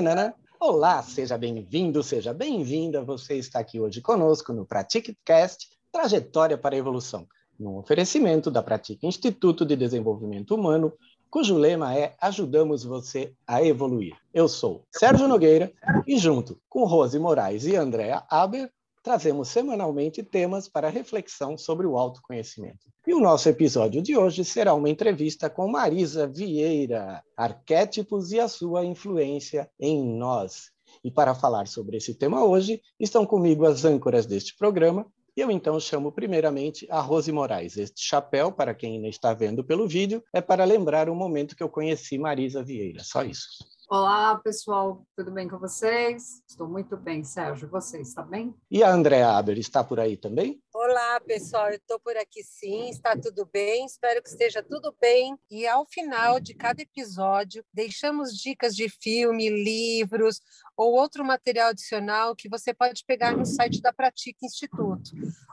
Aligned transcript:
Tanana. 0.00 0.34
Olá, 0.58 1.02
seja 1.02 1.36
bem-vindo, 1.36 2.02
seja 2.02 2.32
bem-vinda. 2.32 3.04
Você 3.04 3.34
está 3.34 3.60
aqui 3.60 3.78
hoje 3.78 4.00
conosco 4.00 4.50
no 4.50 4.64
PratiqueCast 4.64 5.68
Trajetória 5.92 6.56
para 6.56 6.74
a 6.74 6.78
Evolução, 6.78 7.26
num 7.58 7.76
oferecimento 7.76 8.50
da 8.50 8.62
Pratique 8.62 9.06
Instituto 9.06 9.62
de 9.62 9.76
Desenvolvimento 9.76 10.54
Humano, 10.54 10.90
cujo 11.28 11.54
lema 11.54 11.94
é 11.94 12.16
Ajudamos 12.18 12.82
você 12.82 13.34
a 13.46 13.62
evoluir. 13.62 14.16
Eu 14.32 14.48
sou 14.48 14.86
Sérgio 14.90 15.28
Nogueira 15.28 15.70
e, 16.06 16.16
junto 16.16 16.58
com 16.66 16.86
Rose 16.86 17.18
Moraes 17.18 17.66
e 17.66 17.76
Andréa 17.76 18.22
Aber, 18.30 18.70
trazemos 19.02 19.48
semanalmente 19.48 20.22
temas 20.22 20.68
para 20.68 20.88
reflexão 20.88 21.56
sobre 21.56 21.86
o 21.86 21.96
autoconhecimento. 21.96 22.86
E 23.06 23.14
o 23.14 23.20
nosso 23.20 23.48
episódio 23.48 24.02
de 24.02 24.16
hoje 24.16 24.44
será 24.44 24.74
uma 24.74 24.90
entrevista 24.90 25.48
com 25.48 25.68
Marisa 25.68 26.26
Vieira, 26.26 27.22
Arquétipos 27.36 28.32
e 28.32 28.38
a 28.38 28.48
sua 28.48 28.84
influência 28.84 29.70
em 29.78 30.04
nós. 30.04 30.70
E 31.02 31.10
para 31.10 31.34
falar 31.34 31.66
sobre 31.66 31.96
esse 31.96 32.14
tema 32.14 32.44
hoje, 32.44 32.80
estão 32.98 33.24
comigo 33.24 33.64
as 33.64 33.84
âncoras 33.84 34.26
deste 34.26 34.56
programa, 34.56 35.06
e 35.36 35.40
eu 35.40 35.50
então 35.50 35.78
chamo 35.80 36.12
primeiramente 36.12 36.86
a 36.90 37.00
Rose 37.00 37.30
Moraes. 37.32 37.76
Este 37.76 38.02
chapéu, 38.02 38.52
para 38.52 38.74
quem 38.74 38.96
ainda 38.96 39.08
está 39.08 39.32
vendo 39.32 39.64
pelo 39.64 39.88
vídeo, 39.88 40.22
é 40.34 40.40
para 40.40 40.64
lembrar 40.64 41.08
o 41.08 41.14
momento 41.14 41.56
que 41.56 41.62
eu 41.62 41.68
conheci 41.68 42.18
Marisa 42.18 42.62
Vieira, 42.62 43.02
só 43.02 43.22
isso. 43.22 43.48
Olá, 43.92 44.38
pessoal, 44.38 45.04
tudo 45.16 45.32
bem 45.32 45.48
com 45.48 45.58
vocês? 45.58 46.44
Estou 46.48 46.68
muito 46.68 46.96
bem, 46.96 47.24
Sérgio. 47.24 47.68
Você 47.70 48.00
está 48.00 48.22
bem? 48.22 48.54
E 48.70 48.84
a 48.84 48.92
Andréa 48.92 49.30
Aber 49.30 49.58
está 49.58 49.82
por 49.82 49.98
aí 49.98 50.16
também? 50.16 50.62
Olá, 50.72 51.18
pessoal, 51.18 51.70
eu 51.70 51.74
estou 51.74 51.98
por 51.98 52.16
aqui 52.16 52.44
sim, 52.44 52.88
está 52.88 53.16
tudo 53.16 53.44
bem, 53.52 53.84
espero 53.84 54.22
que 54.22 54.28
esteja 54.28 54.62
tudo 54.62 54.94
bem. 55.00 55.36
E 55.50 55.66
ao 55.66 55.84
final 55.86 56.38
de 56.38 56.54
cada 56.54 56.80
episódio, 56.80 57.64
deixamos 57.74 58.30
dicas 58.30 58.76
de 58.76 58.88
filme, 58.88 59.50
livros 59.50 60.40
ou 60.76 60.92
outro 60.92 61.24
material 61.24 61.70
adicional 61.70 62.36
que 62.36 62.48
você 62.48 62.72
pode 62.72 63.04
pegar 63.04 63.36
no 63.36 63.44
site 63.44 63.82
da 63.82 63.92
Pratique 63.92 64.46
Instituto. 64.46 65.10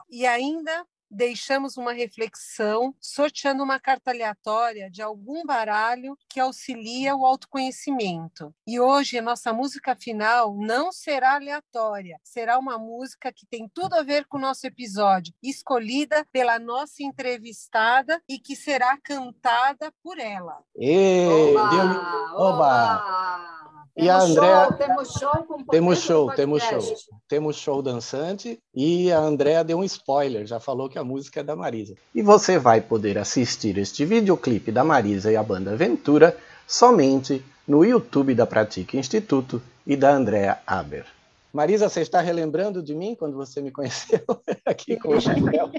E 0.08 0.24
ainda 0.24 0.86
deixamos 1.10 1.76
uma 1.76 1.92
reflexão 1.92 2.94
sorteando 3.00 3.62
uma 3.62 3.80
carta 3.80 4.10
aleatória 4.10 4.90
de 4.90 5.02
algum 5.02 5.44
baralho 5.44 6.16
que 6.28 6.40
auxilia 6.40 7.16
o 7.16 7.24
autoconhecimento. 7.24 8.54
E 8.66 8.78
hoje 8.78 9.18
a 9.18 9.22
nossa 9.22 9.52
música 9.52 9.94
final 9.96 10.54
não 10.56 10.92
será 10.92 11.34
aleatória, 11.34 12.18
será 12.22 12.58
uma 12.58 12.78
música 12.78 13.32
que 13.32 13.46
tem 13.46 13.68
tudo 13.68 13.94
a 13.94 14.02
ver 14.02 14.26
com 14.26 14.36
o 14.38 14.40
nosso 14.40 14.66
episódio, 14.66 15.34
escolhida 15.42 16.26
pela 16.32 16.58
nossa 16.58 17.02
entrevistada 17.02 18.22
e 18.28 18.38
que 18.38 18.54
será 18.54 18.96
cantada 18.98 19.92
por 20.02 20.18
ela. 20.18 20.62
E... 20.76 21.26
Olá, 21.26 22.34
olá. 22.36 23.57
E 23.98 24.08
a 24.08 24.20
Andrea... 24.20 24.72
temos 24.72 25.12
show 25.12 25.44
com 25.48 25.64
Temos 25.64 25.98
show, 25.98 26.32
temos 26.32 26.62
show. 26.62 26.80
Temos 27.28 27.56
show 27.56 27.82
dançante 27.82 28.60
e 28.72 29.10
a 29.10 29.18
Andrea 29.18 29.64
deu 29.64 29.78
um 29.78 29.84
spoiler, 29.84 30.46
já 30.46 30.60
falou 30.60 30.88
que 30.88 30.98
a 30.98 31.02
música 31.02 31.40
é 31.40 31.42
da 31.42 31.56
Marisa. 31.56 31.96
E 32.14 32.22
você 32.22 32.60
vai 32.60 32.80
poder 32.80 33.18
assistir 33.18 33.76
este 33.76 34.04
videoclipe 34.04 34.70
da 34.70 34.84
Marisa 34.84 35.32
e 35.32 35.36
a 35.36 35.42
banda 35.42 35.74
Ventura 35.74 36.36
somente 36.64 37.44
no 37.66 37.84
YouTube 37.84 38.36
da 38.36 38.46
Pratique 38.46 38.96
Instituto 38.96 39.60
e 39.84 39.96
da 39.96 40.10
Andrea 40.10 40.60
Aber. 40.64 41.17
Marisa, 41.52 41.88
você 41.88 42.02
está 42.02 42.20
relembrando 42.20 42.82
de 42.82 42.94
mim 42.94 43.14
quando 43.14 43.36
você 43.36 43.62
me 43.62 43.70
conheceu 43.70 44.20
aqui 44.66 44.96
com 44.96 45.16
o 45.16 45.20
chapéu? 45.20 45.70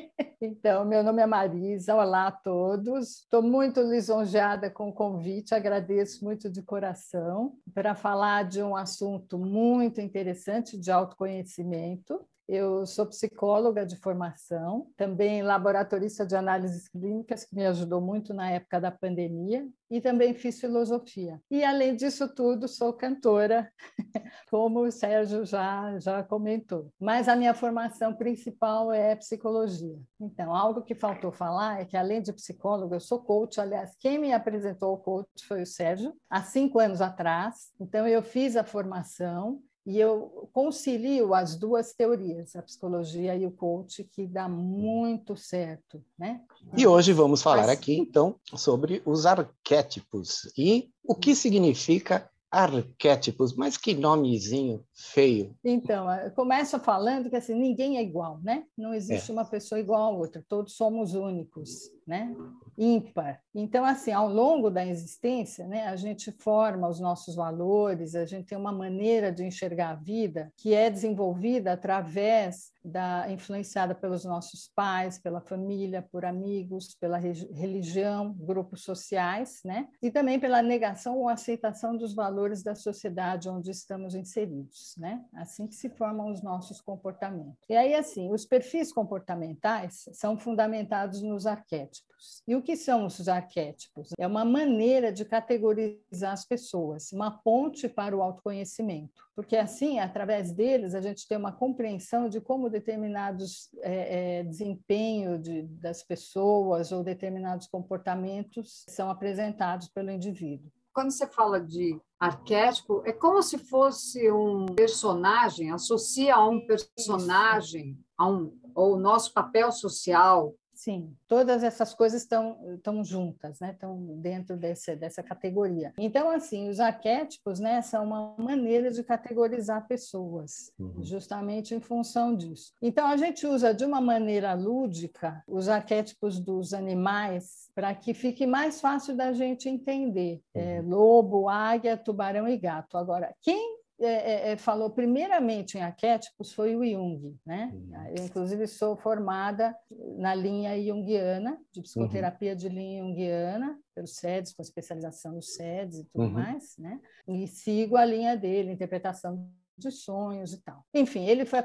Então, 0.41 0.83
meu 0.83 1.03
nome 1.03 1.21
é 1.21 1.25
Marisa, 1.25 1.95
olá 1.95 2.27
a 2.27 2.31
todos. 2.31 3.19
Estou 3.19 3.41
muito 3.41 3.81
lisonjeada 3.81 4.69
com 4.69 4.89
o 4.89 4.93
convite, 4.93 5.53
agradeço 5.53 6.23
muito 6.23 6.49
de 6.49 6.63
coração 6.63 7.53
para 7.73 7.93
falar 7.93 8.45
de 8.45 8.63
um 8.63 8.75
assunto 8.75 9.37
muito 9.37 10.01
interessante 10.01 10.77
de 10.77 10.89
autoconhecimento. 10.89 12.19
Eu 12.51 12.83
sou 12.83 13.05
psicóloga 13.05 13.85
de 13.85 13.95
formação, 13.95 14.87
também 14.97 15.43
laboratorista 15.43 16.25
de 16.25 16.35
análises 16.35 16.87
clínicas, 16.87 17.45
que 17.45 17.53
me 17.53 17.63
ajudou 17.67 18.01
muito 18.01 18.33
na 18.33 18.49
época 18.49 18.81
da 18.81 18.89
pandemia, 18.89 19.69
e 19.87 20.01
também 20.01 20.33
fiz 20.33 20.59
filosofia. 20.59 21.39
E, 21.49 21.63
além 21.63 21.95
disso 21.95 22.27
tudo, 22.33 22.67
sou 22.67 22.91
cantora, 22.91 23.71
como 24.49 24.81
o 24.81 24.91
Sérgio 24.91 25.45
já, 25.45 25.99
já 25.99 26.23
comentou. 26.23 26.91
Mas 26.99 27.29
a 27.29 27.35
minha 27.35 27.53
formação 27.53 28.15
principal 28.15 28.91
é 28.91 29.15
psicologia. 29.15 29.99
Então, 30.19 30.55
algo 30.55 30.81
que 30.81 30.95
faltou 30.95 31.31
falar 31.31 31.79
é 31.79 31.85
que, 31.85 31.95
além 31.95 32.19
de 32.19 32.33
psicóloga, 32.33 32.95
eu 32.95 32.99
sou 32.99 33.19
coach. 33.19 33.61
Aliás, 33.61 33.95
quem 33.99 34.17
me 34.17 34.33
apresentou 34.33 34.95
o 34.95 34.97
coach 34.97 35.45
foi 35.47 35.61
o 35.61 35.67
Sérgio, 35.67 36.15
há 36.27 36.41
cinco 36.41 36.79
anos 36.79 36.99
atrás. 36.99 37.71
Então, 37.79 38.07
eu 38.07 38.23
fiz 38.23 38.55
a 38.55 38.63
formação 38.63 39.61
e 39.85 39.99
eu 39.99 40.49
concilio 40.53 41.33
as 41.33 41.55
duas 41.55 41.93
teorias, 41.93 42.55
a 42.55 42.61
psicologia 42.61 43.35
e 43.35 43.45
o 43.45 43.51
coach, 43.51 44.03
que 44.03 44.27
dá 44.27 44.47
muito 44.47 45.35
certo, 45.35 46.03
né? 46.17 46.41
E 46.77 46.85
hoje 46.85 47.13
vamos 47.13 47.41
falar 47.41 47.67
Mas... 47.67 47.69
aqui, 47.69 47.97
então, 47.97 48.35
sobre 48.55 49.01
os 49.05 49.25
arquétipos 49.25 50.51
e 50.57 50.91
o 51.03 51.15
que 51.15 51.33
significa 51.33 52.28
arquétipos, 52.51 53.55
mas 53.55 53.77
que 53.77 53.93
nomezinho 53.93 54.83
feio. 54.93 55.55
Então, 55.63 56.07
começa 56.35 56.79
falando 56.79 57.29
que 57.29 57.35
assim, 57.35 57.53
ninguém 57.53 57.97
é 57.97 58.01
igual, 58.01 58.39
né? 58.41 58.63
Não 58.77 58.93
existe 58.93 59.29
é. 59.29 59.33
uma 59.33 59.45
pessoa 59.45 59.79
igual 59.79 60.01
a 60.13 60.17
outra, 60.17 60.43
todos 60.47 60.73
somos 60.73 61.13
únicos 61.13 61.89
né? 62.09 62.35
ímpar. 62.75 63.39
Então, 63.53 63.85
assim, 63.85 64.11
ao 64.11 64.27
longo 64.27 64.71
da 64.71 64.83
existência, 64.83 65.67
né, 65.67 65.85
a 65.85 65.95
gente 65.95 66.31
forma 66.31 66.89
os 66.89 66.99
nossos 66.99 67.35
valores, 67.35 68.15
a 68.15 68.25
gente 68.25 68.47
tem 68.47 68.57
uma 68.57 68.71
maneira 68.71 69.31
de 69.31 69.43
enxergar 69.43 69.91
a 69.91 69.95
vida 69.95 70.51
que 70.57 70.73
é 70.73 70.89
desenvolvida 70.89 71.71
através 71.71 72.71
da 72.83 73.29
influenciada 73.31 73.93
pelos 73.93 74.23
nossos 74.25 74.69
pais, 74.75 75.19
pela 75.19 75.41
família, 75.41 76.01
por 76.11 76.25
amigos, 76.25 76.95
pela 76.95 77.17
religião, 77.17 78.33
grupos 78.33 78.83
sociais, 78.83 79.59
né? 79.63 79.87
E 80.01 80.09
também 80.11 80.39
pela 80.39 80.61
negação 80.61 81.17
ou 81.17 81.29
aceitação 81.29 81.95
dos 81.95 82.13
valores 82.13 82.63
da 82.63 82.75
sociedade 82.75 83.49
onde 83.49 83.71
estamos 83.71 84.15
inseridos, 84.15 84.95
né? 84.97 85.23
Assim 85.33 85.67
que 85.67 85.75
se 85.75 85.89
formam 85.89 86.31
os 86.31 86.41
nossos 86.41 86.81
comportamentos. 86.81 87.57
E 87.69 87.75
aí, 87.75 87.93
assim, 87.93 88.31
os 88.31 88.45
perfis 88.45 88.91
comportamentais 88.91 90.05
são 90.13 90.37
fundamentados 90.37 91.21
nos 91.21 91.45
arquétipos. 91.45 92.43
E 92.47 92.55
o 92.55 92.61
que 92.61 92.75
são 92.75 93.05
os 93.05 93.27
arquétipos? 93.27 94.09
É 94.17 94.27
uma 94.27 94.43
maneira 94.43 95.11
de 95.11 95.23
categorizar 95.23 96.33
as 96.33 96.45
pessoas, 96.45 97.11
uma 97.11 97.31
ponte 97.31 97.87
para 97.87 98.15
o 98.15 98.21
autoconhecimento, 98.21 99.23
porque 99.39 99.55
assim, 99.55 99.99
através 99.99 100.51
deles, 100.51 100.93
a 100.93 100.99
gente 100.99 101.25
tem 101.25 101.37
uma 101.37 101.53
compreensão 101.53 102.27
de 102.27 102.41
como 102.41 102.69
determinados 102.69 103.69
é, 103.81 104.39
é, 104.39 104.43
desempenho 104.43 105.39
de, 105.39 105.61
das 105.61 106.03
pessoas 106.03 106.91
ou 106.91 107.05
determinados 107.05 107.65
comportamentos 107.65 108.83
são 108.89 109.09
apresentados 109.09 109.87
pelo 109.87 110.11
indivíduo. 110.11 110.69
Quando 110.91 111.11
você 111.11 111.25
fala 111.25 111.61
de 111.61 111.97
arquétipo, 112.19 113.01
é 113.05 113.13
como 113.13 113.41
se 113.41 113.57
fosse 113.57 114.29
um 114.29 114.65
personagem, 114.65 115.71
associa 115.71 116.35
a 116.35 116.45
um 116.45 116.67
personagem, 116.67 117.97
a 118.17 118.27
um, 118.27 118.53
ou 118.75 118.95
o 118.95 118.99
nosso 118.99 119.33
papel 119.33 119.71
social, 119.71 120.53
Sim, 120.79 121.13
todas 121.27 121.61
essas 121.61 121.93
coisas 121.93 122.21
estão, 122.21 122.57
estão 122.75 123.03
juntas, 123.03 123.59
né? 123.59 123.71
estão 123.71 123.97
dentro 124.21 124.55
desse, 124.55 124.95
dessa 124.95 125.21
categoria. 125.21 125.93
Então, 125.97 126.29
assim, 126.29 126.69
os 126.69 126.79
arquétipos 126.79 127.59
né, 127.59 127.81
são 127.81 128.05
uma 128.05 128.33
maneira 128.37 128.89
de 128.89 129.03
categorizar 129.03 129.85
pessoas, 129.89 130.71
uhum. 130.79 131.03
justamente 131.03 131.75
em 131.75 131.81
função 131.81 132.33
disso. 132.33 132.71
Então, 132.81 133.07
a 133.07 133.17
gente 133.17 133.45
usa 133.45 133.73
de 133.73 133.83
uma 133.83 133.99
maneira 133.99 134.53
lúdica 134.53 135.43
os 135.45 135.67
arquétipos 135.67 136.39
dos 136.39 136.73
animais 136.73 137.69
para 137.75 137.93
que 137.93 138.13
fique 138.13 138.47
mais 138.47 138.79
fácil 138.79 139.17
da 139.17 139.33
gente 139.33 139.67
entender. 139.67 140.41
É, 140.53 140.79
uhum. 140.79 140.87
lobo, 140.87 141.49
águia, 141.49 141.97
tubarão 141.97 142.47
e 142.47 142.57
gato. 142.57 142.97
Agora, 142.97 143.35
quem 143.41 143.78
é, 144.01 144.49
é, 144.49 144.51
é, 144.51 144.57
falou 144.57 144.89
primeiramente 144.89 145.77
em 145.77 145.81
arquétipos 145.81 146.53
foi 146.53 146.75
o 146.75 146.85
Jung, 146.85 147.37
né? 147.45 147.71
Eu, 148.15 148.23
inclusive, 148.23 148.65
sou 148.65 148.95
formada 148.95 149.75
na 150.17 150.33
linha 150.33 150.81
junguiana, 150.81 151.59
de 151.71 151.81
psicoterapia 151.81 152.51
uhum. 152.51 152.57
de 152.57 152.69
linha 152.69 153.03
junguiana, 153.03 153.79
pelo 153.93 154.07
SEDES, 154.07 154.53
com 154.53 154.61
especialização 154.61 155.33
no 155.33 155.41
SEDES 155.41 155.99
e 155.99 156.05
tudo 156.05 156.23
uhum. 156.23 156.31
mais, 156.31 156.77
né? 156.77 156.99
E 157.27 157.45
sigo 157.47 157.97
a 157.97 158.05
linha 158.05 158.37
dele, 158.37 158.71
interpretação 158.71 159.49
de 159.77 159.91
sonhos 159.91 160.53
e 160.53 160.61
tal. 160.61 160.85
Enfim, 160.93 161.25
ele 161.25 161.45
foi 161.45 161.59
a 161.59 161.63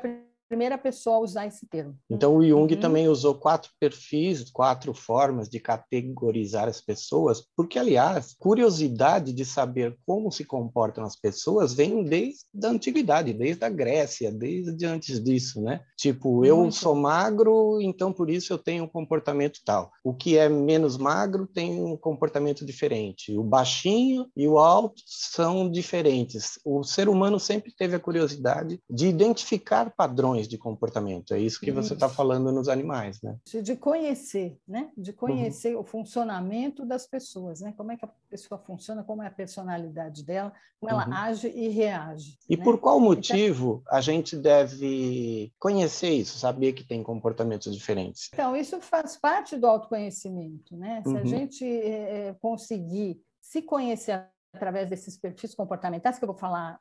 primeira 0.49 0.79
pessoa 0.79 1.17
a 1.17 1.21
usar 1.21 1.47
esse 1.47 1.67
termo. 1.67 1.97
Então, 2.09 2.37
o 2.37 2.47
Jung 2.47 2.73
uhum. 2.73 2.81
também 2.81 3.09
usou 3.09 3.35
quatro 3.35 3.71
perfis, 3.79 4.51
quatro 4.51 4.93
formas 4.95 5.49
de 5.49 5.59
categorizar 5.59 6.69
as 6.69 6.81
pessoas, 6.81 7.45
porque, 7.57 7.79
aliás, 7.79 8.35
curiosidade 8.39 9.33
de 9.33 9.45
saber 9.45 9.97
como 10.07 10.31
se 10.31 10.45
comportam 10.45 11.05
as 11.05 11.17
pessoas 11.17 11.75
vem 11.75 12.05
desde 12.05 12.45
a 12.63 12.69
antiguidade, 12.69 13.33
desde 13.33 13.65
a 13.65 13.69
Grécia, 13.69 14.31
desde 14.31 14.85
antes 14.87 15.23
disso, 15.23 15.61
né? 15.63 15.81
Tipo, 15.97 16.45
eu 16.45 16.59
Muito. 16.59 16.75
sou 16.75 16.95
magro, 16.95 17.81
então 17.81 18.13
por 18.13 18.31
isso 18.31 18.53
eu 18.53 18.59
tenho 18.59 18.85
um 18.85 18.89
comportamento 18.89 19.61
tal. 19.65 19.91
O 20.03 20.15
que 20.15 20.37
é 20.37 20.49
menos 20.49 20.97
magro 20.97 21.47
tem 21.47 21.83
um 21.83 21.97
comportamento 21.97 22.65
diferente. 22.65 23.37
O 23.37 23.43
baixinho 23.43 24.27
e 24.37 24.47
o 24.47 24.59
alto 24.59 25.03
são 25.07 25.71
diferentes. 25.71 26.59
O 26.65 26.83
ser 26.83 27.09
humano 27.09 27.39
sempre 27.41 27.73
teve 27.77 27.97
a 27.97 28.01
curiosidade 28.01 28.81
de 28.91 29.07
identificar 29.07 29.93
padrões 29.97 30.34
de 30.43 30.59
comportamento. 30.59 31.35
É 31.35 31.39
isso 31.39 31.61
que 31.61 31.71
você 31.71 31.95
está 31.95 32.09
falando 32.09 32.53
nos 32.53 32.69
animais, 32.69 33.21
né? 33.23 33.37
De 33.63 33.77
conhecer, 33.77 34.59
né? 34.67 34.91
De 34.97 35.13
conhecer 35.13 35.75
uhum. 35.75 35.81
o 35.81 35.85
funcionamento 35.85 36.85
das 36.85 37.07
pessoas, 37.07 37.61
né? 37.61 37.73
Como 37.77 37.93
é 37.93 37.97
que 37.97 38.05
a 38.05 38.11
pessoa 38.29 38.59
funciona, 38.59 39.03
como 39.03 39.23
é 39.23 39.27
a 39.27 39.31
personalidade 39.31 40.25
dela, 40.25 40.53
como 40.81 40.91
ela 40.91 41.07
uhum. 41.07 41.15
age 41.15 41.49
e 41.49 41.69
reage. 41.69 42.39
E 42.49 42.57
né? 42.57 42.65
por 42.65 42.79
qual 42.79 42.97
então 42.97 43.09
motivo 43.09 43.83
então, 43.83 43.97
a 43.97 44.01
gente 44.01 44.37
deve 44.37 45.53
conhecer 45.59 46.11
isso, 46.11 46.39
saber 46.39 46.73
que 46.73 46.85
tem 46.85 47.03
comportamentos 47.03 47.75
diferentes? 47.75 48.31
Então, 48.33 48.57
isso 48.57 48.81
faz 48.81 49.17
parte 49.17 49.57
do 49.57 49.67
autoconhecimento, 49.67 50.77
né? 50.77 51.03
Se 51.03 51.09
uhum. 51.09 51.19
a 51.19 51.25
gente 51.25 51.65
é, 51.65 52.35
conseguir 52.41 53.21
se 53.41 53.63
conhecer 53.63 54.27
através 54.53 54.89
desses 54.89 55.17
perfis 55.17 55.55
comportamentais 55.55 56.19
que 56.19 56.25
eu 56.25 56.29
vou 56.29 56.37
falar 56.37 56.81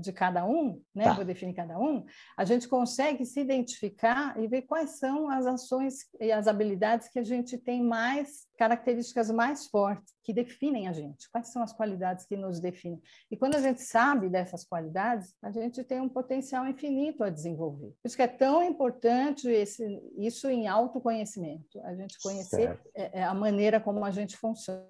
de 0.00 0.12
cada 0.12 0.44
um, 0.44 0.82
né? 0.94 1.04
Tá. 1.04 1.12
Vou 1.14 1.24
definir 1.24 1.54
cada 1.54 1.78
um. 1.78 2.04
A 2.36 2.44
gente 2.44 2.68
consegue 2.68 3.24
se 3.24 3.40
identificar 3.40 4.38
e 4.38 4.46
ver 4.46 4.62
quais 4.62 4.98
são 4.98 5.28
as 5.30 5.46
ações 5.46 6.06
e 6.20 6.30
as 6.30 6.46
habilidades 6.46 7.08
que 7.08 7.18
a 7.18 7.24
gente 7.24 7.56
tem 7.56 7.82
mais 7.82 8.46
características 8.56 9.30
mais 9.30 9.66
fortes 9.66 10.17
que 10.28 10.32
definem 10.34 10.86
a 10.88 10.92
gente. 10.92 11.26
Quais 11.32 11.48
são 11.48 11.62
as 11.62 11.72
qualidades 11.72 12.26
que 12.26 12.36
nos 12.36 12.60
definem? 12.60 13.00
E 13.30 13.36
quando 13.36 13.54
a 13.54 13.62
gente 13.62 13.80
sabe 13.80 14.28
dessas 14.28 14.62
qualidades, 14.62 15.34
a 15.42 15.50
gente 15.50 15.82
tem 15.82 16.02
um 16.02 16.08
potencial 16.08 16.66
infinito 16.66 17.24
a 17.24 17.30
desenvolver. 17.30 17.94
Por 18.02 18.06
isso 18.06 18.14
que 18.14 18.20
é 18.20 18.28
tão 18.28 18.62
importante 18.62 19.48
esse, 19.48 19.82
isso 20.18 20.46
em 20.50 20.68
autoconhecimento. 20.68 21.80
A 21.82 21.94
gente 21.94 22.20
conhecer 22.22 22.78
é, 22.94 23.20
é 23.20 23.24
a 23.24 23.32
maneira 23.32 23.80
como 23.80 24.04
a 24.04 24.10
gente 24.10 24.36
funciona. 24.36 24.86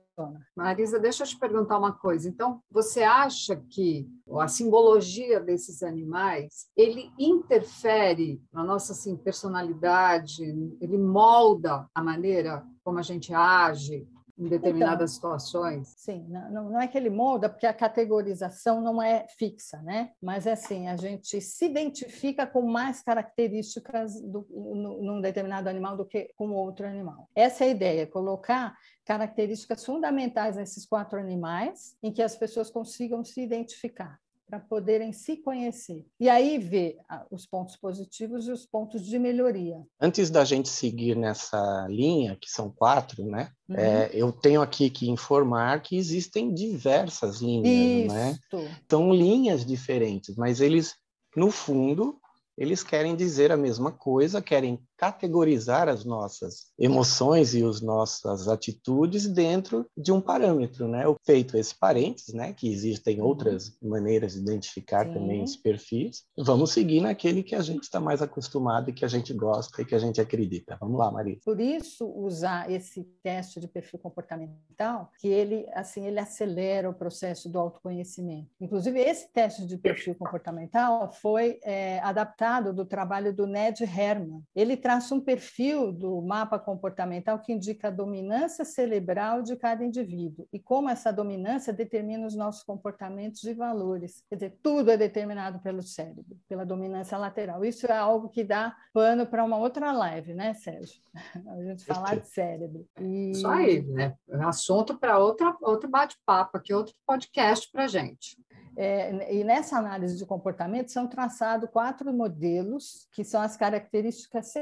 Marisa, 0.56 0.98
deixa 0.98 1.22
eu 1.22 1.28
te 1.28 1.38
perguntar 1.38 1.78
uma 1.78 1.92
coisa. 1.92 2.28
Então, 2.28 2.60
você 2.68 3.04
acha 3.04 3.54
que 3.70 4.08
a 4.40 4.48
simbologia 4.48 5.38
desses 5.38 5.84
animais, 5.84 6.66
ele 6.76 7.12
interfere 7.16 8.42
na 8.52 8.64
nossa 8.64 8.92
assim, 8.92 9.16
personalidade, 9.16 10.42
ele 10.80 10.98
molda 10.98 11.88
a 11.94 12.02
maneira 12.02 12.66
como 12.82 12.98
a 12.98 13.02
gente 13.02 13.32
age 13.32 14.04
em 14.38 14.48
determinadas 14.48 15.16
então, 15.16 15.38
situações? 15.38 15.88
Sim, 15.96 16.24
não, 16.28 16.70
não 16.70 16.80
é 16.80 16.86
que 16.86 16.96
ele 16.96 17.10
molda, 17.10 17.48
porque 17.48 17.66
a 17.66 17.74
categorização 17.74 18.80
não 18.80 19.02
é 19.02 19.26
fixa, 19.36 19.82
né? 19.82 20.12
Mas 20.22 20.46
é 20.46 20.52
assim, 20.52 20.86
a 20.86 20.96
gente 20.96 21.40
se 21.40 21.64
identifica 21.64 22.46
com 22.46 22.62
mais 22.62 23.02
características 23.02 24.20
do, 24.20 24.46
no, 24.50 25.02
num 25.02 25.20
determinado 25.20 25.68
animal 25.68 25.96
do 25.96 26.06
que 26.06 26.30
com 26.36 26.50
outro 26.52 26.86
animal. 26.86 27.28
Essa 27.34 27.64
é 27.64 27.68
a 27.68 27.70
ideia, 27.70 28.06
colocar 28.06 28.76
características 29.04 29.84
fundamentais 29.84 30.56
nesses 30.56 30.86
quatro 30.86 31.18
animais 31.18 31.96
em 32.02 32.12
que 32.12 32.22
as 32.22 32.36
pessoas 32.36 32.70
consigam 32.70 33.24
se 33.24 33.40
identificar 33.40 34.18
para 34.48 34.58
poderem 34.58 35.12
se 35.12 35.36
conhecer. 35.36 36.06
E 36.18 36.28
aí 36.28 36.58
ver 36.58 36.96
ah, 37.08 37.26
os 37.30 37.46
pontos 37.46 37.76
positivos 37.76 38.48
e 38.48 38.50
os 38.50 38.64
pontos 38.64 39.04
de 39.04 39.18
melhoria. 39.18 39.84
Antes 40.00 40.30
da 40.30 40.44
gente 40.44 40.68
seguir 40.68 41.14
nessa 41.14 41.86
linha, 41.88 42.36
que 42.40 42.50
são 42.50 42.70
quatro, 42.70 43.24
né? 43.26 43.52
Uhum. 43.68 43.76
É, 43.76 44.10
eu 44.12 44.32
tenho 44.32 44.62
aqui 44.62 44.88
que 44.88 45.10
informar 45.10 45.82
que 45.82 45.96
existem 45.96 46.52
diversas 46.52 47.40
linhas, 47.42 48.12
né? 48.12 48.30
Isso. 48.30 48.56
né? 48.56 48.78
São 48.90 49.12
linhas 49.12 49.66
diferentes, 49.66 50.34
mas 50.36 50.60
eles, 50.60 50.94
no 51.36 51.50
fundo, 51.50 52.18
eles 52.56 52.82
querem 52.82 53.14
dizer 53.14 53.52
a 53.52 53.56
mesma 53.56 53.92
coisa, 53.92 54.40
querem 54.40 54.80
categorizar 54.98 55.88
as 55.88 56.04
nossas 56.04 56.72
emoções 56.78 57.54
e 57.54 57.64
as 57.64 57.80
nossas 57.80 58.48
atitudes 58.48 59.28
dentro 59.28 59.86
de 59.96 60.10
um 60.10 60.20
parâmetro, 60.20 60.88
né? 60.88 61.04
Feito 61.24 61.56
esse 61.56 61.74
parênteses, 61.78 62.34
né? 62.34 62.52
Que 62.52 62.68
existem 62.68 63.20
uhum. 63.20 63.26
outras 63.26 63.78
maneiras 63.80 64.34
de 64.34 64.40
identificar 64.40 65.06
Sim. 65.06 65.14
também 65.14 65.42
os 65.42 65.56
perfis. 65.56 66.24
Vamos 66.36 66.72
seguir 66.72 67.00
naquele 67.00 67.44
que 67.44 67.54
a 67.54 67.62
gente 67.62 67.84
está 67.84 68.00
mais 68.00 68.20
acostumado 68.20 68.90
e 68.90 68.92
que 68.92 69.04
a 69.04 69.08
gente 69.08 69.32
gosta 69.32 69.80
e 69.80 69.84
que 69.84 69.94
a 69.94 69.98
gente 69.98 70.20
acredita. 70.20 70.76
Vamos 70.80 70.98
lá, 70.98 71.10
Maria. 71.10 71.38
Por 71.44 71.60
isso 71.60 72.04
usar 72.04 72.70
esse 72.70 73.04
teste 73.22 73.60
de 73.60 73.68
perfil 73.68 74.00
comportamental, 74.00 75.12
que 75.20 75.28
ele 75.28 75.66
assim 75.74 76.06
ele 76.06 76.18
acelera 76.18 76.90
o 76.90 76.94
processo 76.94 77.48
do 77.48 77.58
autoconhecimento. 77.58 78.48
Inclusive 78.60 78.98
esse 78.98 79.32
teste 79.32 79.64
de 79.64 79.76
perfil 79.76 80.16
comportamental 80.16 81.12
foi 81.12 81.60
é, 81.62 82.00
adaptado 82.00 82.72
do 82.72 82.84
trabalho 82.84 83.32
do 83.32 83.46
Ned 83.46 83.84
Herman. 83.84 84.42
Ele 84.56 84.76
traça 84.88 85.14
um 85.14 85.20
perfil 85.20 85.92
do 85.92 86.22
mapa 86.22 86.58
comportamental 86.58 87.38
que 87.40 87.52
indica 87.52 87.88
a 87.88 87.90
dominância 87.90 88.64
cerebral 88.64 89.42
de 89.42 89.54
cada 89.54 89.84
indivíduo 89.84 90.48
e 90.50 90.58
como 90.58 90.88
essa 90.88 91.12
dominância 91.12 91.74
determina 91.74 92.26
os 92.26 92.34
nossos 92.34 92.62
comportamentos 92.62 93.44
e 93.44 93.52
valores. 93.52 94.24
Quer 94.30 94.36
dizer, 94.36 94.58
tudo 94.62 94.90
é 94.90 94.96
determinado 94.96 95.58
pelo 95.58 95.82
cérebro, 95.82 96.38
pela 96.48 96.64
dominância 96.64 97.18
lateral. 97.18 97.66
Isso 97.66 97.86
é 97.86 97.94
algo 97.94 98.30
que 98.30 98.42
dá 98.42 98.74
pano 98.90 99.26
para 99.26 99.44
uma 99.44 99.58
outra 99.58 99.92
live, 99.92 100.32
né, 100.32 100.54
Sérgio? 100.54 101.02
A 101.46 101.62
gente 101.64 101.84
falar 101.84 102.16
de 102.16 102.26
cérebro. 102.26 102.86
E... 102.98 103.32
Isso 103.32 103.46
aí, 103.46 103.82
né? 103.82 104.16
Assunto 104.40 104.96
para 104.96 105.18
outra 105.18 105.54
outro 105.60 105.86
bate-papo 105.90 106.56
aqui, 106.56 106.72
outro 106.72 106.94
podcast 107.06 107.70
para 107.70 107.86
gente. 107.86 108.38
É, 108.80 109.34
e 109.34 109.42
nessa 109.42 109.76
análise 109.76 110.16
de 110.16 110.24
comportamento 110.24 110.92
são 110.92 111.08
traçados 111.08 111.68
quatro 111.68 112.12
modelos 112.12 113.08
que 113.10 113.24
são 113.24 113.42
as 113.42 113.56
características 113.56 114.54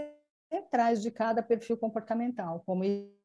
centrais 0.50 1.02
de 1.02 1.10
cada 1.10 1.42
perfil 1.42 1.76
comportamental, 1.76 2.62
como 2.64 2.82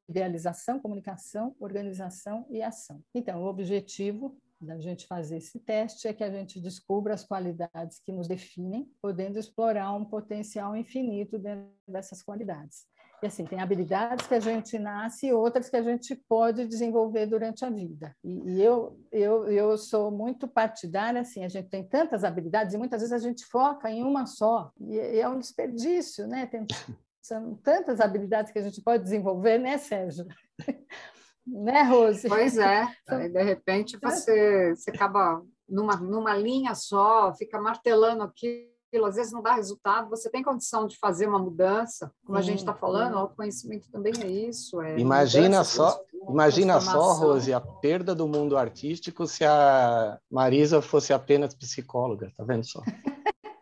idealização, 0.09 0.81
comunicação, 0.81 1.55
organização 1.61 2.45
e 2.49 2.61
ação. 2.61 3.01
Então, 3.15 3.41
o 3.41 3.45
objetivo 3.47 4.38
da 4.59 4.77
gente 4.79 5.07
fazer 5.07 5.38
esse 5.38 5.61
teste 5.61 6.09
é 6.09 6.13
que 6.13 6.25
a 6.25 6.29
gente 6.29 6.59
descubra 6.59 7.13
as 7.13 7.23
qualidades 7.23 8.01
que 8.05 8.11
nos 8.11 8.27
definem, 8.27 8.91
podendo 9.01 9.39
explorar 9.39 9.94
um 9.94 10.03
potencial 10.03 10.75
infinito 10.75 11.39
dentro 11.39 11.71
dessas 11.87 12.21
qualidades. 12.21 12.85
E 13.23 13.27
assim, 13.27 13.45
tem 13.45 13.59
habilidades 13.59 14.25
que 14.25 14.33
a 14.33 14.39
gente 14.39 14.79
nasce 14.79 15.27
e 15.27 15.33
outras 15.33 15.69
que 15.69 15.75
a 15.75 15.83
gente 15.83 16.15
pode 16.27 16.65
desenvolver 16.65 17.27
durante 17.27 17.63
a 17.63 17.69
vida. 17.69 18.15
E, 18.23 18.53
e, 18.53 18.62
eu, 18.63 19.00
eu, 19.12 19.47
eu 19.47 19.77
sou 19.77 20.09
muito 20.09 20.47
partidária, 20.47 21.21
assim, 21.21 21.45
a 21.45 21.47
gente 21.47 21.69
tem 21.69 21.83
tantas 21.83 22.23
habilidades 22.23 22.73
e 22.73 22.79
muitas 22.79 23.01
vezes 23.01 23.13
a 23.13 23.19
gente 23.19 23.45
foca 23.45 23.91
em 23.91 24.03
uma 24.03 24.25
só. 24.25 24.71
E, 24.79 24.95
e 24.95 25.19
é 25.19 25.29
um 25.29 25.38
desperdício, 25.38 26.25
né? 26.25 26.47
Tem, 26.47 26.66
são 27.21 27.54
tantas 27.63 28.01
habilidades 28.01 28.51
que 28.51 28.57
a 28.57 28.63
gente 28.63 28.81
pode 28.81 29.04
desenvolver, 29.04 29.59
né, 29.59 29.78
Sérgio? 29.78 30.25
né, 31.45 31.83
Rose? 31.83 32.28
Pois 32.28 32.57
é. 32.57 32.87
Aí, 33.07 33.30
de 33.30 33.44
repente, 33.44 33.99
você, 34.01 34.75
você 34.75 34.90
acaba 34.90 35.44
numa, 35.69 35.95
numa 35.97 36.35
linha 36.35 36.73
só, 36.73 37.31
fica 37.35 37.61
martelando 37.61 38.23
aqui 38.23 38.70
às 39.06 39.16
vezes 39.16 39.31
não 39.31 39.42
dá 39.42 39.54
resultado, 39.54 40.10
você 40.10 40.30
tem 40.30 40.44
condição 40.44 40.86
de 40.86 40.98
fazer 40.98 41.28
uma 41.28 41.40
mudança, 41.40 42.12
como 42.26 42.38
sim, 42.38 42.44
a 42.44 42.45
gente 42.45 42.60
está 42.60 42.74
falando, 42.74 43.14
o 43.14 43.19
autoconhecimento 43.19 43.90
também 43.90 44.14
é 44.21 44.28
isso. 44.28 44.81
É 44.81 45.00
imagina 45.00 45.64
só, 45.64 46.00
imagina 46.30 46.80
só, 46.81 47.14
Rose, 47.14 47.54
a 47.54 47.62
perda 47.62 48.14
do 48.14 48.28
mundo 48.28 48.57
artístico 48.57 49.26
se 49.26 49.44
a 49.45 50.19
Marisa 50.30 50.81
fosse 50.81 51.14
apenas 51.14 51.54
psicóloga, 51.54 52.31
tá 52.36 52.44
vendo 52.44 52.66
só? 52.66 52.81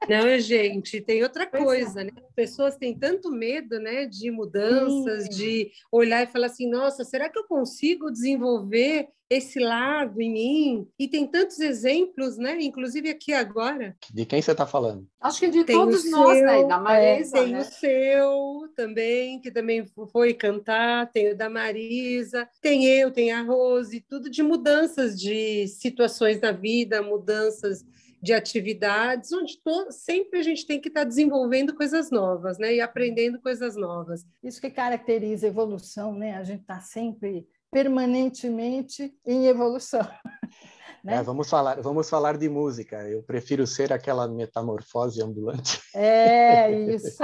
Não, 0.09 0.39
gente, 0.39 1.01
tem 1.01 1.23
outra 1.23 1.43
é. 1.43 1.45
coisa, 1.45 2.03
né? 2.03 2.11
As 2.15 2.33
pessoas 2.33 2.75
têm 2.75 2.97
tanto 2.97 3.31
medo, 3.31 3.79
né, 3.79 4.05
de 4.05 4.31
mudanças, 4.31 5.23
Sim. 5.23 5.29
de 5.29 5.71
olhar 5.91 6.23
e 6.23 6.27
falar 6.27 6.47
assim, 6.47 6.69
nossa, 6.69 7.03
será 7.03 7.29
que 7.29 7.37
eu 7.37 7.43
consigo 7.45 8.11
desenvolver 8.11 9.07
esse 9.29 9.59
lado 9.59 10.19
em 10.19 10.31
mim? 10.31 10.87
E 10.97 11.07
tem 11.07 11.27
tantos 11.27 11.59
exemplos, 11.59 12.37
né? 12.37 12.59
Inclusive 12.61 13.09
aqui 13.09 13.31
agora. 13.31 13.95
De 14.11 14.25
quem 14.25 14.41
você 14.41 14.51
está 14.51 14.65
falando? 14.65 15.07
Acho 15.21 15.39
que 15.39 15.49
de 15.49 15.63
tem 15.63 15.75
todos 15.75 16.09
nós, 16.09 16.39
seu, 16.39 16.47
né? 16.47 16.63
Da 16.63 16.79
Marisa, 16.79 17.37
é, 17.37 17.43
Tem 17.43 17.53
né? 17.53 17.59
o 17.59 17.63
seu 17.63 18.73
também, 18.75 19.39
que 19.39 19.51
também 19.51 19.85
foi 20.11 20.33
cantar, 20.33 21.11
tem 21.11 21.31
o 21.31 21.37
da 21.37 21.49
Marisa, 21.49 22.49
tem 22.61 22.85
eu, 22.85 23.11
tem 23.11 23.31
a 23.31 23.43
Rose, 23.43 24.03
tudo 24.09 24.29
de 24.29 24.41
mudanças 24.41 25.19
de 25.19 25.67
situações 25.67 26.39
da 26.39 26.51
vida, 26.51 27.03
mudanças 27.03 27.85
de 28.21 28.33
atividades, 28.33 29.31
onde 29.31 29.57
to, 29.61 29.91
sempre 29.91 30.39
a 30.39 30.43
gente 30.43 30.65
tem 30.65 30.79
que 30.79 30.89
estar 30.89 31.01
tá 31.01 31.07
desenvolvendo 31.07 31.75
coisas 31.75 32.11
novas, 32.11 32.57
né? 32.57 32.75
E 32.75 32.81
aprendendo 32.81 33.41
coisas 33.41 33.75
novas. 33.75 34.25
Isso 34.43 34.59
que 34.59 34.69
caracteriza 34.69 35.47
a 35.47 35.49
evolução, 35.49 36.13
né? 36.13 36.35
A 36.35 36.43
gente 36.43 36.61
está 36.61 36.79
sempre 36.79 37.47
permanentemente 37.71 39.13
em 39.25 39.47
evolução. 39.47 40.01
Né? 41.01 41.15
É, 41.15 41.23
vamos, 41.23 41.49
falar, 41.49 41.81
vamos 41.81 42.09
falar 42.09 42.37
de 42.37 42.49
música. 42.49 42.97
Eu 43.07 43.23
prefiro 43.23 43.65
ser 43.65 43.93
aquela 43.93 44.27
metamorfose 44.27 45.21
ambulante. 45.21 45.79
É, 45.95 46.69
isso. 46.91 47.23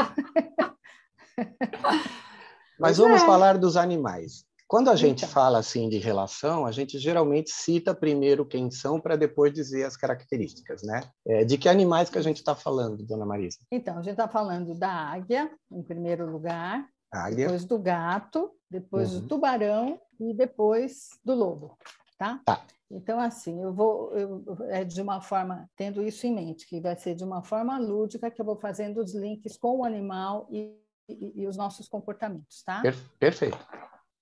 Mas 2.80 2.98
vamos 2.98 3.22
é. 3.22 3.26
falar 3.26 3.58
dos 3.58 3.76
animais. 3.76 4.46
Quando 4.68 4.90
a 4.90 4.96
gente 4.96 5.24
então. 5.24 5.30
fala 5.30 5.60
assim 5.60 5.88
de 5.90 6.00
relação, 6.00 6.66
a 6.66 6.72
gente 6.72 6.98
geralmente 6.98 7.52
cita 7.52 7.94
primeiro 7.94 8.46
quem 8.46 8.72
são 8.72 9.00
para 9.00 9.16
depois 9.16 9.54
dizer 9.54 9.84
as 9.84 9.96
características, 9.96 10.82
né? 10.82 11.02
É, 11.26 11.46
de 11.46 11.58
que 11.58 11.70
animais 11.70 12.10
que 12.10 12.18
a 12.18 12.22
gente 12.22 12.38
está 12.38 12.56
falando, 12.56 13.04
dona 13.04 13.26
Marisa? 13.26 13.60
Então, 13.72 13.96
a 13.98 14.02
gente 14.02 14.12
está 14.12 14.28
falando 14.28 14.74
da 14.74 14.90
águia, 14.90 15.52
em 15.72 15.84
primeiro 15.84 16.30
lugar, 16.30 16.88
águia. 17.12 17.46
depois 17.46 17.64
do 17.64 17.78
gato, 17.78 18.52
depois 18.70 19.14
uhum. 19.14 19.22
do 19.22 19.28
tubarão 19.28 20.02
e 20.20 20.34
depois 20.34 21.10
do 21.24 21.36
lobo, 21.36 21.78
tá? 22.18 22.42
Tá. 22.44 22.62
Então, 22.90 23.20
assim, 23.20 23.62
eu 23.62 23.74
vou 23.74 24.12
eu, 24.16 24.44
é 24.70 24.84
de 24.84 25.02
uma 25.02 25.22
forma, 25.22 25.70
tendo 25.76 26.02
isso 26.02 26.26
em 26.26 26.34
mente, 26.34 26.68
que 26.68 26.80
vai 26.80 26.96
ser 26.96 27.14
de 27.14 27.24
uma 27.24 27.44
forma 27.44 27.78
lúdica 27.78 28.32
que 28.32 28.42
eu 28.42 28.46
vou 28.46 28.56
fazendo 28.56 29.02
os 29.02 29.14
links 29.14 29.58
com 29.58 29.80
o 29.80 29.86
animal 29.86 30.48
e, 30.52 30.76
e, 31.08 31.42
e 31.42 31.48
os 31.48 31.56
nossos 31.56 31.88
comportamentos, 31.88 32.64
tá? 32.64 32.82
Perfeito. 33.20 33.58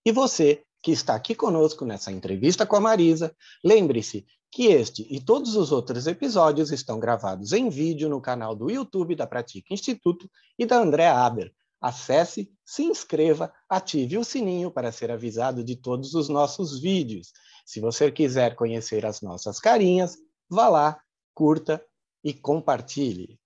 E 0.05 0.12
você 0.12 0.63
que 0.81 0.91
está 0.91 1.15
aqui 1.15 1.33
conosco 1.33 1.86
nessa 1.86 2.12
entrevista 2.12 2.65
com 2.65 2.75
a 2.75 2.81
Marisa, 2.81 3.33
lembre-se 3.63 4.25
que 4.51 4.67
este 4.67 5.07
e 5.10 5.19
todos 5.19 5.55
os 5.55 5.72
outros 5.72 6.07
episódios 6.07 6.72
estão 6.72 7.00
gravados 7.00 7.53
em 7.53 7.69
vídeo 7.69 8.10
no 8.10 8.22
canal 8.22 8.53
do 8.53 8.69
YouTube 8.69 9.15
da 9.15 9.25
Pratica 9.25 9.74
Instituto 9.74 10.29
e 10.60 10.65
da 10.65 10.77
André 10.77 11.07
Aber. 11.07 11.51
Acesse, 11.81 12.51
se 12.65 12.83
inscreva, 12.83 13.51
ative 13.67 14.17
o 14.17 14.24
sininho 14.24 14.69
para 14.69 14.91
ser 14.91 15.10
avisado 15.10 15.63
de 15.63 15.75
todos 15.75 16.13
os 16.13 16.29
nossos 16.29 16.79
vídeos. 16.79 17.31
Se 17.65 17.79
você 17.79 18.12
quiser 18.12 18.55
conhecer 18.55 19.05
as 19.05 19.22
nossas 19.22 19.60
carinhas, 19.60 20.17
vá 20.50 20.67
lá, 20.69 21.01
curta 21.33 21.83
e 22.24 22.33
compartilhe. 22.33 23.39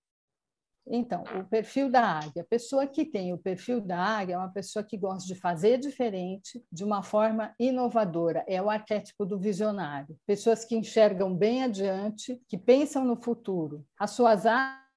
Então, 0.90 1.22
o 1.38 1.44
perfil 1.44 1.90
da 1.90 2.02
águia. 2.02 2.42
A 2.42 2.46
pessoa 2.46 2.86
que 2.86 3.04
tem 3.04 3.32
o 3.32 3.38
perfil 3.38 3.80
da 3.80 3.98
águia 3.98 4.34
é 4.34 4.38
uma 4.38 4.52
pessoa 4.52 4.82
que 4.82 4.96
gosta 4.96 5.26
de 5.26 5.38
fazer 5.38 5.78
diferente 5.78 6.64
de 6.72 6.84
uma 6.84 7.02
forma 7.02 7.54
inovadora. 7.58 8.44
É 8.48 8.60
o 8.60 8.70
arquétipo 8.70 9.26
do 9.26 9.38
visionário. 9.38 10.16
Pessoas 10.26 10.64
que 10.64 10.76
enxergam 10.76 11.34
bem 11.34 11.62
adiante, 11.62 12.40
que 12.48 12.56
pensam 12.56 13.04
no 13.04 13.16
futuro. 13.16 13.84
As 13.98 14.12
suas 14.12 14.44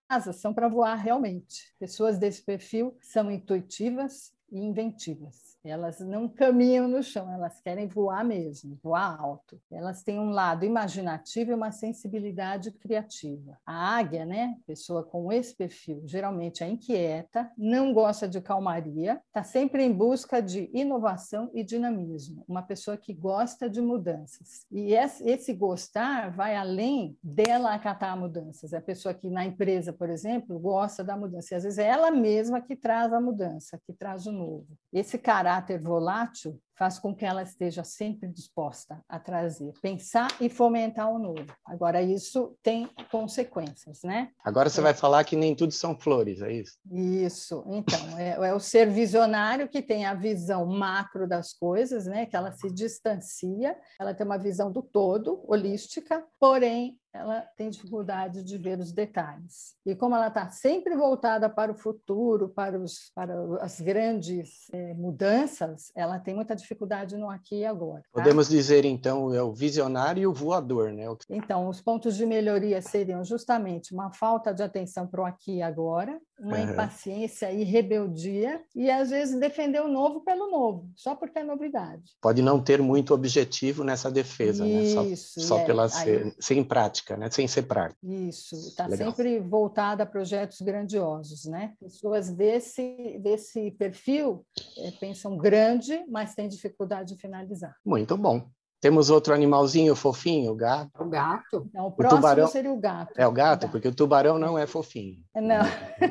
asas 0.10 0.38
são 0.38 0.54
para 0.54 0.70
voar 0.70 0.96
realmente. 0.96 1.74
Pessoas 1.80 2.18
desse 2.18 2.44
perfil 2.44 2.98
são 3.02 3.30
intuitivas 3.30 4.34
e 4.52 4.60
inventivas. 4.60 5.51
Elas 5.64 6.00
não 6.00 6.28
caminham 6.28 6.88
no 6.88 7.04
chão, 7.04 7.32
elas 7.32 7.62
querem 7.62 7.88
voar 7.88 8.24
mesmo, 8.24 8.80
voar 8.82 9.20
alto. 9.20 9.60
Elas 9.72 10.04
têm 10.04 10.20
um 10.20 10.32
lado 10.32 10.66
imaginativo 10.66 11.52
e 11.52 11.54
uma 11.54 11.72
sensibilidade 11.72 12.72
criativa. 12.72 13.58
A 13.66 13.98
águia, 13.98 14.26
né, 14.26 14.56
pessoa 14.66 15.04
com 15.04 15.32
esse 15.32 15.56
perfil, 15.56 16.02
geralmente 16.06 16.64
é 16.64 16.68
inquieta, 16.68 17.52
não 17.58 17.94
gosta 17.94 18.28
de 18.28 18.42
calmaria, 18.42 19.22
está 19.28 19.44
sempre 19.44 19.84
em 19.84 19.92
busca 19.92 20.42
de 20.42 20.70
inovação 20.74 21.52
e 21.54 21.64
dinamismo. 21.64 22.44
Uma 22.48 22.64
pessoa 22.64 22.98
que 22.98 23.14
gosta 23.14 23.70
de 23.70 23.82
mudanças. 23.82 24.66
E 24.72 24.94
esse 24.94 25.54
gostar 25.54 26.32
vai 26.32 26.56
além 26.56 27.18
dela 27.22 27.74
acatar 27.74 28.18
mudanças. 28.18 28.74
É 28.74 28.78
a 28.78 28.82
pessoa 28.82 29.14
que 29.14 29.30
na 29.30 29.46
empresa, 29.46 29.94
por 29.94 30.10
exemplo, 30.10 30.60
gosta 30.60 31.04
da 31.04 31.16
mudança. 31.16 31.54
E 31.54 31.58
às 31.58 31.64
vezes 31.64 31.80
é 31.80 31.88
ela 31.88 32.12
mesma 32.12 32.62
que 32.62 32.76
traz 32.76 33.14
a 33.14 33.22
mudança, 33.22 33.80
que 33.86 33.94
traz 33.94 34.26
o 34.26 34.32
novo. 34.32 34.68
Esse 34.92 35.18
caráter 35.18 35.82
volátil 35.82 36.62
faz 36.82 36.98
com 36.98 37.14
que 37.14 37.24
ela 37.24 37.44
esteja 37.44 37.84
sempre 37.84 38.28
disposta 38.28 39.06
a 39.08 39.20
trazer, 39.20 39.72
pensar 39.84 40.36
e 40.42 40.50
fomentar 40.50 41.12
o 41.12 41.20
novo. 41.20 41.46
Agora, 41.64 42.02
isso 42.02 42.58
tem 42.64 42.90
consequências, 43.12 44.02
né? 44.04 44.32
Agora 44.44 44.68
você 44.68 44.80
é. 44.80 44.84
vai 44.86 44.94
falar 44.96 45.24
que 45.24 45.36
nem 45.36 45.56
tudo 45.56 45.72
são 45.74 45.96
flores, 45.96 46.42
é 46.42 46.52
isso? 46.52 46.80
Isso. 46.92 47.64
Então, 47.68 48.18
é, 48.18 48.30
é, 48.32 48.54
o 48.56 48.60
ser 48.60 48.90
visionário 48.90 49.70
que 49.70 49.80
tem 49.80 50.08
a 50.08 50.16
visão 50.16 50.66
macro 50.66 51.28
das 51.28 51.54
coisas, 51.54 52.08
né? 52.08 52.26
Que 52.26 52.36
ela 52.36 52.52
se 52.52 52.74
distancia, 52.74 53.78
ela 54.00 54.16
tem 54.16 54.26
uma 54.26 54.40
visão 54.40 54.72
do 54.72 54.82
todo, 54.82 55.44
holística, 55.48 56.26
porém 56.40 57.00
ela 57.14 57.42
tem 57.58 57.70
dificuldade 57.70 58.42
de 58.42 58.58
ver 58.58 58.80
os 58.80 58.92
detalhes. 58.92 59.76
E 59.86 59.94
como 59.94 60.16
ela 60.16 60.30
está 60.30 60.50
sempre 60.50 60.96
voltada 60.96 61.50
para 61.50 61.72
o 61.72 61.76
futuro, 61.76 62.50
para, 62.50 62.80
os, 62.80 63.12
para 63.14 63.34
as 63.62 63.82
grandes 63.82 64.70
é, 64.72 64.94
mudanças, 64.94 65.92
ela 65.94 66.20
tem 66.20 66.34
muita 66.34 66.56
dificuldade 66.56 66.71
no 67.18 67.30
aqui 67.30 67.60
e 67.60 67.66
agora. 67.66 68.02
Tá? 68.02 68.10
Podemos 68.14 68.50
dizer, 68.50 68.86
então, 68.86 69.34
é 69.34 69.42
o 69.42 69.52
visionário 69.52 70.22
e 70.22 70.28
o 70.28 70.34
voador, 70.34 70.92
né? 70.92 71.06
Então, 71.30 71.68
os 71.68 71.82
pontos 71.82 72.16
de 72.16 72.26
melhoria 72.26 72.82
seriam 72.82 73.24
justamente 73.24 73.94
uma 73.94 74.12
falta 74.12 74.54
de 74.54 74.64
atenção 74.64 75.08
para 75.08 75.22
o 75.22 75.26
aqui 75.26 75.58
e 75.58 75.62
agora, 75.62 76.20
uma 76.42 76.58
uhum. 76.58 76.72
impaciência 76.72 77.52
e 77.52 77.64
rebeldia, 77.64 78.62
e 78.76 78.90
às 78.90 79.12
vezes 79.12 79.40
defender 79.40 79.80
o 79.82 79.88
novo 79.88 80.22
pelo 80.22 80.50
novo, 80.50 80.90
só 80.96 81.16
porque 81.16 81.40
é 81.40 81.44
novidade. 81.44 82.12
Pode 82.20 82.42
não 82.42 82.62
ter 82.62 82.82
muito 82.82 83.14
objetivo 83.14 83.84
nessa 83.84 84.10
defesa, 84.10 84.68
Isso, 84.68 85.04
né? 85.04 85.16
Só, 85.16 85.42
só 85.42 85.60
é, 85.60 85.66
pela 85.66 85.84
aí... 85.84 85.90
ser, 85.90 86.36
sem 86.40 86.64
prática, 86.64 87.16
né? 87.16 87.30
Sem 87.30 87.48
ser 87.48 87.64
prática. 87.64 88.00
Isso, 88.04 88.56
está 88.56 88.90
sempre 88.90 89.40
voltada 89.40 90.04
a 90.04 90.06
projetos 90.06 90.60
grandiosos, 90.62 91.46
né? 91.46 91.74
Pessoas 91.80 92.32
desse, 92.32 93.20
desse 93.20 93.72
perfil 93.72 94.44
é, 94.80 94.92
pensam 94.92 95.38
grande, 95.38 96.04
mas 96.10 96.34
têm 96.34 96.48
dificuldade 96.48 97.14
de 97.14 97.22
finalizar. 97.22 97.76
Muito 97.86 98.18
bom. 98.18 98.50
Temos 98.82 99.12
outro 99.12 99.32
animalzinho 99.32 99.96
fofinho, 99.96 100.52
o 100.52 100.56
gato. 100.56 100.90
O 101.00 101.06
gato. 101.06 101.70
Não, 101.72 101.86
o 101.86 101.92
próximo 101.92 102.20
tubarão... 102.20 102.48
seria 102.48 102.72
o 102.72 102.80
gato. 102.80 103.14
É 103.16 103.28
o 103.28 103.32
gato, 103.32 103.66
o 103.66 103.66
gato, 103.68 103.72
porque 103.72 103.88
o 103.88 103.94
tubarão 103.94 104.40
não 104.40 104.58
é 104.58 104.66
fofinho. 104.66 105.20
Não. 105.36 105.62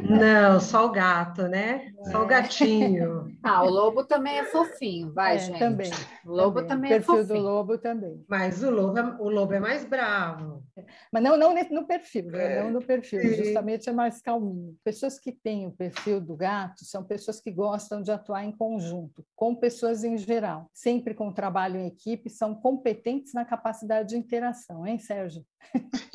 Não, 0.08 0.60
só 0.60 0.86
o 0.86 0.92
gato, 0.92 1.48
né? 1.48 1.92
É. 2.06 2.10
Só 2.12 2.22
o 2.22 2.26
gatinho. 2.26 3.28
Ah, 3.42 3.64
o 3.64 3.70
lobo 3.70 4.04
também 4.04 4.38
é 4.38 4.44
fofinho, 4.44 5.12
vai, 5.12 5.36
é, 5.36 5.38
gente. 5.38 5.58
Também. 5.58 5.90
O 6.26 6.30
lobo 6.30 6.62
também, 6.62 6.68
também 6.68 6.92
é 6.92 7.00
fofinho. 7.00 7.24
O 7.24 7.26
perfil 7.26 7.42
do 7.42 7.48
lobo 7.48 7.78
também. 7.78 8.24
Mas 8.28 8.62
o 8.62 8.70
lobo 8.70 8.98
é, 8.98 9.16
o 9.18 9.28
lobo 9.30 9.54
é 9.54 9.60
mais 9.60 9.84
bravo. 9.84 10.62
Mas 11.10 11.22
não, 11.22 11.36
não 11.36 11.54
no 11.70 11.86
perfil, 11.86 12.26
né? 12.26 12.58
É. 12.58 12.62
não 12.62 12.70
no 12.70 12.82
perfil, 12.82 13.20
Sim. 13.20 13.34
justamente 13.34 13.88
é 13.88 13.92
mais 13.92 14.20
calminho. 14.20 14.76
Pessoas 14.84 15.18
que 15.18 15.32
têm 15.32 15.66
o 15.66 15.72
perfil 15.72 16.20
do 16.20 16.36
gato 16.36 16.84
são 16.84 17.02
pessoas 17.02 17.40
que 17.40 17.50
gostam 17.50 18.02
de 18.02 18.10
atuar 18.10 18.44
em 18.44 18.52
conjunto, 18.52 19.24
com 19.34 19.54
pessoas 19.54 20.04
em 20.04 20.16
geral, 20.16 20.68
sempre 20.72 21.14
com 21.14 21.32
trabalho 21.32 21.76
em 21.76 21.86
equipe, 21.86 22.28
são 22.28 22.59
competentes 22.60 23.32
na 23.32 23.44
capacidade 23.44 24.10
de 24.10 24.16
interação, 24.16 24.86
hein, 24.86 24.98
Sérgio? 24.98 25.44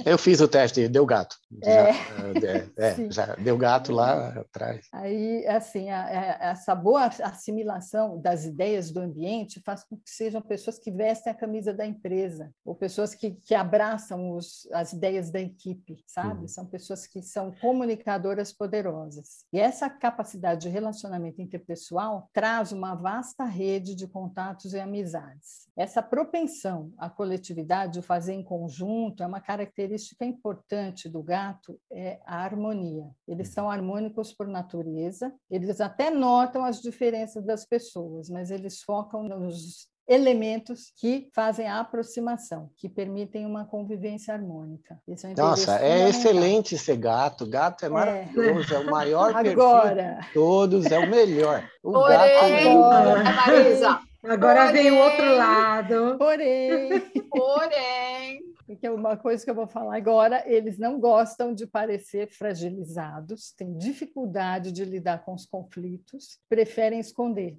Eu 0.05 0.17
fiz 0.17 0.39
o 0.39 0.47
teste, 0.47 0.87
deu 0.87 1.05
gato. 1.05 1.35
É. 1.63 1.93
Já, 1.93 1.99
é, 2.47 2.69
é 2.77 2.95
já 3.11 3.35
deu 3.35 3.57
gato 3.57 3.91
lá 3.91 4.29
atrás. 4.39 4.85
Aí, 4.93 5.45
assim, 5.47 5.89
a, 5.89 6.05
a, 6.05 6.49
essa 6.51 6.75
boa 6.75 7.05
assimilação 7.05 8.19
das 8.21 8.45
ideias 8.45 8.91
do 8.91 8.99
ambiente 8.99 9.61
faz 9.65 9.83
com 9.83 9.95
que 9.97 10.09
sejam 10.09 10.41
pessoas 10.41 10.77
que 10.77 10.91
vestem 10.91 11.31
a 11.31 11.35
camisa 11.35 11.73
da 11.73 11.85
empresa, 11.85 12.51
ou 12.63 12.75
pessoas 12.75 13.15
que, 13.15 13.31
que 13.31 13.55
abraçam 13.55 14.31
os, 14.31 14.67
as 14.71 14.93
ideias 14.93 15.31
da 15.31 15.39
equipe, 15.39 16.03
sabe? 16.05 16.41
Uhum. 16.41 16.47
São 16.47 16.65
pessoas 16.65 17.07
que 17.07 17.21
são 17.21 17.51
comunicadoras 17.59 18.51
poderosas. 18.53 19.45
E 19.51 19.59
essa 19.59 19.89
capacidade 19.89 20.61
de 20.61 20.69
relacionamento 20.69 21.41
interpessoal 21.41 22.29
traz 22.33 22.71
uma 22.71 22.93
vasta 22.95 23.45
rede 23.45 23.95
de 23.95 24.07
contatos 24.07 24.73
e 24.73 24.79
amizades. 24.79 25.65
Essa 25.75 26.01
propensão 26.35 26.91
à 26.97 27.09
coletividade, 27.09 27.99
o 27.99 28.03
fazer 28.03 28.33
em 28.33 28.43
conjunto, 28.43 29.23
é 29.23 29.25
uma 29.25 29.39
característica 29.39 30.25
importante 30.25 31.07
do 31.07 31.23
gato, 31.23 31.79
é 31.89 32.19
a 32.25 32.43
harmonia. 32.43 33.05
Eles 33.25 33.49
são 33.49 33.69
harmônicos 33.69 34.33
por 34.33 34.47
natureza, 34.47 35.33
eles 35.49 35.79
até 35.79 36.11
notam 36.11 36.65
as 36.65 36.81
diferenças 36.81 37.45
das 37.45 37.65
pessoas, 37.65 38.29
mas 38.29 38.51
eles 38.51 38.81
focam 38.81 39.23
nos 39.23 39.87
elementos 40.07 40.91
que 40.99 41.29
fazem 41.33 41.67
a 41.67 41.79
aproximação, 41.79 42.69
que 42.77 42.87
permitem 42.87 43.45
uma 43.45 43.65
convivência 43.65 44.33
harmônica. 44.33 44.99
É 45.07 45.27
um 45.27 45.33
Nossa, 45.35 45.79
é 45.79 46.09
excelente 46.09 46.77
ser 46.77 46.97
gato. 46.97 47.47
Gato 47.47 47.85
é, 47.85 47.87
é. 47.87 47.89
maravilhoso, 47.89 48.73
é, 48.73 48.77
é 48.77 48.79
o 48.79 48.91
maior 48.91 49.33
Agora. 49.35 50.19
de 50.21 50.33
todos, 50.33 50.85
é 50.85 50.99
o 50.99 51.09
melhor. 51.09 51.67
O 51.81 51.93
Porém, 51.93 52.17
gato 52.17 52.27
é 52.27 52.71
agora, 52.71 53.23
Marisa, 53.23 53.99
agora 54.27 54.67
porém, 54.67 54.83
vem 54.83 54.91
o 54.91 54.97
outro 54.97 55.35
lado. 55.35 56.17
Porém, 56.17 56.89
porém, 57.29 58.41
porque 58.65 58.89
uma 58.89 59.15
coisa 59.15 59.43
que 59.43 59.49
eu 59.49 59.55
vou 59.55 59.67
falar 59.67 59.95
agora, 59.95 60.43
eles 60.45 60.77
não 60.77 60.99
gostam 60.99 61.53
de 61.53 61.67
parecer 61.67 62.27
fragilizados, 62.31 63.51
têm 63.51 63.77
dificuldade 63.77 64.71
de 64.71 64.83
lidar 64.83 65.23
com 65.23 65.33
os 65.33 65.45
conflitos, 65.45 66.39
preferem 66.49 66.99
esconder 66.99 67.57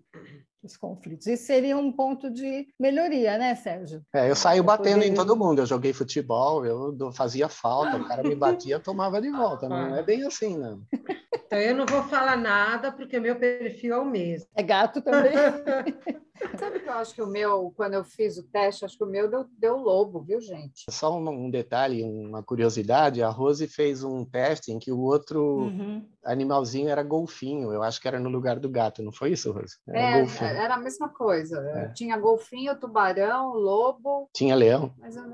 os 0.63 0.77
conflitos. 0.77 1.29
Isso 1.29 1.47
seria 1.47 1.77
um 1.77 1.93
ponto 1.93 2.29
de 2.29 2.67
melhoria, 2.79 3.39
né, 3.39 3.55
Sérgio? 3.55 4.03
É, 4.13 4.29
eu 4.29 4.35
saio 4.35 4.65
batendo 4.65 4.97
poder... 4.97 5.09
em 5.09 5.15
todo 5.15 5.37
mundo. 5.37 5.61
Eu 5.61 5.67
joguei 5.67 5.93
futebol, 5.93 6.67
eu 6.67 7.13
fazia 7.13 7.49
falta, 7.49 7.97
o 7.97 8.07
cara 8.07 8.23
me 8.23 8.35
batia, 8.35 8.75
eu 8.75 8.83
tomava 8.83 9.21
de 9.21 9.31
volta. 9.31 9.69
Não 9.69 9.95
é 9.95 10.03
bem 10.03 10.25
assim, 10.27 10.59
não. 10.59 10.83
Então 11.47 11.59
eu 11.61 11.77
não 11.77 11.87
vou 11.87 12.03
falar 12.05 12.37
nada 12.37 12.91
porque 12.91 13.21
meu 13.21 13.37
perfil 13.37 13.95
é 13.95 13.99
o 13.99 14.05
mesmo. 14.05 14.49
É 14.55 14.63
gato 14.63 15.01
também. 15.01 15.33
Sabe 16.59 16.81
que 16.81 16.89
eu 16.89 16.93
acho 16.93 17.15
que 17.15 17.23
o 17.23 17.27
meu, 17.27 17.73
quando 17.77 17.95
eu 17.95 18.05
fiz 18.05 18.37
o 18.37 18.43
teste, 18.43 18.85
acho 18.85 18.99
que 18.99 19.05
o 19.05 19.09
meu 19.09 19.31
deu, 19.31 19.47
deu 19.59 19.77
lobo, 19.77 20.21
viu, 20.21 20.41
gente? 20.41 20.85
Só 20.91 21.17
um, 21.17 21.29
um 21.29 21.51
detalhe, 21.51 22.03
uma 22.03 22.43
curiosidade, 22.43 23.23
a 23.23 23.31
Rose 23.31 23.67
fez 23.67 24.05
um 24.05 24.25
teste 24.25 24.73
em 24.73 24.79
que 24.79 24.93
o 24.93 25.01
outro 25.01 25.41
uhum. 25.41 26.07
animalzinho 26.25 26.89
era 26.89 27.03
golfinho, 27.03 27.73
eu 27.73 27.83
acho 27.83 28.01
que 28.01 28.09
era 28.09 28.21
no 28.21 28.29
lugar 28.29 28.59
do 28.59 28.69
gato, 28.69 29.03
não 29.03 29.13
foi 29.13 29.33
isso, 29.33 29.51
Rose? 29.51 29.77
Era, 29.89 30.19
é, 30.19 30.65
era 30.65 30.75
a 30.75 30.81
mesma 30.81 31.09
coisa. 31.09 31.59
É. 31.61 31.89
Tinha 31.95 32.19
golfinho, 32.19 32.79
tubarão, 32.79 33.55
lobo. 33.55 34.29
Tinha 34.35 34.55
leão. 34.55 34.93
Mas 34.99 35.17
eu, 35.17 35.25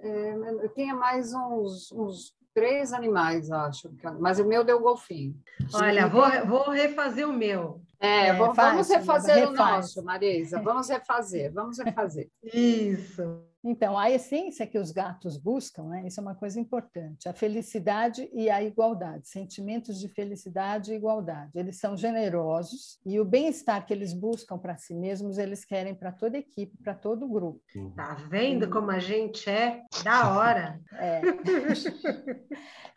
é, 0.00 0.64
eu 0.64 0.68
tinha 0.70 0.94
mais 0.94 1.32
uns, 1.34 1.92
uns 1.92 2.37
três 2.58 2.92
animais, 2.92 3.50
acho. 3.50 3.90
Mas 4.18 4.40
o 4.40 4.44
meu 4.44 4.64
deu 4.64 4.80
golfinho. 4.80 5.34
Olha, 5.72 6.08
vou, 6.08 6.24
vou 6.46 6.70
refazer 6.70 7.28
o 7.28 7.32
meu. 7.32 7.80
É, 8.00 8.28
é 8.28 8.32
vamos 8.32 8.56
fácil, 8.56 8.98
refazer 8.98 9.48
o 9.48 9.52
nosso, 9.52 10.04
Marisa. 10.04 10.60
Vamos 10.60 10.88
refazer, 10.88 11.52
vamos 11.52 11.78
refazer. 11.78 12.28
Isso. 12.42 13.47
Então, 13.64 13.98
a 13.98 14.10
essência 14.10 14.66
que 14.66 14.78
os 14.78 14.92
gatos 14.92 15.36
buscam, 15.36 15.84
né, 15.84 16.06
isso 16.06 16.20
é 16.20 16.22
uma 16.22 16.34
coisa 16.34 16.60
importante, 16.60 17.28
a 17.28 17.32
felicidade 17.32 18.28
e 18.32 18.48
a 18.48 18.62
igualdade, 18.62 19.28
sentimentos 19.28 19.98
de 19.98 20.08
felicidade 20.08 20.92
e 20.92 20.96
igualdade. 20.96 21.50
Eles 21.54 21.78
são 21.78 21.96
generosos 21.96 23.00
e 23.04 23.18
o 23.18 23.24
bem-estar 23.24 23.84
que 23.84 23.92
eles 23.92 24.12
buscam 24.12 24.58
para 24.58 24.76
si 24.76 24.94
mesmos, 24.94 25.38
eles 25.38 25.64
querem 25.64 25.94
para 25.94 26.12
toda 26.12 26.36
a 26.36 26.40
equipe, 26.40 26.76
para 26.82 26.94
todo 26.94 27.24
o 27.24 27.28
grupo. 27.28 27.60
Tá 27.96 28.14
vendo 28.30 28.70
como 28.70 28.90
a 28.90 28.98
gente 28.98 29.48
é 29.50 29.84
da 30.04 30.36
hora? 30.36 30.78
É. 31.00 31.20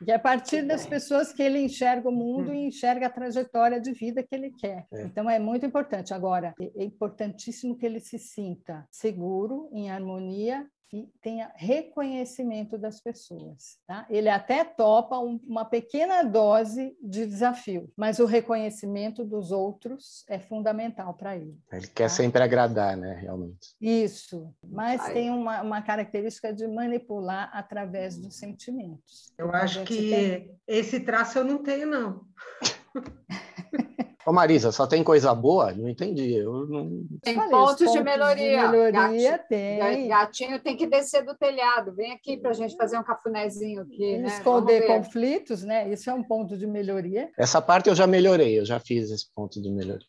e 0.06 0.12
a 0.12 0.18
partir 0.18 0.64
das 0.64 0.88
pessoas 0.88 1.32
que 1.32 1.42
ele 1.42 1.60
enxerga 1.60 2.10
o 2.10 2.12
mundo 2.12 2.54
e 2.54 2.68
enxerga 2.68 3.06
a 3.08 3.10
trajetória 3.10 3.80
de 3.80 3.92
vida 3.92 4.24
que 4.24 4.34
ele 4.34 4.52
quer. 4.52 4.88
É. 4.92 5.04
Então, 5.04 5.30
é 5.30 5.38
muito 5.38 5.66
importante. 5.66 6.14
Agora, 6.14 6.54
é 6.60 6.84
importantíssimo 6.84 7.78
que 7.78 7.86
ele 7.86 8.00
se 8.00 8.18
sinta 8.18 8.88
seguro, 8.90 9.70
em 9.72 9.92
harmonia 9.92 10.61
e 10.94 11.10
tenha 11.22 11.52
reconhecimento 11.56 12.78
das 12.78 13.00
pessoas. 13.00 13.78
Tá? 13.88 14.06
Ele 14.10 14.30
até 14.30 14.64
topa 14.64 15.18
um, 15.18 15.40
uma 15.48 15.64
pequena 15.64 16.24
dose 16.24 16.96
de 17.02 17.26
desafio, 17.26 17.92
mas 17.96 18.20
o 18.20 18.26
reconhecimento 18.26 19.24
dos 19.24 19.52
outros 19.52 20.26
é 20.28 20.40
fundamental 20.40 21.14
para 21.14 21.36
ele. 21.36 21.58
Ele 21.72 21.88
quer 21.88 22.04
tá? 22.04 22.10
sempre 22.10 22.44
agradar, 22.44 22.98
né? 22.98 23.14
Realmente. 23.14 23.76
Isso, 23.80 24.54
mas 24.64 25.02
Ai. 25.02 25.14
tem 25.14 25.32
uma, 25.32 25.62
uma, 25.62 25.82
característica 25.82 26.54
de 26.54 26.68
manipular 26.68 27.50
através 27.54 28.18
dos 28.18 28.38
sentimentos. 28.38 29.32
Eu 29.38 29.52
acho 29.54 29.84
que 29.84 30.10
tem... 30.10 30.60
esse 30.68 31.00
traço 31.00 31.40
eu 31.40 31.46
não 31.46 31.64
tenho, 31.64 31.88
não. 31.88 32.26
Ô 34.26 34.32
Marisa, 34.32 34.72
só 34.72 34.86
tem 34.86 35.04
coisa 35.04 35.34
boa? 35.34 35.74
Não 35.74 35.90
entendi. 35.90 36.36
Eu 36.36 36.68
não... 36.68 37.04
Tem 37.24 37.36
pontos, 37.36 37.50
pontos, 37.50 37.92
de 37.92 38.04
melhoria. 38.04 38.62
De 38.62 38.68
melhoria 38.68 38.92
gatinho, 38.92 39.40
tem. 39.50 40.08
Gatinho 40.08 40.60
tem 40.60 40.78
que 40.78 40.86
descer 40.86 41.26
do 41.26 41.36
telhado. 41.36 41.94
Vem 41.96 42.12
aqui 42.14 42.38
para 42.38 42.52
a 42.52 42.54
gente 42.54 42.76
fazer 42.76 43.00
um 43.00 43.04
cafunézinho 43.04 43.82
aqui. 43.82 44.20
Né? 44.20 44.28
Esconder 44.28 44.86
conflitos, 44.86 45.64
né? 45.64 45.90
Isso 45.92 46.10
é 46.10 46.14
um 46.14 46.24
ponto 46.24 46.56
de 46.56 46.68
melhoria. 46.68 47.32
Essa 47.38 47.62
parte 47.62 47.90
eu 47.90 47.96
já 47.96 48.06
melhorei, 48.06 48.60
eu 48.60 48.66
já 48.66 48.80
fiz 48.80 49.10
esse 49.10 49.26
ponto 49.34 49.60
de 49.60 49.72
melhoria. 49.72 50.08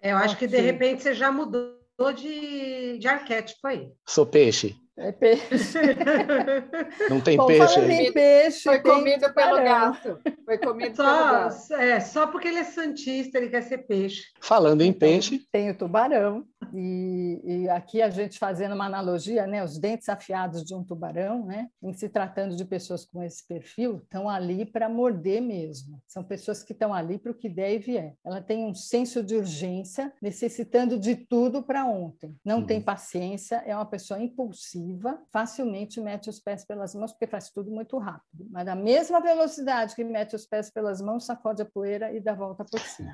eu 0.00 0.16
acho 0.16 0.36
que 0.38 0.46
de 0.46 0.60
repente 0.60 1.02
você 1.02 1.12
já 1.12 1.32
mudou 1.32 1.74
de, 2.14 2.96
de 2.98 3.08
arquétipo 3.08 3.66
aí. 3.66 3.90
Sou 4.06 4.24
peixe. 4.24 4.76
É 5.00 5.12
peixe. 5.12 5.46
Não 7.08 7.22
tem 7.22 7.38
Bom, 7.38 7.46
peixe 7.46 7.80
aí. 7.80 8.12
peixe. 8.12 8.64
Foi 8.64 8.80
comido 8.80 9.32
pelo 9.32 9.56
gato. 9.56 10.20
Foi 10.44 10.58
comido 10.58 10.94
só, 10.94 11.02
pelo 11.02 11.30
gato. 11.32 11.72
É, 11.72 12.00
só 12.00 12.26
porque 12.26 12.48
ele 12.48 12.58
é 12.58 12.64
santista, 12.64 13.38
ele 13.38 13.48
quer 13.48 13.62
ser 13.62 13.78
peixe. 13.78 14.24
Falando 14.42 14.82
em 14.82 14.88
então, 14.88 15.08
peixe. 15.08 15.40
Tem 15.50 15.70
o 15.70 15.74
tubarão. 15.74 16.44
E, 16.72 17.40
e, 17.44 17.68
aqui 17.68 18.02
a 18.02 18.10
gente 18.10 18.38
fazendo 18.38 18.74
uma 18.74 18.86
analogia, 18.86 19.46
né? 19.46 19.64
Os 19.64 19.78
dentes 19.78 20.08
afiados 20.08 20.64
de 20.64 20.74
um 20.74 20.84
tubarão, 20.84 21.46
né? 21.46 21.70
Em 21.82 21.92
se 21.92 22.08
tratando 22.08 22.56
de 22.56 22.64
pessoas 22.64 23.04
com 23.04 23.22
esse 23.22 23.46
perfil, 23.46 23.98
estão 23.98 24.28
ali 24.28 24.64
para 24.64 24.88
morder 24.88 25.40
mesmo. 25.40 26.00
São 26.06 26.22
pessoas 26.22 26.62
que 26.62 26.72
estão 26.72 26.92
ali 26.92 27.18
para 27.18 27.32
o 27.32 27.34
que 27.34 27.48
der 27.48 27.74
e 27.74 27.78
vier. 27.78 28.16
Ela 28.24 28.40
tem 28.40 28.64
um 28.64 28.74
senso 28.74 29.22
de 29.22 29.36
urgência, 29.36 30.12
necessitando 30.20 30.98
de 30.98 31.16
tudo 31.16 31.62
para 31.62 31.84
ontem. 31.84 32.36
Não 32.44 32.58
uhum. 32.58 32.66
tem 32.66 32.80
paciência, 32.80 33.62
é 33.66 33.74
uma 33.74 33.86
pessoa 33.86 34.20
impulsiva 34.20 35.20
facilmente 35.30 36.00
mete 36.00 36.28
os 36.28 36.38
pés 36.38 36.64
pelas 36.64 36.94
mãos, 36.94 37.12
porque 37.12 37.26
faz 37.26 37.50
tudo 37.50 37.70
muito 37.70 37.98
rápido. 37.98 38.46
Mas 38.50 38.66
na 38.66 38.74
mesma 38.74 39.20
velocidade 39.20 39.94
que 39.94 40.04
mete 40.04 40.34
os 40.34 40.46
pés 40.46 40.70
pelas 40.70 41.00
mãos, 41.00 41.24
sacode 41.24 41.62
a 41.62 41.64
poeira 41.64 42.12
e 42.12 42.20
dá 42.20 42.34
volta 42.34 42.64
por 42.64 42.80
cima. 42.80 43.10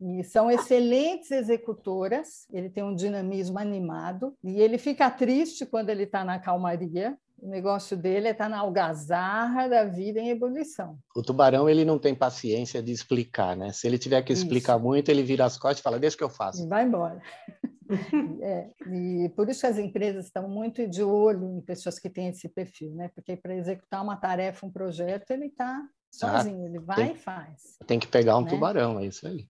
E 0.00 0.22
são 0.24 0.50
excelentes 0.50 1.30
executoras, 1.30 2.46
ele 2.52 2.68
tem 2.68 2.83
um 2.84 2.94
dinamismo 2.94 3.58
animado, 3.58 4.34
e 4.42 4.60
ele 4.60 4.78
fica 4.78 5.10
triste 5.10 5.66
quando 5.66 5.90
ele 5.90 6.04
está 6.04 6.24
na 6.24 6.38
calmaria, 6.38 7.16
o 7.38 7.48
negócio 7.48 7.96
dele 7.96 8.28
é 8.28 8.30
estar 8.30 8.44
tá 8.44 8.50
na 8.50 8.58
algazarra 8.58 9.68
da 9.68 9.84
vida 9.84 10.18
em 10.18 10.30
ebulição. 10.30 10.98
O 11.14 11.22
tubarão 11.22 11.68
ele 11.68 11.84
não 11.84 11.98
tem 11.98 12.14
paciência 12.14 12.82
de 12.82 12.90
explicar, 12.90 13.56
né? 13.56 13.70
Se 13.72 13.86
ele 13.86 13.98
tiver 13.98 14.22
que 14.22 14.32
explicar 14.32 14.76
isso. 14.76 14.84
muito, 14.84 15.10
ele 15.10 15.22
vira 15.22 15.44
as 15.44 15.58
costas 15.58 15.80
e 15.80 15.82
fala: 15.82 15.98
"Deixa 15.98 16.16
que 16.16 16.24
eu 16.24 16.30
faço". 16.30 16.66
Vai 16.68 16.84
embora. 16.84 17.20
é, 18.40 18.70
e 18.88 19.28
por 19.36 19.48
isso 19.48 19.60
que 19.60 19.66
as 19.66 19.78
empresas 19.78 20.26
estão 20.26 20.48
muito 20.48 20.88
de 20.88 21.02
olho 21.02 21.58
em 21.58 21.60
pessoas 21.60 21.98
que 21.98 22.08
têm 22.08 22.28
esse 22.28 22.48
perfil, 22.48 22.94
né? 22.94 23.10
Porque 23.14 23.36
para 23.36 23.54
executar 23.54 24.02
uma 24.02 24.16
tarefa, 24.16 24.64
um 24.64 24.70
projeto, 24.70 25.30
ele 25.30 25.46
está 25.46 25.82
sozinho, 26.14 26.62
ah, 26.62 26.68
ele 26.68 26.78
vai 26.78 26.96
tem, 26.96 27.12
e 27.12 27.18
faz. 27.18 27.76
Tem 27.86 27.98
que 27.98 28.06
pegar 28.06 28.38
um 28.38 28.42
né? 28.42 28.50
tubarão, 28.50 28.98
é 28.98 29.06
isso 29.06 29.26
aí. 29.26 29.46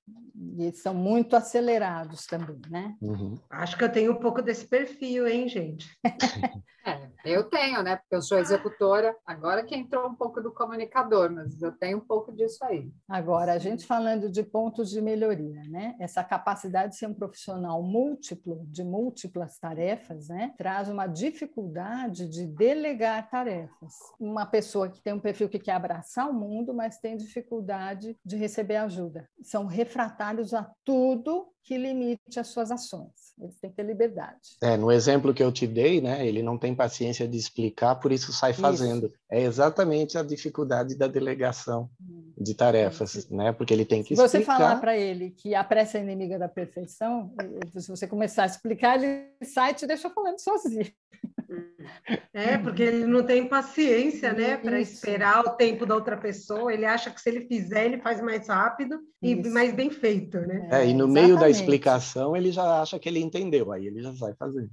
E 0.59 0.73
são 0.73 0.95
muito 0.95 1.37
acelerados 1.37 2.27
também, 2.27 2.61
né? 2.69 2.97
Uhum. 3.01 3.37
Acho 3.51 3.77
que 3.77 3.85
eu 3.85 3.93
tenho 3.93 4.13
um 4.13 4.19
pouco 4.19 4.43
desse 4.43 4.67
perfil, 4.67 5.29
hein, 5.29 5.49
gente? 5.49 5.89
é, 6.85 7.09
eu 7.25 7.45
tenho, 7.45 7.83
né? 7.83 7.97
Porque 7.97 8.15
eu 8.15 8.23
sou 8.23 8.39
executora, 8.39 9.17
agora 9.27 9.65
que 9.65 9.75
entrou 9.75 10.07
um 10.07 10.15
pouco 10.15 10.41
do 10.41 10.53
comunicador, 10.53 11.31
mas 11.31 11.61
eu 11.63 11.73
tenho 11.73 11.99
um 11.99 12.01
pouco 12.01 12.31
disso 12.33 12.63
aí. 12.65 12.93
Agora, 13.09 13.53
a 13.53 13.59
gente 13.59 13.87
falando 13.87 14.31
de 14.31 14.43
pontos 14.43 14.91
de 14.91 15.01
melhoria, 15.01 15.63
né? 15.69 15.97
Essa 15.99 16.23
capacidade 16.23 16.93
de 16.93 16.99
ser 16.99 17.07
um 17.07 17.15
profissional 17.15 17.83
múltiplo, 17.83 18.67
de 18.67 18.85
múltiplas 18.85 19.59
tarefas, 19.59 20.29
né? 20.29 20.53
Traz 20.59 20.89
uma 20.89 21.07
dificuldade 21.07 22.29
de 22.29 22.47
delegar 22.47 23.31
tarefas. 23.31 23.95
Uma 24.21 24.45
pessoa 24.45 24.89
que 24.89 25.01
tem 25.01 25.15
um 25.15 25.21
perfil 25.21 25.49
que 25.49 25.59
quer 25.59 25.73
abraçar 25.73 26.29
o 26.29 26.35
mundo, 26.35 26.75
mas 26.75 26.99
têm 26.99 27.17
dificuldade 27.17 28.17
de 28.25 28.37
receber 28.37 28.77
ajuda. 28.77 29.29
São 29.43 29.65
refratários 29.67 30.53
a 30.53 30.71
tudo 30.85 31.55
que 31.65 31.79
limite 31.79 32.39
as 32.39 32.49
suas 32.49 32.71
ações. 32.71 33.35
Eles 33.41 33.59
têm 33.59 33.71
que 33.71 33.77
ter 33.77 33.83
liberdade. 33.85 34.57
É, 34.63 34.77
no 34.77 34.93
exemplo 34.93 35.33
que 35.33 35.43
eu 35.43 35.51
te 35.51 35.67
dei, 35.67 36.01
né, 36.01 36.27
ele 36.27 36.43
não 36.43 36.59
tem 36.59 36.74
paciência 36.75 37.27
de 37.29 37.37
explicar, 37.37 37.97
por 37.97 38.13
isso 38.13 38.33
sai 38.33 38.53
fazendo. 38.53 39.07
Isso. 39.07 39.17
É 39.31 39.43
exatamente 39.43 40.19
a 40.19 40.23
dificuldade 40.23 40.95
da 40.97 41.07
delegação 41.07 41.89
de 42.37 42.55
tarefas, 42.55 43.15
isso. 43.15 43.35
né? 43.35 43.53
Porque 43.53 43.73
ele 43.73 43.85
tem 43.85 44.03
que 44.03 44.15
se 44.15 44.23
explicar. 44.23 44.29
Se 44.29 44.39
você 44.39 44.45
falar 44.45 44.81
para 44.81 44.97
ele 44.97 45.31
que 45.31 45.55
a 45.55 45.65
pressa 45.65 45.99
é 45.99 46.03
inimiga 46.03 46.39
da 46.39 46.49
perfeição, 46.49 47.33
se 47.77 47.89
você 47.89 48.07
começar 48.07 48.45
a 48.45 48.47
explicar, 48.47 49.03
ele 49.03 49.29
sai 49.43 49.73
e 49.73 49.75
te 49.75 49.87
deixa 49.87 50.11
falando 50.11 50.39
sozinho. 50.39 50.91
É, 52.33 52.59
porque 52.59 52.83
ele 52.83 53.07
não 53.07 53.23
tem 53.23 53.49
paciência, 53.49 54.33
né, 54.33 54.57
para 54.57 54.81
esperar 54.81 55.45
o 55.45 55.51
tempo 55.51 55.87
da 55.87 55.95
outra 55.95 56.17
pessoa. 56.17 56.73
Ele 56.73 56.85
acha 56.85 57.11
que 57.11 57.21
se 57.21 57.29
ele 57.29 57.47
fizer, 57.47 57.87
ele 57.87 57.99
faz 57.99 58.21
mais 58.21 58.49
rápido 58.49 58.99
e 59.23 59.33
Isso. 59.33 59.53
mais 59.53 59.73
bem 59.73 59.91
feito, 59.91 60.39
né? 60.41 60.69
É, 60.71 60.87
e 60.87 60.93
no 60.93 61.05
Exatamente. 61.05 61.13
meio 61.13 61.39
da 61.39 61.49
explicação, 61.49 62.37
ele 62.37 62.51
já 62.53 62.83
acha 62.83 62.99
que 62.99 63.09
ele 63.09 63.21
entendeu, 63.21 63.73
aí 63.73 63.87
ele 63.87 64.03
já 64.03 64.11
vai 64.13 64.35
fazendo. 64.35 64.71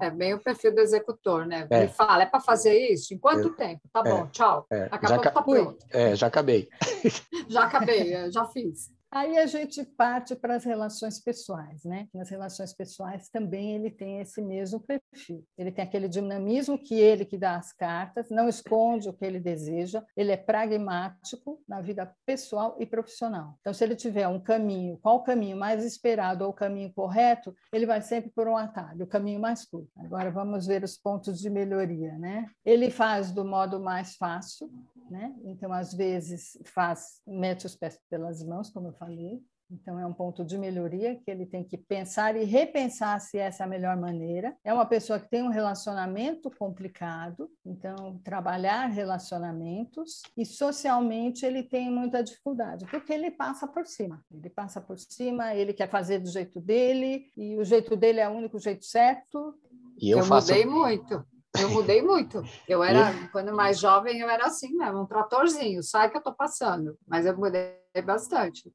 É 0.00 0.10
bem 0.10 0.34
o 0.34 0.38
perfil 0.38 0.74
do 0.74 0.80
executor, 0.80 1.46
né? 1.46 1.66
É. 1.70 1.80
Ele 1.80 1.88
fala, 1.88 2.22
é 2.22 2.26
para 2.26 2.40
fazer 2.40 2.78
isso? 2.92 3.12
Em 3.12 3.18
quanto 3.18 3.48
é. 3.48 3.66
tempo? 3.66 3.80
Tá 3.92 4.02
bom, 4.02 4.26
tchau. 4.28 4.66
É. 4.70 4.84
Acabou, 4.90 5.08
já, 5.24 5.30
tá 5.30 5.42
pronto. 5.42 5.86
É, 5.90 6.16
já 6.16 6.26
acabei. 6.26 6.68
já 7.48 7.64
acabei, 7.64 8.30
já 8.30 8.44
fiz. 8.46 8.90
Aí 9.14 9.36
a 9.36 9.44
gente 9.44 9.84
parte 9.84 10.34
para 10.34 10.56
as 10.56 10.64
relações 10.64 11.20
pessoais, 11.20 11.84
né? 11.84 12.08
Nas 12.14 12.30
relações 12.30 12.72
pessoais 12.72 13.28
também 13.28 13.74
ele 13.74 13.90
tem 13.90 14.20
esse 14.20 14.40
mesmo 14.40 14.80
perfil. 14.80 15.44
Ele 15.58 15.70
tem 15.70 15.84
aquele 15.84 16.08
dinamismo 16.08 16.78
que 16.78 16.94
ele 16.94 17.26
que 17.26 17.36
dá 17.36 17.56
as 17.56 17.74
cartas, 17.74 18.30
não 18.30 18.48
esconde 18.48 19.10
o 19.10 19.12
que 19.12 19.22
ele 19.22 19.38
deseja, 19.38 20.02
ele 20.16 20.32
é 20.32 20.36
pragmático 20.38 21.62
na 21.68 21.82
vida 21.82 22.10
pessoal 22.24 22.74
e 22.80 22.86
profissional. 22.86 23.54
Então, 23.60 23.74
se 23.74 23.84
ele 23.84 23.94
tiver 23.94 24.26
um 24.26 24.40
caminho, 24.40 24.98
qual 25.02 25.16
o 25.16 25.22
caminho 25.22 25.58
mais 25.58 25.84
esperado 25.84 26.44
ou 26.44 26.50
o 26.50 26.54
caminho 26.54 26.90
correto, 26.94 27.54
ele 27.70 27.84
vai 27.84 28.00
sempre 28.00 28.30
por 28.30 28.48
um 28.48 28.56
atalho, 28.56 29.04
o 29.04 29.08
caminho 29.08 29.38
mais 29.38 29.66
curto. 29.66 29.90
Agora 29.98 30.30
vamos 30.30 30.66
ver 30.66 30.82
os 30.84 30.96
pontos 30.96 31.38
de 31.38 31.50
melhoria, 31.50 32.16
né? 32.16 32.46
Ele 32.64 32.90
faz 32.90 33.30
do 33.30 33.44
modo 33.44 33.78
mais 33.78 34.16
fácil, 34.16 34.70
né? 35.10 35.34
Então, 35.44 35.72
às 35.72 35.92
vezes, 35.94 36.58
faz, 36.64 37.20
mete 37.26 37.66
os 37.66 37.76
pés 37.76 37.98
pelas 38.08 38.42
mãos, 38.44 38.70
como 38.70 38.88
eu 38.88 38.92
falei, 38.94 39.42
Então, 39.72 39.98
é 39.98 40.04
um 40.04 40.12
ponto 40.12 40.44
de 40.44 40.58
melhoria 40.58 41.16
que 41.16 41.30
ele 41.30 41.46
tem 41.46 41.64
que 41.64 41.78
pensar 41.78 42.36
e 42.36 42.44
repensar 42.44 43.18
se 43.20 43.38
essa 43.38 43.62
é 43.62 43.66
a 43.66 43.68
melhor 43.68 43.96
maneira. 43.96 44.54
É 44.62 44.72
uma 44.72 44.84
pessoa 44.84 45.18
que 45.18 45.30
tem 45.30 45.42
um 45.42 45.48
relacionamento 45.48 46.50
complicado, 46.58 47.50
então, 47.64 48.20
trabalhar 48.22 48.86
relacionamentos 48.88 50.20
e 50.36 50.44
socialmente 50.44 51.46
ele 51.46 51.62
tem 51.62 51.90
muita 51.90 52.22
dificuldade, 52.22 52.84
porque 52.90 53.12
ele 53.12 53.30
passa 53.30 53.66
por 53.66 53.86
cima. 53.86 54.22
Ele 54.30 54.50
passa 54.50 54.80
por 54.80 54.98
cima, 54.98 55.54
ele 55.54 55.72
quer 55.72 55.88
fazer 55.88 56.18
do 56.18 56.28
jeito 56.28 56.60
dele 56.60 57.30
e 57.34 57.56
o 57.56 57.64
jeito 57.64 57.96
dele 57.96 58.20
é 58.20 58.28
o 58.28 58.32
único 58.32 58.58
jeito 58.58 58.84
certo. 58.84 59.54
E 59.98 60.10
eu, 60.10 60.18
eu 60.18 60.24
faço... 60.24 60.52
mudei 60.52 60.66
muito. 60.66 61.24
Eu 61.60 61.68
mudei 61.68 62.00
muito. 62.00 62.42
Eu 62.66 62.82
era, 62.82 63.12
quando 63.30 63.54
mais 63.54 63.78
jovem, 63.78 64.18
eu 64.18 64.28
era 64.28 64.46
assim 64.46 64.74
mesmo, 64.74 65.02
um 65.02 65.06
tratorzinho, 65.06 65.82
sai 65.82 66.08
que 66.08 66.16
eu 66.16 66.20
estou 66.20 66.34
passando. 66.34 66.96
Mas 67.06 67.26
eu 67.26 67.36
mudei 67.36 67.76
bastante. 68.04 68.72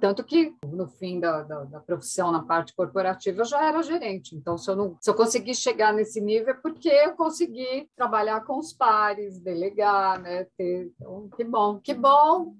Tanto 0.00 0.24
que, 0.24 0.54
no 0.64 0.88
fim 0.88 1.20
da, 1.20 1.42
da, 1.42 1.64
da, 1.64 1.80
profissão, 1.80 2.32
na 2.32 2.42
parte 2.42 2.74
corporativa, 2.74 3.42
eu 3.42 3.44
já 3.44 3.62
era 3.62 3.82
gerente. 3.82 4.34
Então, 4.34 4.56
se 4.56 4.70
eu, 4.70 4.76
não, 4.76 4.96
se 5.00 5.10
eu 5.10 5.14
consegui 5.14 5.54
chegar 5.54 5.92
nesse 5.92 6.20
nível, 6.20 6.54
é 6.54 6.54
porque 6.54 6.88
eu 6.88 7.12
consegui 7.12 7.90
trabalhar 7.94 8.42
com 8.44 8.58
os 8.58 8.72
pares, 8.72 9.38
delegar, 9.38 10.18
né? 10.18 10.46
Ter, 10.56 10.90
então, 10.98 11.28
que 11.36 11.44
bom, 11.44 11.78
que 11.78 11.92
bom! 11.92 12.54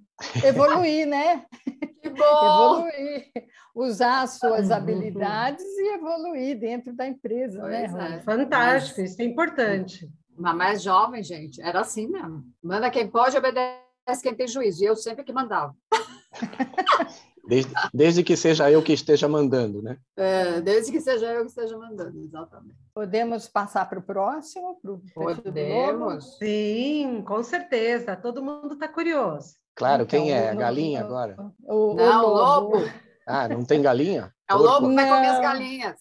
Evoluir, 0.45 1.07
né? 1.07 1.45
Que 2.03 2.11
bom! 2.11 2.89
Evoluir 2.89 3.33
usar 3.75 4.23
as 4.23 4.39
suas 4.39 4.69
uhum. 4.69 4.77
habilidades 4.77 5.65
e 5.65 5.95
evoluir 5.95 6.59
dentro 6.59 6.95
da 6.95 7.07
empresa, 7.07 7.61
né, 7.63 7.89
pois 7.89 7.93
né? 7.93 8.17
É. 8.17 8.21
Fantástico, 8.23 9.01
isso 9.01 9.21
é 9.21 9.25
importante. 9.25 10.09
Mas 10.37 10.57
mais 10.57 10.83
jovem, 10.83 11.23
gente, 11.23 11.61
era 11.61 11.81
assim 11.81 12.09
mesmo. 12.09 12.45
Manda 12.63 12.91
quem 12.91 13.09
pode, 13.09 13.37
obedece 13.37 14.23
quem 14.23 14.35
tem 14.35 14.47
juízo. 14.47 14.83
E 14.83 14.87
eu 14.87 14.97
sempre 14.97 15.25
que 15.25 15.33
mandava. 15.33 15.75
Desde, 17.47 17.73
desde, 17.93 18.23
que 18.23 18.37
seja 18.37 18.71
eu 18.71 18.83
que 18.83 18.93
esteja 18.93 19.29
mandando, 19.29 19.83
né? 19.83 19.99
É, 20.17 20.61
desde 20.61 20.91
que 20.91 21.01
seja 21.01 21.27
eu 21.27 21.43
que 21.43 21.51
esteja 21.51 21.77
mandando, 21.77 22.19
exatamente. 22.19 22.77
Podemos 22.95 23.49
passar 23.49 23.89
para 23.89 23.99
o 23.99 24.03
próximo? 24.03 24.79
Pro 24.81 25.03
Podemos. 25.15 26.39
Sim, 26.39 27.23
com 27.27 27.43
certeza. 27.43 28.17
Todo 28.17 28.43
mundo 28.43 28.75
está 28.75 28.89
curioso. 28.89 29.57
Claro, 29.75 30.05
então, 30.05 30.21
quem 30.21 30.33
é? 30.33 30.51
A 30.51 30.55
galinha 30.55 31.03
o, 31.03 31.05
agora? 31.05 31.37
O, 31.63 31.93
o, 31.93 31.95
Não, 31.95 32.25
o 32.25 32.29
lobo. 32.29 32.91
Ah, 33.27 33.49
não 33.49 33.65
tem 33.65 33.83
galinha? 33.83 34.33
É 34.47 34.55
o 34.55 34.59
lobo 34.59 34.91
que 34.91 34.95
vai 34.95 35.09
comer 35.09 35.29
as 35.29 35.41
galinhas. 35.41 35.97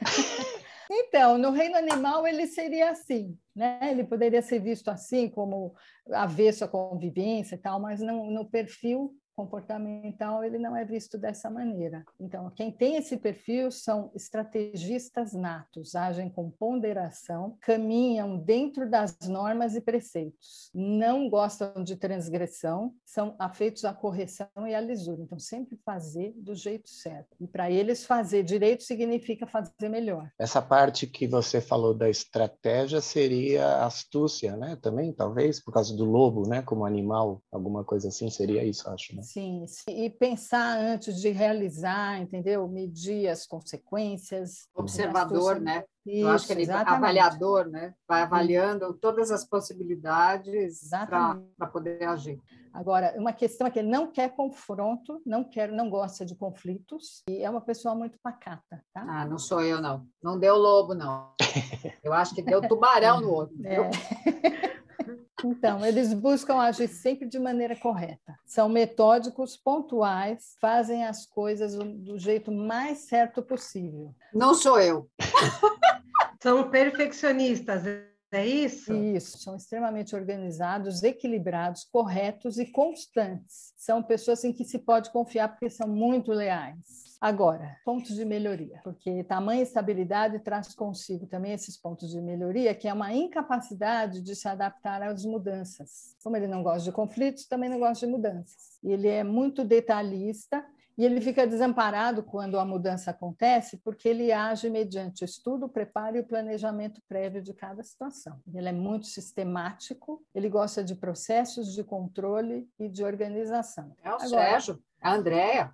Então, 0.94 1.38
no 1.38 1.50
reino 1.52 1.76
animal 1.76 2.26
ele 2.26 2.46
seria 2.46 2.90
assim, 2.90 3.34
né? 3.56 3.78
Ele 3.90 4.04
poderia 4.04 4.42
ser 4.42 4.58
visto 4.58 4.88
assim, 4.90 5.26
como 5.26 5.74
avesso 6.12 6.64
à 6.64 6.68
convivência 6.68 7.54
e 7.54 7.58
tal, 7.58 7.80
mas 7.80 8.00
não, 8.00 8.30
no 8.30 8.44
perfil 8.44 9.14
comportamental 9.34 10.44
ele 10.44 10.58
não 10.58 10.76
é 10.76 10.84
visto 10.84 11.18
dessa 11.18 11.50
maneira. 11.50 12.04
Então, 12.20 12.50
quem 12.50 12.70
tem 12.70 12.96
esse 12.96 13.16
perfil 13.16 13.70
são 13.70 14.10
estrategistas 14.14 15.32
natos, 15.32 15.94
agem 15.94 16.28
com 16.30 16.50
ponderação, 16.50 17.56
caminham 17.60 18.38
dentro 18.38 18.88
das 18.88 19.16
normas 19.26 19.74
e 19.74 19.80
preceitos, 19.80 20.70
não 20.74 21.28
gostam 21.28 21.82
de 21.82 21.96
transgressão, 21.96 22.94
são 23.04 23.34
afeitos 23.38 23.84
à 23.84 23.92
correção 23.92 24.48
e 24.66 24.74
à 24.74 24.80
lisura. 24.80 25.22
Então, 25.22 25.38
sempre 25.38 25.76
fazer 25.84 26.32
do 26.36 26.54
jeito 26.54 26.88
certo. 26.88 27.36
E 27.40 27.46
para 27.46 27.70
eles, 27.70 28.04
fazer 28.04 28.42
direito 28.42 28.82
significa 28.82 29.46
fazer 29.46 29.88
melhor. 29.88 30.30
Essa 30.38 30.60
parte 30.60 31.06
que 31.06 31.26
você 31.26 31.60
falou 31.60 31.94
da 31.94 32.08
estratégia 32.08 33.00
seria 33.00 33.84
astúcia, 33.84 34.56
né? 34.56 34.76
Também, 34.80 35.12
talvez, 35.12 35.60
por 35.60 35.72
causa 35.72 35.96
do 35.96 36.04
lobo, 36.04 36.48
né? 36.48 36.62
Como 36.62 36.84
animal, 36.84 37.42
alguma 37.50 37.84
coisa 37.84 38.08
assim, 38.08 38.30
seria 38.30 38.64
isso, 38.64 38.88
acho, 38.88 39.14
né? 39.14 39.22
Sim, 39.32 39.64
e 39.88 40.10
pensar 40.10 40.76
antes 40.78 41.18
de 41.18 41.30
realizar, 41.30 42.20
entendeu? 42.20 42.68
Medir 42.68 43.28
as 43.28 43.46
consequências. 43.46 44.68
Observador, 44.74 45.58
né? 45.58 45.84
Isso, 46.04 46.26
Eu 46.26 46.28
acho 46.28 46.46
que 46.46 46.52
ele 46.52 46.62
exatamente. 46.62 46.96
avaliador, 46.96 47.68
né? 47.68 47.94
Vai 48.06 48.22
avaliando 48.22 48.92
todas 48.94 49.30
as 49.30 49.44
possibilidades 49.44 50.90
para 51.06 51.66
poder 51.72 52.02
agir. 52.04 52.38
Agora, 52.74 53.14
uma 53.16 53.32
questão 53.32 53.66
é 53.66 53.70
que 53.70 53.78
ele 53.78 53.88
não 53.88 54.10
quer 54.10 54.34
confronto, 54.34 55.22
não 55.24 55.44
quer, 55.44 55.70
não 55.70 55.88
gosta 55.88 56.24
de 56.26 56.34
conflitos 56.34 57.22
e 57.28 57.42
é 57.42 57.48
uma 57.48 57.60
pessoa 57.60 57.94
muito 57.94 58.18
pacata, 58.22 58.82
tá? 58.92 59.04
Ah, 59.08 59.26
não 59.26 59.38
sou 59.38 59.62
eu 59.62 59.80
não. 59.80 60.06
Não 60.22 60.38
deu 60.38 60.56
lobo 60.56 60.94
não. 60.94 61.32
Eu 62.02 62.12
acho 62.12 62.34
que 62.34 62.42
deu 62.42 62.66
tubarão 62.66 63.20
no 63.20 63.30
outro. 63.30 63.56
É. 63.64 63.76
Então, 65.44 65.84
eles 65.84 66.12
buscam 66.12 66.56
agir 66.56 66.88
sempre 66.88 67.28
de 67.28 67.38
maneira 67.38 67.76
correta. 67.76 68.38
São 68.44 68.68
metódicos, 68.68 69.56
pontuais, 69.56 70.56
fazem 70.60 71.04
as 71.04 71.26
coisas 71.26 71.74
do 71.74 72.18
jeito 72.18 72.52
mais 72.52 72.98
certo 72.98 73.42
possível. 73.42 74.14
Não 74.32 74.54
sou 74.54 74.80
eu. 74.80 75.08
São 76.42 76.70
perfeccionistas, 76.70 77.84
é 78.32 78.46
isso? 78.46 78.92
Isso, 78.94 79.38
são 79.38 79.54
extremamente 79.54 80.16
organizados, 80.16 81.02
equilibrados, 81.02 81.84
corretos 81.84 82.58
e 82.58 82.66
constantes. 82.66 83.74
São 83.76 84.02
pessoas 84.02 84.42
em 84.42 84.52
que 84.52 84.64
se 84.64 84.78
pode 84.78 85.10
confiar 85.10 85.48
porque 85.48 85.68
são 85.68 85.86
muito 85.86 86.32
leais. 86.32 87.12
Agora, 87.20 87.76
pontos 87.84 88.16
de 88.16 88.24
melhoria, 88.24 88.80
porque 88.82 89.22
tamanha 89.22 89.62
estabilidade 89.62 90.40
traz 90.40 90.74
consigo 90.74 91.24
também 91.24 91.52
esses 91.52 91.76
pontos 91.76 92.10
de 92.10 92.20
melhoria, 92.20 92.74
que 92.74 92.88
é 92.88 92.92
uma 92.92 93.12
incapacidade 93.12 94.20
de 94.20 94.34
se 94.34 94.48
adaptar 94.48 95.00
às 95.02 95.24
mudanças. 95.24 96.16
Como 96.24 96.36
ele 96.36 96.48
não 96.48 96.64
gosta 96.64 96.82
de 96.82 96.90
conflitos, 96.90 97.46
também 97.46 97.70
não 97.70 97.78
gosta 97.78 98.06
de 98.06 98.12
mudanças. 98.12 98.80
Ele 98.82 99.06
é 99.06 99.22
muito 99.22 99.62
detalhista 99.62 100.64
e 100.96 101.04
ele 101.04 101.20
fica 101.20 101.46
desamparado 101.46 102.22
quando 102.22 102.58
a 102.58 102.64
mudança 102.64 103.10
acontece, 103.10 103.78
porque 103.78 104.08
ele 104.08 104.30
age 104.30 104.68
mediante 104.68 105.22
o 105.22 105.24
estudo, 105.24 105.66
o 105.66 105.68
preparo 105.68 106.16
e 106.16 106.20
o 106.20 106.24
planejamento 106.24 107.00
prévio 107.08 107.42
de 107.42 107.54
cada 107.54 107.82
situação. 107.82 108.40
Ele 108.54 108.68
é 108.68 108.72
muito 108.72 109.06
sistemático, 109.06 110.22
ele 110.34 110.48
gosta 110.48 110.84
de 110.84 110.94
processos 110.94 111.72
de 111.72 111.82
controle 111.82 112.68
e 112.78 112.88
de 112.88 113.04
organização. 113.04 113.94
É 114.02 114.10
o 114.10 114.14
Agora, 114.14 114.28
Sérgio. 114.28 114.82
A 115.00 115.14
Andréia. 115.14 115.72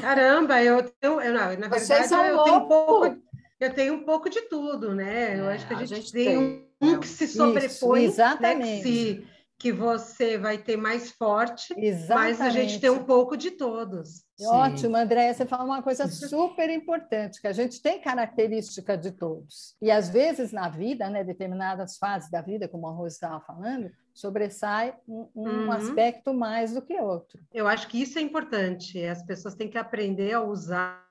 Caramba, 0.00 0.62
eu 0.62 0.90
tenho, 0.98 1.20
eu, 1.20 1.34
não, 1.34 1.56
na 1.58 1.68
Vocês 1.68 2.08
verdade, 2.08 2.28
eu 2.30 2.42
tenho, 2.44 2.56
um 2.56 2.68
pouco, 2.68 3.22
eu 3.60 3.74
tenho 3.74 3.94
um 3.94 4.04
pouco 4.04 4.30
de 4.30 4.40
tudo, 4.42 4.94
né? 4.94 5.38
Eu 5.38 5.50
é, 5.50 5.54
acho 5.54 5.66
que 5.66 5.74
a 5.74 5.78
gente, 5.78 5.92
a 5.92 5.96
gente 5.96 6.12
tem, 6.12 6.68
tem, 6.80 6.96
um, 6.96 6.98
que 6.98 7.06
se 7.06 7.28
sobrepõe, 7.28 8.04
Isso, 8.04 8.14
exatamente. 8.14 8.76
Né, 8.76 8.82
que, 8.82 8.82
se, 8.82 9.26
que 9.58 9.70
você 9.70 10.36
vai 10.36 10.58
ter 10.58 10.76
mais 10.76 11.10
forte, 11.12 11.72
exatamente. 11.76 12.38
mas 12.38 12.40
a 12.40 12.50
gente 12.50 12.80
tem 12.80 12.90
um 12.90 13.04
pouco 13.04 13.36
de 13.36 13.52
todos. 13.52 14.24
Ótimo, 14.46 14.96
Andréia, 14.96 15.32
você 15.34 15.46
fala 15.46 15.64
uma 15.64 15.82
coisa 15.82 16.08
super 16.08 16.68
importante, 16.70 17.40
que 17.40 17.46
a 17.46 17.52
gente 17.52 17.80
tem 17.80 18.00
característica 18.00 18.96
de 18.96 19.12
todos. 19.12 19.76
E 19.80 19.90
às 19.90 20.08
vezes 20.08 20.52
na 20.52 20.68
vida, 20.68 21.08
né, 21.08 21.24
determinadas 21.24 21.96
fases 21.98 22.30
da 22.30 22.40
vida, 22.40 22.68
como 22.68 22.86
a 22.86 22.92
Rose 22.92 23.14
estava 23.14 23.40
falando, 23.40 23.90
sobressai 24.14 24.94
um, 25.08 25.28
um 25.34 25.48
uhum. 25.48 25.72
aspecto 25.72 26.34
mais 26.34 26.74
do 26.74 26.82
que 26.82 27.00
outro. 27.00 27.40
Eu 27.52 27.66
acho 27.66 27.88
que 27.88 28.00
isso 28.00 28.18
é 28.18 28.22
importante. 28.22 29.02
As 29.04 29.22
pessoas 29.22 29.54
têm 29.54 29.68
que 29.68 29.78
aprender 29.78 30.32
a 30.32 30.42
usar 30.42 31.02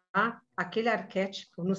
aquele 0.55 0.89
arquétipo, 0.89 1.63
no, 1.63 1.73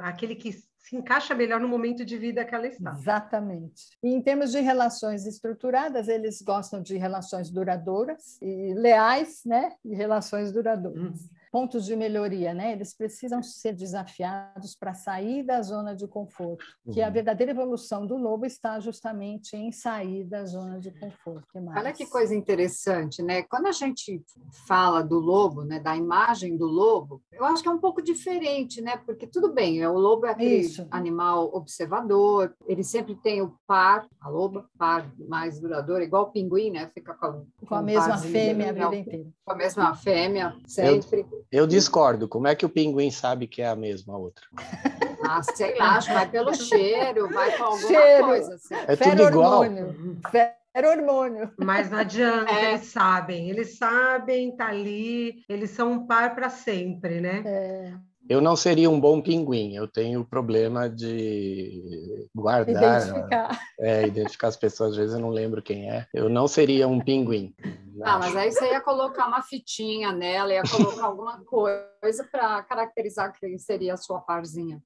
aquele 0.00 0.34
que 0.34 0.50
se 0.86 0.94
encaixa 0.94 1.34
melhor 1.34 1.60
no 1.60 1.68
momento 1.68 2.04
de 2.04 2.16
vida 2.16 2.44
que 2.44 2.54
ela 2.54 2.68
está. 2.68 2.92
Exatamente. 2.92 3.86
E 4.00 4.08
em 4.08 4.22
termos 4.22 4.52
de 4.52 4.60
relações 4.60 5.26
estruturadas, 5.26 6.06
eles 6.06 6.40
gostam 6.40 6.80
de 6.80 6.96
relações 6.96 7.50
duradouras 7.50 8.38
e 8.40 8.72
leais, 8.74 9.42
né? 9.44 9.72
E 9.84 9.94
relações 9.96 10.52
duradouras. 10.52 11.22
Hum 11.22 11.35
pontos 11.56 11.86
de 11.86 11.96
melhoria, 11.96 12.52
né? 12.52 12.72
Eles 12.72 12.92
precisam 12.94 13.42
ser 13.42 13.72
desafiados 13.72 14.76
para 14.78 14.92
sair 14.92 15.42
da 15.42 15.62
zona 15.62 15.96
de 15.96 16.06
conforto. 16.06 16.62
Uhum. 16.84 16.92
Que 16.92 17.00
a 17.00 17.06
uhum. 17.06 17.12
verdadeira 17.14 17.52
evolução 17.52 18.06
do 18.06 18.14
lobo 18.14 18.44
está 18.44 18.78
justamente 18.78 19.56
em 19.56 19.72
sair 19.72 20.24
da 20.24 20.44
zona 20.44 20.78
de 20.78 20.90
conforto. 20.90 21.46
Que 21.50 21.58
Olha 21.58 21.94
que 21.94 22.04
coisa 22.04 22.34
interessante, 22.34 23.22
né? 23.22 23.42
Quando 23.42 23.68
a 23.68 23.72
gente 23.72 24.22
fala 24.66 25.00
do 25.00 25.18
lobo, 25.18 25.64
né, 25.64 25.80
da 25.80 25.96
imagem 25.96 26.58
do 26.58 26.66
lobo, 26.66 27.22
eu 27.32 27.42
acho 27.46 27.62
que 27.62 27.70
é 27.70 27.72
um 27.72 27.80
pouco 27.80 28.02
diferente, 28.02 28.82
né? 28.82 28.98
Porque 28.98 29.26
tudo 29.26 29.50
bem, 29.50 29.86
o 29.86 29.98
lobo 29.98 30.26
é 30.26 30.32
aquele 30.32 30.56
Isso. 30.56 30.86
animal 30.90 31.54
observador, 31.54 32.54
ele 32.66 32.84
sempre 32.84 33.14
tem 33.14 33.40
o 33.40 33.56
par, 33.66 34.06
a 34.20 34.28
loba, 34.28 34.68
par 34.76 35.10
mais 35.26 35.58
duradouro, 35.58 36.02
igual 36.02 36.24
o 36.24 36.32
pinguim, 36.32 36.70
né? 36.70 36.90
Fica 36.92 37.14
com, 37.14 37.46
com, 37.60 37.66
com 37.66 37.74
a 37.74 37.80
mesma 37.80 38.18
fêmea 38.18 38.68
a 38.68 38.72
vida 38.72 38.96
inteira. 38.96 39.30
Com 39.42 39.52
a 39.52 39.56
mesma 39.56 39.94
fêmea, 39.94 40.54
sempre. 40.66 41.20
Eu... 41.20 41.45
Eu 41.50 41.66
discordo. 41.66 42.28
Como 42.28 42.46
é 42.46 42.54
que 42.54 42.66
o 42.66 42.68
pinguim 42.68 43.10
sabe 43.10 43.46
que 43.46 43.62
é 43.62 43.68
a 43.68 43.76
mesma 43.76 44.16
outra? 44.16 44.46
Ah, 45.22 45.42
sei 45.42 45.76
lá, 45.76 45.96
acho 45.96 46.08
que 46.08 46.14
vai 46.14 46.28
pelo 46.30 46.54
cheiro, 46.54 47.28
vai 47.32 47.56
com 47.56 47.64
alguma 47.64 47.88
cheiro. 47.88 48.26
coisa. 48.26 48.54
Assim. 48.54 48.74
É 48.74 48.96
tudo 48.96 49.22
igual. 49.22 49.64
Era 50.74 50.90
hormônio. 50.90 51.50
Mas 51.58 51.90
não 51.90 51.98
adianta, 51.98 52.52
é. 52.52 52.72
eles 52.72 52.86
sabem. 52.88 53.48
Eles 53.48 53.78
sabem, 53.78 54.54
tá 54.54 54.68
ali, 54.68 55.42
eles 55.48 55.70
são 55.70 55.92
um 55.92 56.06
par 56.06 56.34
para 56.34 56.50
sempre, 56.50 57.18
né? 57.18 57.42
É. 57.46 57.94
Eu 58.28 58.40
não 58.40 58.56
seria 58.56 58.90
um 58.90 59.00
bom 59.00 59.20
pinguim, 59.20 59.74
eu 59.74 59.86
tenho 59.86 60.24
problema 60.24 60.88
de 60.88 62.28
guardar, 62.34 63.00
identificar. 63.00 63.60
É, 63.78 64.06
identificar 64.06 64.48
as 64.48 64.56
pessoas, 64.56 64.90
às 64.90 64.96
vezes 64.96 65.14
eu 65.14 65.20
não 65.20 65.30
lembro 65.30 65.62
quem 65.62 65.90
é. 65.90 66.06
Eu 66.12 66.28
não 66.28 66.48
seria 66.48 66.88
um 66.88 67.00
pinguim. 67.00 67.54
Ah, 68.02 68.18
mas 68.18 68.34
aí 68.34 68.50
você 68.50 68.66
ia 68.66 68.80
colocar 68.80 69.26
uma 69.28 69.42
fitinha 69.42 70.12
nela, 70.12 70.52
ia 70.52 70.62
colocar 70.62 71.06
alguma 71.06 71.40
coisa 71.44 72.24
para 72.30 72.62
caracterizar 72.64 73.32
quem 73.38 73.56
seria 73.58 73.94
a 73.94 73.96
sua 73.96 74.20
parzinha. 74.20 74.82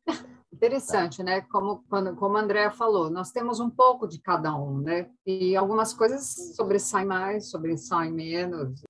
Interessante, 0.53 1.23
né? 1.23 1.41
Como, 1.51 1.83
quando, 1.89 2.15
como 2.17 2.37
a 2.37 2.41
Andrea 2.41 2.71
falou, 2.71 3.09
nós 3.09 3.31
temos 3.31 3.59
um 3.59 3.71
pouco 3.71 4.07
de 4.07 4.21
cada 4.21 4.55
um, 4.55 4.81
né? 4.81 5.09
E 5.27 5.57
algumas 5.57 5.95
coisas 5.95 6.55
sobressaem 6.55 7.07
mais, 7.07 7.51
sobressaem 7.51 8.13
menos. 8.13 8.83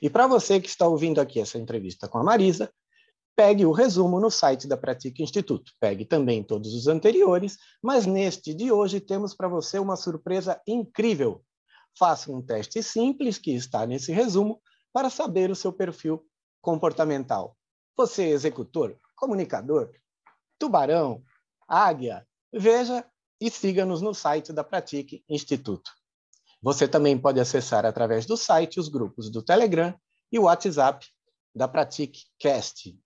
E 0.00 0.08
para 0.08 0.26
você 0.26 0.60
que 0.60 0.68
está 0.68 0.86
ouvindo 0.86 1.20
aqui 1.20 1.40
essa 1.40 1.58
entrevista 1.58 2.06
com 2.08 2.18
a 2.18 2.24
Marisa, 2.24 2.70
pegue 3.38 3.64
o 3.64 3.70
resumo 3.70 4.18
no 4.18 4.32
site 4.32 4.66
da 4.66 4.76
Pratica 4.76 5.22
Instituto. 5.22 5.70
Pegue 5.78 6.04
também 6.04 6.42
todos 6.42 6.74
os 6.74 6.88
anteriores, 6.88 7.56
mas 7.80 8.04
neste 8.04 8.52
de 8.52 8.72
hoje 8.72 8.98
temos 8.98 9.32
para 9.32 9.46
você 9.46 9.78
uma 9.78 9.94
surpresa 9.94 10.60
incrível. 10.66 11.44
Faça 11.96 12.32
um 12.32 12.42
teste 12.42 12.82
simples 12.82 13.38
que 13.38 13.52
está 13.52 13.86
nesse 13.86 14.10
resumo 14.10 14.60
para 14.92 15.08
saber 15.08 15.52
o 15.52 15.54
seu 15.54 15.72
perfil 15.72 16.26
comportamental. 16.60 17.56
Você 17.96 18.24
é 18.24 18.30
executor, 18.30 18.98
comunicador, 19.14 19.92
tubarão, 20.58 21.22
águia, 21.68 22.26
veja 22.52 23.04
e 23.40 23.48
siga-nos 23.52 24.02
no 24.02 24.12
site 24.14 24.52
da 24.52 24.64
Pratique 24.64 25.22
Instituto. 25.28 25.92
Você 26.60 26.88
também 26.88 27.16
pode 27.16 27.38
acessar 27.38 27.86
através 27.86 28.26
do 28.26 28.36
site 28.36 28.80
os 28.80 28.88
grupos 28.88 29.30
do 29.30 29.44
Telegram 29.44 29.94
e 30.32 30.40
o 30.40 30.42
WhatsApp 30.42 31.06
da 31.54 31.68
Pratique 31.68 32.22
Cast. 32.36 32.98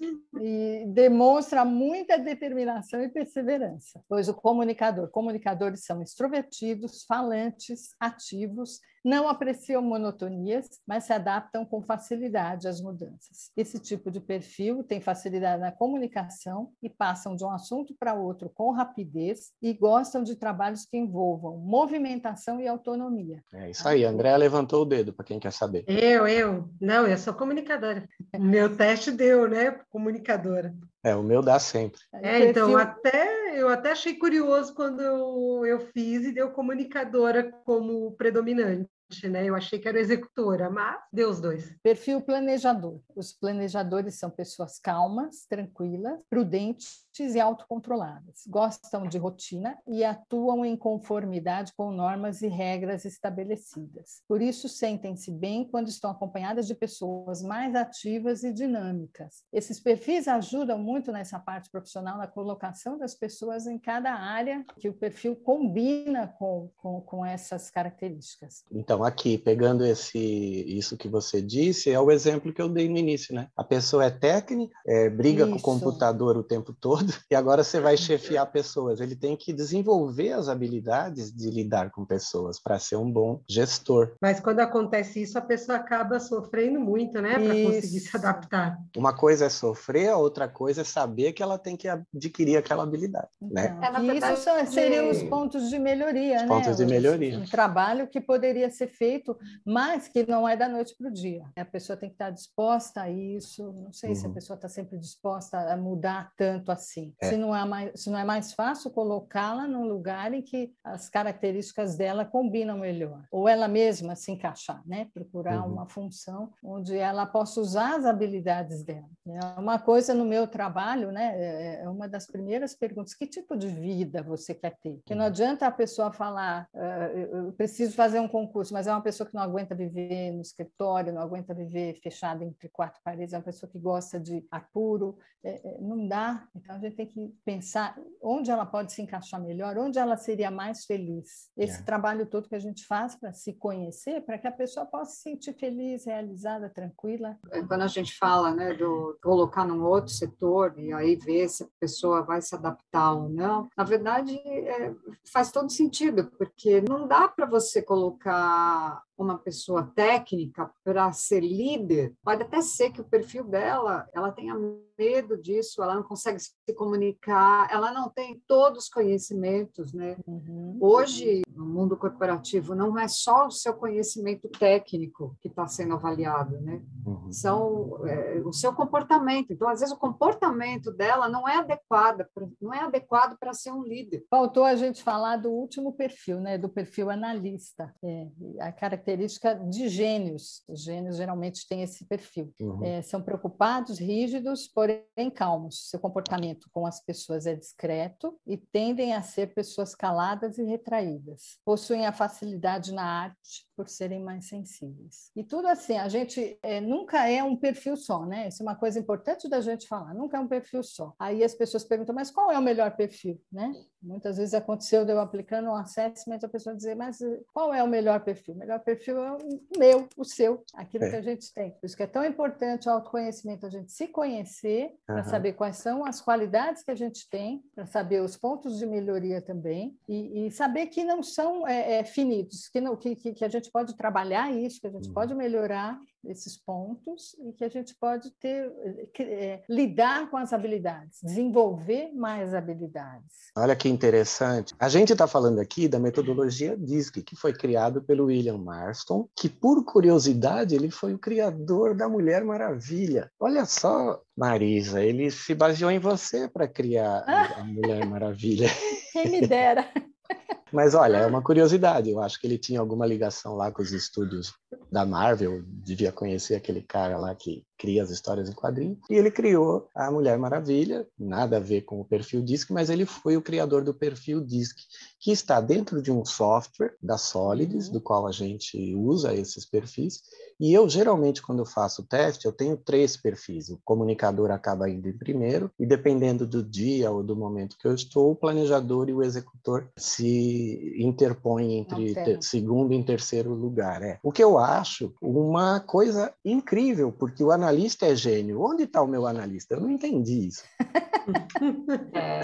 e 0.40 0.84
demonstra 0.88 1.64
muita 1.64 2.18
determinação 2.18 3.02
e 3.02 3.08
perseverança, 3.08 4.00
pois 4.08 4.28
o 4.28 4.34
comunicador, 4.34 5.08
comunicadores 5.08 5.84
são 5.84 6.00
extrovertidos, 6.00 7.04
falantes, 7.04 7.94
ativos, 7.98 8.80
não 9.04 9.28
apreciam 9.28 9.82
monotonias, 9.82 10.68
mas 10.86 11.04
se 11.04 11.12
adaptam 11.12 11.64
com 11.64 11.82
facilidade 11.82 12.68
às 12.68 12.80
mudanças. 12.80 13.50
Esse 13.56 13.78
tipo 13.78 14.10
de 14.10 14.20
perfil 14.20 14.82
tem 14.82 15.00
facilidade 15.00 15.60
na 15.60 15.72
comunicação 15.72 16.70
e 16.82 16.88
passam 16.88 17.34
de 17.34 17.44
um 17.44 17.50
assunto 17.50 17.94
para 17.98 18.14
outro 18.14 18.50
com 18.54 18.70
rapidez 18.70 19.52
e 19.62 19.72
gostam 19.72 20.22
de 20.22 20.36
trabalhos 20.36 20.84
que 20.84 20.96
envolvam 20.96 21.58
movimentação 21.58 22.60
e 22.60 22.68
autonomia. 22.68 23.42
É 23.52 23.70
isso 23.70 23.86
aí, 23.88 24.04
André 24.04 24.36
levantou 24.36 24.82
o 24.82 24.86
dedo 24.86 25.12
para 25.12 25.24
quem 25.24 25.38
quer 25.38 25.52
saber. 25.52 25.84
Eu, 25.86 26.26
eu. 26.26 26.68
Não, 26.80 27.06
eu 27.06 27.16
sou 27.18 27.34
comunicadora. 27.34 28.08
Meu 28.38 28.76
teste 28.76 29.10
deu, 29.10 29.48
né? 29.48 29.80
Comunicadora. 29.90 30.74
É, 31.02 31.14
o 31.14 31.22
meu 31.22 31.40
dá 31.40 31.58
sempre. 31.58 32.00
É, 32.12 32.48
então, 32.48 32.76
até 32.76 33.37
eu 33.58 33.68
até 33.68 33.92
achei 33.92 34.14
curioso 34.14 34.74
quando 34.74 35.00
eu, 35.00 35.66
eu 35.66 35.80
fiz 35.92 36.24
e 36.24 36.32
deu 36.32 36.50
comunicadora 36.52 37.50
como 37.64 38.12
predominante 38.12 38.88
né? 39.30 39.46
Eu 39.46 39.54
achei 39.54 39.78
que 39.78 39.88
era 39.88 39.98
executora, 39.98 40.70
mas 40.70 41.00
deu 41.12 41.30
os 41.30 41.40
dois. 41.40 41.74
Perfil 41.82 42.20
planejador. 42.20 43.00
Os 43.16 43.32
planejadores 43.32 44.18
são 44.18 44.30
pessoas 44.30 44.78
calmas, 44.78 45.46
tranquilas, 45.48 46.20
prudentes 46.28 47.06
e 47.18 47.40
autocontroladas. 47.40 48.44
Gostam 48.46 49.08
de 49.08 49.18
rotina 49.18 49.76
e 49.86 50.04
atuam 50.04 50.64
em 50.64 50.76
conformidade 50.76 51.72
com 51.76 51.90
normas 51.90 52.42
e 52.42 52.48
regras 52.48 53.04
estabelecidas. 53.04 54.22
Por 54.28 54.40
isso, 54.40 54.68
sentem-se 54.68 55.30
bem 55.32 55.68
quando 55.68 55.88
estão 55.88 56.10
acompanhadas 56.10 56.66
de 56.66 56.74
pessoas 56.74 57.42
mais 57.42 57.74
ativas 57.74 58.44
e 58.44 58.52
dinâmicas. 58.52 59.42
Esses 59.52 59.80
perfis 59.80 60.28
ajudam 60.28 60.78
muito 60.78 61.10
nessa 61.10 61.40
parte 61.40 61.70
profissional, 61.70 62.18
na 62.18 62.28
colocação 62.28 62.96
das 62.96 63.14
pessoas 63.14 63.66
em 63.66 63.78
cada 63.78 64.12
área 64.12 64.64
que 64.78 64.88
o 64.88 64.94
perfil 64.94 65.34
combina 65.34 66.28
com, 66.38 66.70
com, 66.76 67.00
com 67.00 67.26
essas 67.26 67.70
características. 67.70 68.64
Então, 68.70 68.97
então, 68.98 69.06
aqui, 69.06 69.38
pegando 69.38 69.86
esse, 69.86 70.18
isso 70.18 70.96
que 70.96 71.08
você 71.08 71.40
disse, 71.40 71.88
é 71.88 72.00
o 72.00 72.10
exemplo 72.10 72.52
que 72.52 72.60
eu 72.60 72.68
dei 72.68 72.88
no 72.88 72.96
início, 72.98 73.32
né? 73.32 73.46
A 73.56 73.62
pessoa 73.62 74.04
é 74.04 74.10
técnica, 74.10 74.74
é, 74.84 75.08
briga 75.08 75.44
isso. 75.44 75.52
com 75.52 75.58
o 75.58 75.62
computador 75.62 76.36
o 76.36 76.42
tempo 76.42 76.72
todo, 76.72 77.06
e 77.30 77.34
agora 77.36 77.62
você 77.62 77.78
vai 77.78 77.96
chefiar 77.96 78.44
pessoas. 78.46 79.00
Ele 79.00 79.14
tem 79.14 79.36
que 79.36 79.52
desenvolver 79.52 80.32
as 80.32 80.48
habilidades 80.48 81.30
de 81.32 81.48
lidar 81.48 81.90
com 81.92 82.04
pessoas 82.04 82.60
para 82.60 82.76
ser 82.80 82.96
um 82.96 83.08
bom 83.08 83.40
gestor. 83.48 84.16
Mas 84.20 84.40
quando 84.40 84.58
acontece 84.58 85.22
isso, 85.22 85.38
a 85.38 85.42
pessoa 85.42 85.78
acaba 85.78 86.18
sofrendo 86.18 86.80
muito, 86.80 87.22
né? 87.22 87.34
Para 87.34 87.54
conseguir 87.54 88.00
se 88.00 88.16
adaptar. 88.16 88.78
Uma 88.96 89.12
coisa 89.12 89.46
é 89.46 89.48
sofrer, 89.48 90.08
a 90.08 90.16
outra 90.16 90.48
coisa 90.48 90.80
é 90.80 90.84
saber 90.84 91.32
que 91.34 91.42
ela 91.42 91.56
tem 91.56 91.76
que 91.76 91.86
adquirir 91.88 92.56
aquela 92.56 92.82
habilidade, 92.82 93.28
né? 93.40 93.76
então, 93.76 93.80
né? 93.80 94.08
É, 94.08 94.12
verdade, 94.12 94.40
isso 94.40 94.72
seriam 94.72 95.08
os 95.08 95.22
pontos 95.22 95.70
de 95.70 95.78
melhoria, 95.78 96.36
os 96.36 96.42
né? 96.42 96.48
Pontos 96.48 96.76
de 96.76 96.84
melhoria. 96.84 97.38
Um 97.38 97.44
trabalho 97.44 98.08
que 98.08 98.20
poderia 98.20 98.68
ser 98.68 98.87
ser 98.88 98.96
feito, 98.96 99.36
mas 99.64 100.08
que 100.08 100.26
não 100.26 100.48
é 100.48 100.56
da 100.56 100.68
noite 100.68 100.94
para 100.96 101.08
o 101.08 101.12
dia. 101.12 101.44
A 101.56 101.64
pessoa 101.64 101.96
tem 101.96 102.08
que 102.08 102.14
estar 102.14 102.30
disposta 102.30 103.02
a 103.02 103.10
isso. 103.10 103.72
Não 103.72 103.92
sei 103.92 104.10
uhum. 104.10 104.14
se 104.14 104.24
a 104.24 104.28
uhum. 104.28 104.34
pessoa 104.34 104.54
está 104.56 104.68
sempre 104.68 104.98
disposta 104.98 105.58
a 105.72 105.76
mudar 105.76 106.32
tanto 106.36 106.72
assim. 106.72 107.14
É. 107.20 107.28
Se, 107.28 107.36
não 107.36 107.54
é 107.54 107.64
mais, 107.64 108.00
se 108.00 108.10
não 108.10 108.18
é 108.18 108.24
mais 108.24 108.52
fácil 108.52 108.90
colocá-la 108.90 109.66
num 109.66 109.86
lugar 109.86 110.32
em 110.32 110.42
que 110.42 110.72
as 110.82 111.08
características 111.08 111.96
dela 111.96 112.24
combinam 112.24 112.78
melhor. 112.78 113.24
Ou 113.30 113.48
ela 113.48 113.68
mesma 113.68 114.16
se 114.16 114.32
encaixar, 114.32 114.82
né? 114.86 115.08
Procurar 115.12 115.64
uhum. 115.64 115.72
uma 115.72 115.88
função 115.88 116.52
onde 116.62 116.96
ela 116.96 117.26
possa 117.26 117.60
usar 117.60 117.96
as 117.96 118.04
habilidades 118.04 118.82
dela. 118.82 119.08
É 119.26 119.60
uma 119.60 119.78
coisa 119.78 120.14
no 120.14 120.24
meu 120.24 120.46
trabalho, 120.46 121.12
né? 121.12 121.34
É, 121.36 121.84
é 121.84 121.88
uma 121.88 122.08
das 122.08 122.26
primeiras 122.26 122.74
perguntas: 122.74 123.14
que 123.14 123.26
tipo 123.26 123.56
de 123.56 123.68
vida 123.68 124.22
você 124.22 124.54
quer 124.54 124.76
ter? 124.82 124.96
Porque 124.96 125.14
não 125.14 125.22
uhum. 125.22 125.28
adianta 125.28 125.66
a 125.66 125.70
pessoa 125.70 126.12
falar, 126.12 126.68
uh, 126.74 127.46
eu 127.46 127.52
preciso 127.52 127.94
fazer 127.94 128.20
um 128.20 128.28
concurso, 128.28 128.72
mas 128.78 128.86
é 128.86 128.92
uma 128.92 129.02
pessoa 129.02 129.28
que 129.28 129.34
não 129.34 129.42
aguenta 129.42 129.74
viver 129.74 130.30
no 130.30 130.40
escritório, 130.40 131.12
não 131.12 131.20
aguenta 131.20 131.52
viver 131.52 131.98
fechada 132.00 132.44
entre 132.44 132.68
quatro 132.68 133.00
paredes, 133.02 133.34
é 133.34 133.36
uma 133.36 133.42
pessoa 133.42 133.68
que 133.68 133.76
gosta 133.76 134.20
de 134.20 134.46
apuro, 134.52 135.18
é, 135.42 135.68
é, 135.68 135.80
não 135.80 136.06
dá. 136.06 136.46
Então 136.54 136.76
a 136.76 136.78
gente 136.78 136.94
tem 136.94 137.06
que 137.06 137.34
pensar 137.44 137.98
onde 138.22 138.52
ela 138.52 138.64
pode 138.64 138.92
se 138.92 139.02
encaixar 139.02 139.42
melhor, 139.42 139.76
onde 139.78 139.98
ela 139.98 140.16
seria 140.16 140.48
mais 140.48 140.84
feliz. 140.84 141.50
Esse 141.56 141.80
é. 141.80 141.82
trabalho 141.82 142.24
todo 142.24 142.48
que 142.48 142.54
a 142.54 142.60
gente 142.60 142.86
faz 142.86 143.16
para 143.16 143.32
se 143.32 143.52
conhecer, 143.52 144.20
para 144.20 144.38
que 144.38 144.46
a 144.46 144.52
pessoa 144.52 144.86
possa 144.86 145.10
se 145.16 145.22
sentir 145.22 145.54
feliz, 145.54 146.06
realizada, 146.06 146.70
tranquila. 146.70 147.36
É, 147.50 147.60
quando 147.64 147.82
a 147.82 147.88
gente 147.88 148.16
fala 148.16 148.54
né, 148.54 148.74
do 148.74 149.18
colocar 149.20 149.64
num 149.64 149.82
outro 149.84 150.12
setor 150.12 150.78
e 150.78 150.92
aí 150.92 151.16
ver 151.16 151.48
se 151.48 151.64
a 151.64 151.68
pessoa 151.80 152.22
vai 152.22 152.40
se 152.40 152.54
adaptar 152.54 153.14
ou 153.14 153.28
não, 153.28 153.68
na 153.76 153.82
verdade 153.82 154.36
é, 154.36 154.94
faz 155.32 155.50
todo 155.50 155.68
sentido, 155.68 156.30
porque 156.38 156.80
não 156.80 157.08
dá 157.08 157.26
para 157.26 157.44
você 157.44 157.82
colocar 157.82 158.67
あ 158.68 159.07
uma 159.18 159.36
pessoa 159.36 159.90
técnica 159.94 160.70
para 160.84 161.10
ser 161.12 161.40
líder, 161.40 162.14
pode 162.22 162.42
até 162.42 162.60
ser 162.62 162.90
que 162.90 163.00
o 163.00 163.04
perfil 163.04 163.44
dela, 163.44 164.08
ela 164.14 164.30
tenha 164.30 164.54
medo 164.96 165.36
disso, 165.36 165.82
ela 165.82 165.94
não 165.94 166.02
consegue 166.02 166.38
se 166.40 166.52
comunicar, 166.74 167.68
ela 167.70 167.92
não 167.92 168.08
tem 168.08 168.42
todos 168.46 168.84
os 168.84 168.88
conhecimentos, 168.88 169.92
né? 169.92 170.16
Uhum. 170.26 170.76
Hoje, 170.80 171.42
no 171.54 171.64
mundo 171.64 171.96
corporativo, 171.96 172.74
não 172.74 172.98
é 172.98 173.06
só 173.06 173.46
o 173.46 173.50
seu 173.50 173.74
conhecimento 173.74 174.48
técnico 174.48 175.36
que 175.40 175.48
está 175.48 175.66
sendo 175.66 175.94
avaliado, 175.94 176.60
né? 176.60 176.82
Uhum. 177.06 177.32
São 177.32 178.06
é, 178.06 178.40
o 178.44 178.52
seu 178.52 178.72
comportamento. 178.72 179.52
Então, 179.52 179.68
às 179.68 179.80
vezes, 179.80 179.94
o 179.94 179.98
comportamento 179.98 180.90
dela 180.92 181.28
não 181.28 181.48
é 181.48 181.58
adequado, 181.58 182.24
não 182.60 182.74
é 182.74 182.80
adequado 182.80 183.36
para 183.38 183.52
ser 183.52 183.72
um 183.72 183.82
líder. 183.82 184.24
Faltou 184.30 184.64
a 184.64 184.74
gente 184.74 185.02
falar 185.02 185.36
do 185.36 185.50
último 185.50 185.92
perfil, 185.92 186.40
né? 186.40 186.58
Do 186.58 186.68
perfil 186.68 187.10
analista. 187.10 187.94
É, 188.02 188.26
a 188.60 188.72
característica 188.72 189.07
de 189.16 189.88
gênios. 189.88 190.62
Os 190.68 190.82
gênios 190.82 191.16
geralmente 191.16 191.66
têm 191.68 191.82
esse 191.82 192.04
perfil. 192.04 192.52
Uhum. 192.60 192.84
É, 192.84 193.02
são 193.02 193.22
preocupados, 193.22 193.98
rígidos, 193.98 194.66
por 194.66 194.88
porém 194.88 195.30
calmos. 195.30 195.90
Seu 195.90 196.00
comportamento 196.00 196.68
com 196.72 196.86
as 196.86 197.00
pessoas 197.00 197.46
é 197.46 197.54
discreto 197.54 198.38
e 198.46 198.56
tendem 198.56 199.14
a 199.14 199.22
ser 199.22 199.52
pessoas 199.54 199.94
caladas 199.94 200.58
e 200.58 200.64
retraídas. 200.64 201.58
Possuem 201.64 202.06
a 202.06 202.12
facilidade 202.12 202.92
na 202.92 203.04
arte 203.04 203.67
por 203.78 203.88
serem 203.88 204.20
mais 204.20 204.48
sensíveis. 204.48 205.30
E 205.36 205.44
tudo 205.44 205.68
assim, 205.68 205.96
a 205.96 206.08
gente 206.08 206.58
é, 206.64 206.80
nunca 206.80 207.28
é 207.28 207.44
um 207.44 207.54
perfil 207.54 207.96
só, 207.96 208.26
né? 208.26 208.48
Isso 208.48 208.60
é 208.60 208.66
uma 208.66 208.74
coisa 208.74 208.98
importante 208.98 209.48
da 209.48 209.60
gente 209.60 209.86
falar, 209.86 210.12
nunca 210.14 210.36
é 210.36 210.40
um 210.40 210.48
perfil 210.48 210.82
só. 210.82 211.14
Aí 211.16 211.44
as 211.44 211.54
pessoas 211.54 211.84
perguntam, 211.84 212.12
mas 212.12 212.28
qual 212.28 212.50
é 212.50 212.58
o 212.58 212.62
melhor 212.62 212.96
perfil, 212.96 213.40
né? 213.52 213.72
Muitas 214.02 214.36
vezes 214.36 214.52
aconteceu 214.52 215.04
de 215.04 215.12
eu 215.12 215.20
aplicando 215.20 215.68
um 215.68 215.76
assessment, 215.76 216.40
a 216.42 216.48
pessoa 216.48 216.74
dizer, 216.74 216.96
mas 216.96 217.18
qual 217.52 217.72
é 217.72 217.80
o 217.80 217.86
melhor 217.86 218.18
perfil? 218.20 218.54
O 218.54 218.58
melhor 218.58 218.80
perfil 218.80 219.22
é 219.22 219.32
o 219.32 219.38
meu, 219.78 220.08
o 220.16 220.24
seu, 220.24 220.64
aquilo 220.74 221.04
é. 221.04 221.10
que 221.10 221.16
a 221.16 221.22
gente 221.22 221.52
tem. 221.52 221.70
Por 221.70 221.86
isso 221.86 221.96
que 221.96 222.02
é 222.02 222.06
tão 222.06 222.24
importante 222.24 222.88
o 222.88 222.92
autoconhecimento, 222.92 223.64
a 223.64 223.70
gente 223.70 223.92
se 223.92 224.08
conhecer, 224.08 224.86
uhum. 224.86 224.96
para 225.06 225.24
saber 225.24 225.52
quais 225.52 225.76
são 225.76 226.04
as 226.04 226.20
qualidades 226.20 226.82
que 226.82 226.90
a 226.90 226.96
gente 226.96 227.28
tem, 227.28 227.62
para 227.74 227.86
saber 227.86 228.22
os 228.22 228.36
pontos 228.36 228.78
de 228.78 228.86
melhoria 228.86 229.40
também, 229.40 229.96
e, 230.08 230.46
e 230.46 230.50
saber 230.50 230.86
que 230.86 231.04
não 231.04 231.22
são 231.22 231.66
é, 231.66 231.98
é, 231.98 232.04
finitos, 232.04 232.68
que, 232.68 232.80
não, 232.80 232.96
que, 232.96 233.14
que, 233.14 233.44
a 233.44 233.48
gente 233.48 233.67
gente 233.68 233.70
pode 233.70 233.96
trabalhar 233.96 234.52
isso, 234.52 234.80
que 234.80 234.86
a 234.86 234.90
gente 234.90 235.10
pode 235.10 235.32
uhum. 235.32 235.38
melhorar 235.38 235.98
esses 236.24 236.56
pontos 236.56 237.36
e 237.46 237.52
que 237.52 237.64
a 237.64 237.68
gente 237.68 237.94
pode 237.94 238.30
ter 238.32 238.72
é, 239.20 239.62
lidar 239.68 240.28
com 240.30 240.36
as 240.36 240.52
habilidades, 240.52 241.20
desenvolver 241.22 242.10
mais 242.12 242.54
habilidades. 242.54 243.52
Olha 243.56 243.76
que 243.76 243.88
interessante. 243.88 244.74
A 244.78 244.88
gente 244.88 245.12
está 245.12 245.26
falando 245.26 245.60
aqui 245.60 245.86
da 245.86 245.98
metodologia 245.98 246.76
DISC, 246.76 247.22
que 247.22 247.36
foi 247.36 247.52
criado 247.52 248.02
pelo 248.02 248.26
William 248.26 248.58
Marston, 248.58 249.28
que 249.36 249.48
por 249.48 249.84
curiosidade 249.84 250.74
ele 250.74 250.90
foi 250.90 251.14
o 251.14 251.18
criador 251.18 251.94
da 251.94 252.08
Mulher 252.08 252.44
Maravilha. 252.44 253.30
Olha 253.38 253.64
só, 253.64 254.20
Marisa, 254.36 255.02
ele 255.02 255.30
se 255.30 255.54
baseou 255.54 255.90
em 255.90 255.98
você 255.98 256.48
para 256.48 256.66
criar 256.66 257.24
a 257.26 257.62
Mulher 257.64 258.04
Maravilha. 258.06 258.68
Quem 259.12 259.30
me 259.30 259.46
dera. 259.46 259.88
Mas 260.72 260.94
olha, 260.94 261.18
é 261.18 261.26
uma 261.26 261.42
curiosidade. 261.42 262.10
Eu 262.10 262.20
acho 262.20 262.40
que 262.40 262.46
ele 262.46 262.58
tinha 262.58 262.80
alguma 262.80 263.06
ligação 263.06 263.54
lá 263.54 263.70
com 263.70 263.82
os 263.82 263.92
estúdios 263.92 264.52
da 264.90 265.04
Marvel, 265.04 265.62
devia 265.66 266.12
conhecer 266.12 266.54
aquele 266.54 266.82
cara 266.82 267.18
lá 267.18 267.34
que 267.34 267.64
cria 267.78 268.02
as 268.02 268.10
histórias 268.10 268.48
em 268.48 268.54
quadrinhos. 268.54 268.98
E 269.08 269.14
ele 269.14 269.30
criou 269.30 269.88
a 269.94 270.10
Mulher 270.10 270.36
Maravilha, 270.38 271.06
nada 271.18 271.58
a 271.58 271.60
ver 271.60 271.82
com 271.82 272.00
o 272.00 272.04
perfil 272.04 272.42
DISC, 272.42 272.72
mas 272.72 272.90
ele 272.90 273.06
foi 273.06 273.36
o 273.36 273.42
criador 273.42 273.84
do 273.84 273.94
perfil 273.94 274.40
DISC, 274.40 274.76
que 275.20 275.30
está 275.30 275.60
dentro 275.60 276.02
de 276.02 276.10
um 276.10 276.24
software 276.24 276.94
da 277.00 277.16
Solids, 277.16 277.88
do 277.88 278.00
qual 278.00 278.26
a 278.26 278.32
gente 278.32 278.94
usa 278.94 279.34
esses 279.34 279.64
perfis. 279.64 280.22
E 280.60 280.74
eu, 280.74 280.88
geralmente, 280.88 281.40
quando 281.40 281.64
faço 281.64 282.02
o 282.02 282.04
teste, 282.04 282.46
eu 282.46 282.52
tenho 282.52 282.76
três 282.76 283.16
perfis. 283.16 283.68
O 283.68 283.80
comunicador 283.84 284.50
acaba 284.50 284.90
indo 284.90 285.08
em 285.08 285.16
primeiro, 285.16 285.70
e 285.78 285.86
dependendo 285.86 286.46
do 286.46 286.62
dia 286.62 287.10
ou 287.10 287.22
do 287.22 287.36
momento 287.36 287.76
que 287.78 287.86
eu 287.86 287.94
estou, 287.94 288.32
o 288.32 288.36
planejador 288.36 289.08
e 289.08 289.14
o 289.14 289.22
executor 289.22 289.88
se 289.96 290.57
interpõem 291.02 291.78
entre 291.78 292.14
ter, 292.14 292.42
segundo 292.42 292.92
e 292.92 293.04
terceiro 293.04 293.52
lugar. 293.54 294.02
É. 294.02 294.18
O 294.22 294.32
que 294.32 294.42
eu 294.42 294.58
acho 294.58 295.14
uma 295.20 295.80
coisa 295.80 296.32
incrível, 296.44 297.12
porque 297.12 297.42
o 297.42 297.50
analista 297.50 298.06
é 298.06 298.14
gênio. 298.14 298.62
Onde 298.62 298.84
está 298.84 299.02
o 299.02 299.08
meu 299.08 299.26
analista? 299.26 299.74
Eu 299.74 299.80
não 299.80 299.90
entendi 299.90 300.48
isso. 300.48 300.62
é. 302.14 302.40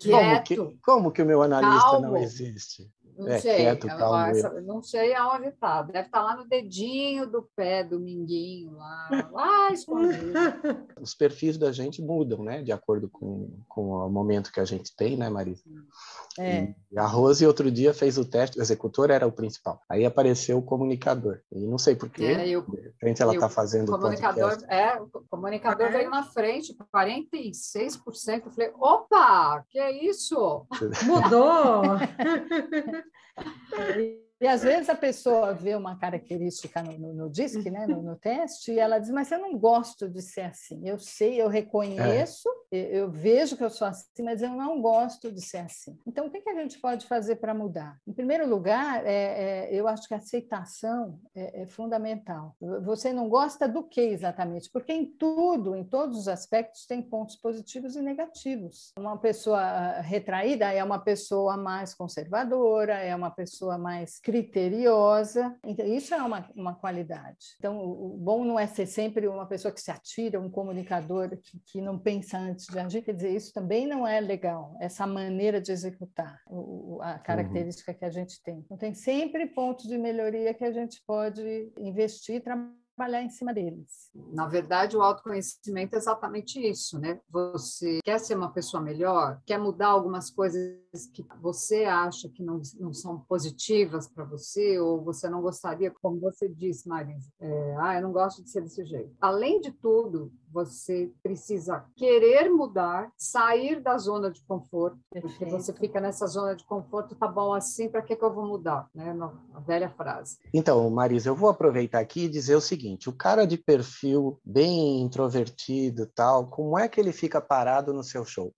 Como 0.00 0.42
que, 0.44 0.56
como 0.80 1.10
que 1.10 1.22
o 1.22 1.26
meu 1.26 1.42
analista 1.42 1.90
Calmo. 1.90 2.06
não 2.06 2.16
existe? 2.16 2.88
Não 3.18 3.26
é, 3.26 3.40
sei, 3.40 3.56
quieto, 3.56 3.88
essa, 3.88 4.60
não 4.60 4.80
sei 4.80 5.12
aonde 5.12 5.48
está. 5.48 5.82
Deve 5.82 6.06
estar 6.06 6.20
tá 6.20 6.24
lá 6.24 6.36
no 6.36 6.48
dedinho 6.48 7.26
do 7.26 7.42
pé 7.56 7.82
do 7.82 7.98
minguinho, 7.98 8.70
lá, 8.76 9.28
lá 9.32 9.72
escondido. 9.72 10.32
Os 11.02 11.14
perfis 11.14 11.58
da 11.58 11.72
gente 11.72 12.00
mudam, 12.00 12.44
né? 12.44 12.62
De 12.62 12.70
acordo 12.70 13.08
com, 13.08 13.50
com 13.68 13.90
o 13.90 14.08
momento 14.08 14.52
que 14.52 14.60
a 14.60 14.64
gente 14.64 14.94
tem, 14.94 15.16
né, 15.16 15.28
Marisa? 15.28 15.64
É. 16.38 16.72
E 16.92 16.98
a 16.98 17.06
Rose, 17.06 17.44
outro 17.44 17.70
dia, 17.72 17.92
fez 17.92 18.16
o 18.16 18.24
teste, 18.24 18.58
o 18.58 18.62
executor 18.62 19.10
era 19.10 19.26
o 19.26 19.32
principal. 19.32 19.82
Aí 19.88 20.04
apareceu 20.04 20.58
o 20.58 20.62
comunicador. 20.62 21.40
E 21.50 21.66
não 21.66 21.76
sei 21.76 21.96
porquê, 21.96 22.24
é, 22.24 22.48
eu, 22.48 22.62
de 22.62 22.80
repente 22.80 23.20
ela 23.20 23.34
está 23.34 23.48
fazendo 23.48 23.88
o 23.88 23.98
comunicador. 23.98 24.58
É, 24.68 25.00
o 25.00 25.08
comunicador 25.28 25.86
é. 25.88 25.90
veio 25.90 26.10
na 26.10 26.22
frente, 26.22 26.72
46%. 26.94 28.42
Eu 28.44 28.52
falei, 28.52 28.70
opa, 28.78 29.64
que 29.68 29.78
é 29.80 29.90
isso? 30.04 30.66
Mudou! 31.04 31.82
Sorry. 33.74 34.27
E 34.40 34.46
às 34.46 34.62
vezes 34.62 34.88
a 34.88 34.94
pessoa 34.94 35.52
vê 35.52 35.74
uma 35.74 35.98
característica 35.98 36.80
no, 36.80 36.96
no, 36.96 37.12
no 37.12 37.30
DISC, 37.30 37.68
né, 37.70 37.86
no, 37.86 38.00
no, 38.00 38.16
teste, 38.16 38.72
e 38.72 38.78
ela 38.78 38.98
diz: 38.98 39.10
Mas 39.10 39.32
eu 39.32 39.38
não 39.38 39.58
gosto 39.58 40.08
de 40.08 40.22
ser 40.22 40.42
assim. 40.42 40.88
Eu 40.88 40.98
sei, 40.98 41.42
eu 41.42 41.48
reconheço, 41.48 42.48
é. 42.70 42.98
eu 42.98 43.10
vejo 43.10 43.56
que 43.56 43.64
eu 43.64 43.70
sou 43.70 43.88
assim, 43.88 44.22
mas 44.22 44.40
eu 44.40 44.50
não 44.50 44.80
gosto 44.80 45.32
de 45.32 45.40
ser 45.40 45.58
assim. 45.58 45.98
Então, 46.06 46.26
o 46.26 46.30
que, 46.30 46.40
que 46.40 46.50
a 46.50 46.54
gente 46.54 46.78
pode 46.78 47.06
fazer 47.06 47.36
para 47.36 47.52
mudar? 47.52 47.98
Em 48.06 48.12
primeiro 48.12 48.48
lugar, 48.48 49.04
é, 49.04 49.70
é, 49.70 49.74
eu 49.74 49.88
acho 49.88 50.06
que 50.06 50.14
a 50.14 50.18
aceitação 50.18 51.18
é, 51.34 51.62
é, 51.62 51.66
fundamental. 51.66 52.54
Você 52.84 53.12
não 53.12 53.28
gosta 53.28 53.68
do 53.68 53.82
que 53.82 54.00
exatamente? 54.00 54.70
Porque 54.70 54.92
em 54.92 55.04
tudo, 55.04 55.74
em 55.74 55.82
todos 55.82 56.16
os 56.16 56.28
aspectos, 56.28 56.86
tem 56.86 57.02
pontos 57.02 57.34
positivos 57.34 57.96
e 57.96 58.02
negativos. 58.02 58.92
Uma 58.96 59.18
pessoa 59.18 60.00
retraída 60.00 60.72
é 60.72 60.84
uma 60.84 61.00
pessoa 61.00 61.56
mais 61.56 61.92
conservadora, 61.92 62.94
é 62.94 63.14
uma 63.16 63.30
pessoa 63.30 63.76
mais 63.76 64.20
criteriosa. 64.28 65.56
Então, 65.64 65.86
isso 65.86 66.14
é 66.14 66.22
uma, 66.22 66.46
uma 66.54 66.74
qualidade. 66.74 67.56
Então, 67.58 67.78
o, 67.78 68.14
bom 68.18 68.44
não 68.44 68.60
é 68.60 68.66
ser 68.66 68.84
sempre 68.84 69.26
uma 69.26 69.46
pessoa 69.46 69.72
que 69.72 69.80
se 69.80 69.90
atira, 69.90 70.38
um 70.38 70.50
comunicador 70.50 71.30
que, 71.30 71.58
que 71.64 71.80
não 71.80 71.98
pensa 71.98 72.36
antes 72.36 72.66
de 72.66 72.78
agir. 72.78 73.00
Quer 73.00 73.14
dizer, 73.14 73.34
isso 73.34 73.54
também 73.54 73.86
não 73.86 74.06
é 74.06 74.20
legal, 74.20 74.76
essa 74.82 75.06
maneira 75.06 75.62
de 75.62 75.72
executar 75.72 76.42
o, 76.46 76.98
a 77.00 77.18
característica 77.18 77.90
uhum. 77.90 77.98
que 77.98 78.04
a 78.04 78.10
gente 78.10 78.42
tem. 78.42 78.58
Então, 78.58 78.76
tem 78.76 78.92
sempre 78.92 79.46
pontos 79.46 79.88
de 79.88 79.96
melhoria 79.96 80.52
que 80.52 80.64
a 80.64 80.72
gente 80.72 81.02
pode 81.06 81.72
investir 81.78 82.42
trabalhar 82.42 82.76
trabalhar 82.98 83.22
em 83.22 83.30
cima 83.30 83.54
deles. 83.54 84.10
Na 84.32 84.48
verdade, 84.48 84.96
o 84.96 85.02
autoconhecimento 85.02 85.94
é 85.94 85.98
exatamente 85.98 86.58
isso, 86.60 86.98
né? 86.98 87.20
Você 87.30 88.00
quer 88.04 88.18
ser 88.18 88.36
uma 88.36 88.52
pessoa 88.52 88.82
melhor, 88.82 89.40
quer 89.46 89.58
mudar 89.58 89.86
algumas 89.86 90.28
coisas 90.28 91.06
que 91.14 91.24
você 91.40 91.84
acha 91.84 92.28
que 92.28 92.42
não, 92.42 92.60
não 92.80 92.92
são 92.92 93.20
positivas 93.20 94.08
para 94.08 94.24
você, 94.24 94.80
ou 94.80 95.02
você 95.02 95.30
não 95.30 95.40
gostaria, 95.40 95.92
como 96.02 96.18
você 96.18 96.48
disse, 96.48 96.88
Marisa, 96.88 97.30
é, 97.38 97.76
ah, 97.78 97.94
eu 97.94 98.02
não 98.02 98.12
gosto 98.12 98.42
de 98.42 98.50
ser 98.50 98.62
desse 98.62 98.84
jeito. 98.84 99.14
Além 99.20 99.60
de 99.60 99.70
tudo, 99.70 100.32
você 100.52 101.10
precisa 101.22 101.84
querer 101.96 102.50
mudar, 102.50 103.10
sair 103.16 103.80
da 103.80 103.96
zona 103.98 104.30
de 104.30 104.42
conforto, 104.42 104.98
Perfeito. 105.10 105.38
porque 105.38 105.50
você 105.50 105.72
fica 105.72 106.00
nessa 106.00 106.26
zona 106.26 106.54
de 106.54 106.64
conforto, 106.64 107.14
tá 107.14 107.28
bom 107.28 107.52
assim, 107.52 107.88
para 107.88 108.02
que, 108.02 108.16
que 108.16 108.24
eu 108.24 108.32
vou 108.32 108.46
mudar? 108.46 108.88
Né? 108.94 109.16
A 109.54 109.60
velha 109.60 109.88
frase. 109.90 110.38
Então, 110.52 110.88
Marisa, 110.90 111.28
eu 111.28 111.34
vou 111.34 111.50
aproveitar 111.50 112.00
aqui 112.00 112.24
e 112.24 112.28
dizer 112.28 112.56
o 112.56 112.60
seguinte: 112.60 113.08
o 113.08 113.12
cara 113.12 113.46
de 113.46 113.56
perfil 113.56 114.40
bem 114.44 115.00
introvertido 115.00 116.06
tal, 116.06 116.46
como 116.46 116.78
é 116.78 116.88
que 116.88 117.00
ele 117.00 117.12
fica 117.12 117.40
parado 117.40 117.92
no 117.92 118.02
seu 118.02 118.24
show? 118.24 118.54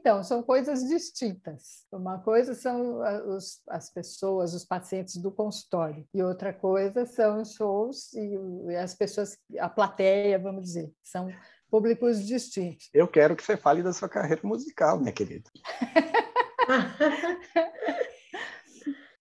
Então, 0.00 0.24
são 0.24 0.42
coisas 0.42 0.88
distintas. 0.88 1.84
Uma 1.92 2.18
coisa 2.18 2.54
são 2.54 3.00
os, 3.28 3.60
as 3.68 3.92
pessoas, 3.92 4.54
os 4.54 4.64
pacientes 4.64 5.18
do 5.18 5.30
consultório, 5.30 6.06
e 6.14 6.22
outra 6.22 6.54
coisa 6.54 7.04
são 7.04 7.42
os 7.42 7.52
shows 7.52 8.10
e, 8.14 8.38
e 8.70 8.76
as 8.76 8.94
pessoas, 8.94 9.36
a 9.58 9.68
plateia, 9.68 10.38
vamos 10.38 10.64
dizer, 10.64 10.90
são 11.04 11.28
públicos 11.70 12.26
distintos. 12.26 12.88
Eu 12.94 13.06
quero 13.06 13.36
que 13.36 13.44
você 13.44 13.58
fale 13.58 13.82
da 13.82 13.92
sua 13.92 14.08
carreira 14.08 14.40
musical, 14.42 14.98
minha 14.98 15.12
querida. 15.12 15.50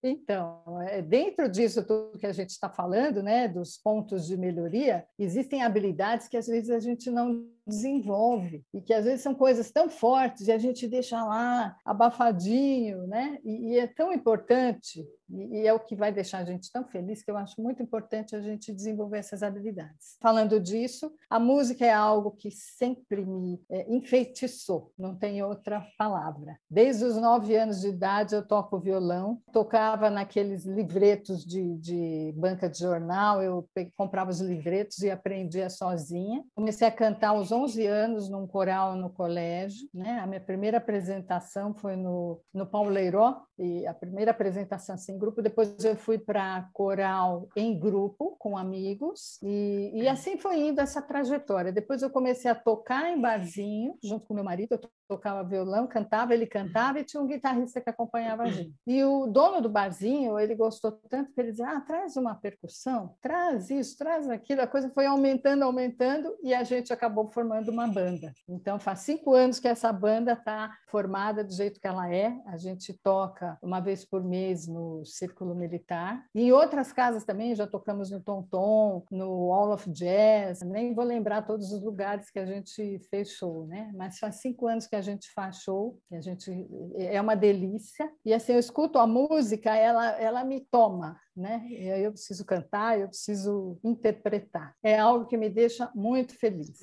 Então, 0.01 0.81
é, 0.83 1.01
dentro 1.01 1.49
disso 1.49 1.85
tudo 1.85 2.17
que 2.17 2.25
a 2.25 2.31
gente 2.31 2.51
está 2.51 2.69
falando, 2.69 3.21
né, 3.21 3.49
dos 3.49 3.77
pontos 3.77 4.25
de 4.25 4.37
melhoria, 4.37 5.05
existem 5.17 5.61
habilidades 5.61 6.29
que 6.29 6.37
às 6.37 6.47
vezes 6.47 6.69
a 6.69 6.79
gente 6.79 7.11
não 7.11 7.45
desenvolve 7.69 8.63
e 8.73 8.81
que 8.81 8.93
às 8.93 9.05
vezes 9.05 9.21
são 9.21 9.33
coisas 9.33 9.71
tão 9.71 9.89
fortes 9.89 10.47
e 10.47 10.51
a 10.51 10.57
gente 10.57 10.87
deixa 10.87 11.23
lá 11.23 11.77
abafadinho, 11.85 13.07
né? 13.07 13.37
E, 13.43 13.73
e 13.73 13.79
é 13.79 13.87
tão 13.87 14.11
importante 14.11 15.05
e, 15.31 15.67
é 15.67 15.73
o 15.73 15.79
que 15.79 15.95
vai 15.95 16.11
deixar 16.11 16.39
a 16.39 16.45
gente 16.45 16.71
tão 16.71 16.83
feliz 16.85 17.21
que 17.21 17.29
eu 17.29 17.37
acho 17.37 17.61
muito 17.61 17.81
importante 17.83 18.35
a 18.35 18.41
gente 18.41 18.73
desenvolver 18.73 19.19
essas 19.19 19.43
habilidades. 19.43 20.17
Falando 20.19 20.59
disso, 20.59 21.11
a 21.29 21.39
música 21.39 21.85
é 21.85 21.93
algo 21.93 22.31
que 22.31 22.49
sempre 22.51 23.25
me 23.25 23.61
é, 23.69 23.91
enfeitiçou, 23.93 24.91
não 24.97 25.15
tem 25.15 25.43
outra 25.43 25.85
palavra. 25.97 26.57
Desde 26.69 27.05
os 27.05 27.15
nove 27.17 27.55
anos 27.55 27.81
de 27.81 27.89
idade 27.89 28.35
eu 28.35 28.45
toco 28.45 28.79
violão, 28.79 29.41
tocava 29.53 30.09
naqueles 30.09 30.65
livretos 30.65 31.45
de, 31.45 31.77
de 31.77 32.33
banca 32.35 32.69
de 32.69 32.79
jornal, 32.79 33.41
eu 33.41 33.67
comprava 33.95 34.31
os 34.31 34.41
livretos 34.41 34.99
e 34.99 35.11
aprendia 35.11 35.69
sozinha. 35.69 36.43
Comecei 36.55 36.87
a 36.87 36.91
cantar 36.91 37.29
aos 37.29 37.51
11 37.63 37.85
anos 37.87 38.29
num 38.29 38.47
coral 38.47 38.95
no 38.95 39.09
colégio, 39.09 39.87
né? 39.93 40.19
A 40.19 40.27
minha 40.27 40.39
primeira 40.39 40.77
apresentação 40.77 41.73
foi 41.73 41.95
no, 41.95 42.41
no 42.53 42.65
Pauleiró, 42.65 43.41
e 43.59 43.85
a 43.85 43.93
primeira 43.93 44.31
apresentação 44.31 44.95
assim, 44.95 45.13
em 45.13 45.19
grupo, 45.19 45.41
depois 45.41 45.83
eu 45.83 45.95
fui 45.95 46.17
para 46.17 46.69
coral 46.71 47.49
em 47.55 47.77
grupo, 47.77 48.37
com 48.39 48.57
amigos, 48.57 49.37
e, 49.43 49.91
e 49.93 50.07
assim 50.07 50.37
foi 50.37 50.59
indo 50.59 50.79
essa 50.79 51.01
trajetória. 51.01 51.71
Depois 51.71 52.01
eu 52.01 52.09
comecei 52.09 52.49
a 52.49 52.55
tocar 52.55 53.09
em 53.09 53.19
barzinho, 53.19 53.97
junto 54.01 54.25
com 54.25 54.33
meu 54.33 54.45
marido, 54.45 54.75
eu 54.75 54.89
tocava 55.09 55.43
violão, 55.43 55.87
cantava, 55.87 56.33
ele 56.33 56.45
cantava 56.45 56.99
e 56.99 57.03
tinha 57.03 57.21
um 57.21 57.27
guitarrista 57.27 57.81
que 57.81 57.89
acompanhava 57.89 58.43
a 58.43 58.49
gente. 58.49 58.73
E 58.87 59.03
o 59.03 59.27
dono 59.27 59.59
do 59.59 59.67
barzinho, 59.67 60.39
ele 60.39 60.55
gostou 60.55 60.91
tanto 61.09 61.33
que 61.33 61.41
ele 61.41 61.51
dizia: 61.51 61.69
ah, 61.69 61.81
traz 61.81 62.15
uma 62.15 62.35
percussão, 62.35 63.15
traz 63.19 63.69
isso, 63.69 63.97
traz 63.97 64.29
aquilo. 64.29 64.61
A 64.61 64.67
coisa 64.67 64.89
foi 64.91 65.05
aumentando, 65.05 65.63
aumentando 65.63 66.33
e 66.41 66.53
a 66.53 66.63
gente 66.63 66.93
acabou 66.93 67.29
formando 67.31 67.48
uma 67.69 67.87
banda. 67.87 68.33
Então, 68.47 68.79
faz 68.79 68.99
cinco 68.99 69.33
anos 69.33 69.59
que 69.59 69.67
essa 69.67 69.91
banda 69.91 70.33
está 70.33 70.71
formada 70.87 71.43
do 71.43 71.51
jeito 71.53 71.79
que 71.79 71.87
ela 71.87 72.13
é. 72.13 72.35
A 72.45 72.57
gente 72.57 72.93
toca 73.01 73.57
uma 73.61 73.79
vez 73.79 74.05
por 74.05 74.23
mês 74.23 74.67
no 74.67 75.03
Círculo 75.05 75.55
Militar. 75.55 76.23
E 76.33 76.43
em 76.43 76.51
outras 76.51 76.91
casas 76.91 77.23
também, 77.23 77.55
já 77.55 77.67
tocamos 77.67 78.11
no 78.11 78.21
Tom 78.21 78.43
Tom, 78.43 79.03
no 79.11 79.51
All 79.53 79.73
of 79.73 79.89
Jazz. 79.91 80.61
Nem 80.61 80.93
vou 80.93 81.05
lembrar 81.05 81.43
todos 81.43 81.71
os 81.71 81.81
lugares 81.81 82.29
que 82.29 82.39
a 82.39 82.45
gente 82.45 82.99
fez 83.09 83.31
show, 83.31 83.65
né? 83.65 83.91
Mas 83.95 84.19
faz 84.19 84.35
cinco 84.35 84.67
anos 84.67 84.87
que 84.87 84.95
a 84.95 85.01
gente 85.01 85.31
faz 85.31 85.57
show, 85.57 85.97
que 86.07 86.15
a 86.15 86.21
gente 86.21 86.67
é 86.95 87.19
uma 87.19 87.35
delícia. 87.35 88.11
E 88.25 88.33
assim, 88.33 88.53
eu 88.53 88.59
escuto 88.59 88.99
a 88.99 89.07
música, 89.07 89.75
ela, 89.75 90.11
ela 90.19 90.43
me 90.43 90.61
toma, 90.71 91.19
né? 91.39 91.65
Eu 91.69 92.11
preciso 92.11 92.43
cantar, 92.45 92.99
eu 92.99 93.07
preciso 93.07 93.79
interpretar. 93.83 94.75
É 94.83 94.99
algo 94.99 95.25
que 95.25 95.37
me 95.37 95.49
deixa 95.49 95.89
muito 95.95 96.37
feliz. 96.37 96.81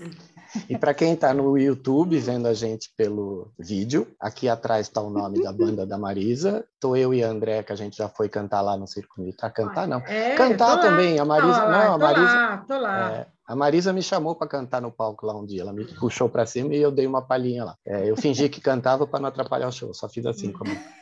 E 0.68 0.78
para 0.78 0.94
quem 0.94 1.12
está 1.12 1.34
no 1.34 1.58
YouTube 1.58 2.18
vendo 2.18 2.48
a 2.48 2.54
gente 2.54 2.90
pelo 2.96 3.52
vídeo, 3.58 4.08
aqui 4.18 4.48
atrás 4.48 4.86
está 4.86 5.02
o 5.02 5.10
nome 5.10 5.42
da 5.42 5.52
banda 5.52 5.86
da 5.86 5.98
Marisa. 5.98 6.64
Tô 6.80 6.96
eu 6.96 7.12
e 7.12 7.22
a 7.22 7.28
André, 7.28 7.62
que 7.62 7.72
a 7.72 7.76
gente 7.76 7.96
já 7.98 8.08
foi 8.08 8.28
cantar 8.28 8.62
lá 8.62 8.76
no 8.76 8.86
Circo 8.86 9.20
Militar. 9.20 9.52
Cantar 9.52 9.86
não. 9.86 9.98
É, 10.00 10.34
cantar 10.34 10.80
também. 10.80 11.18
A 11.18 11.24
Marisa. 11.24 11.68
não, 11.68 11.94
a 11.94 11.98
Marisa. 11.98 12.26
Tô 12.26 12.34
lá, 12.34 12.64
tô 12.68 12.78
lá. 12.78 13.12
É, 13.12 13.26
a 13.46 13.54
Marisa 13.54 13.92
me 13.92 14.02
chamou 14.02 14.34
para 14.34 14.48
cantar 14.48 14.80
no 14.80 14.90
palco 14.90 15.26
lá 15.26 15.36
um 15.36 15.44
dia. 15.44 15.60
Ela 15.60 15.72
me 15.72 15.84
puxou 15.84 16.28
para 16.28 16.46
cima 16.46 16.74
e 16.74 16.80
eu 16.80 16.90
dei 16.90 17.06
uma 17.06 17.20
palhinha 17.20 17.64
lá. 17.64 17.76
É, 17.84 18.10
eu 18.10 18.16
fingi 18.16 18.48
que 18.48 18.60
cantava 18.60 19.06
para 19.06 19.20
não 19.20 19.28
atrapalhar 19.28 19.68
o 19.68 19.72
show, 19.72 19.92
só 19.92 20.08
fiz 20.08 20.24
assim 20.24 20.50
como. 20.50 20.70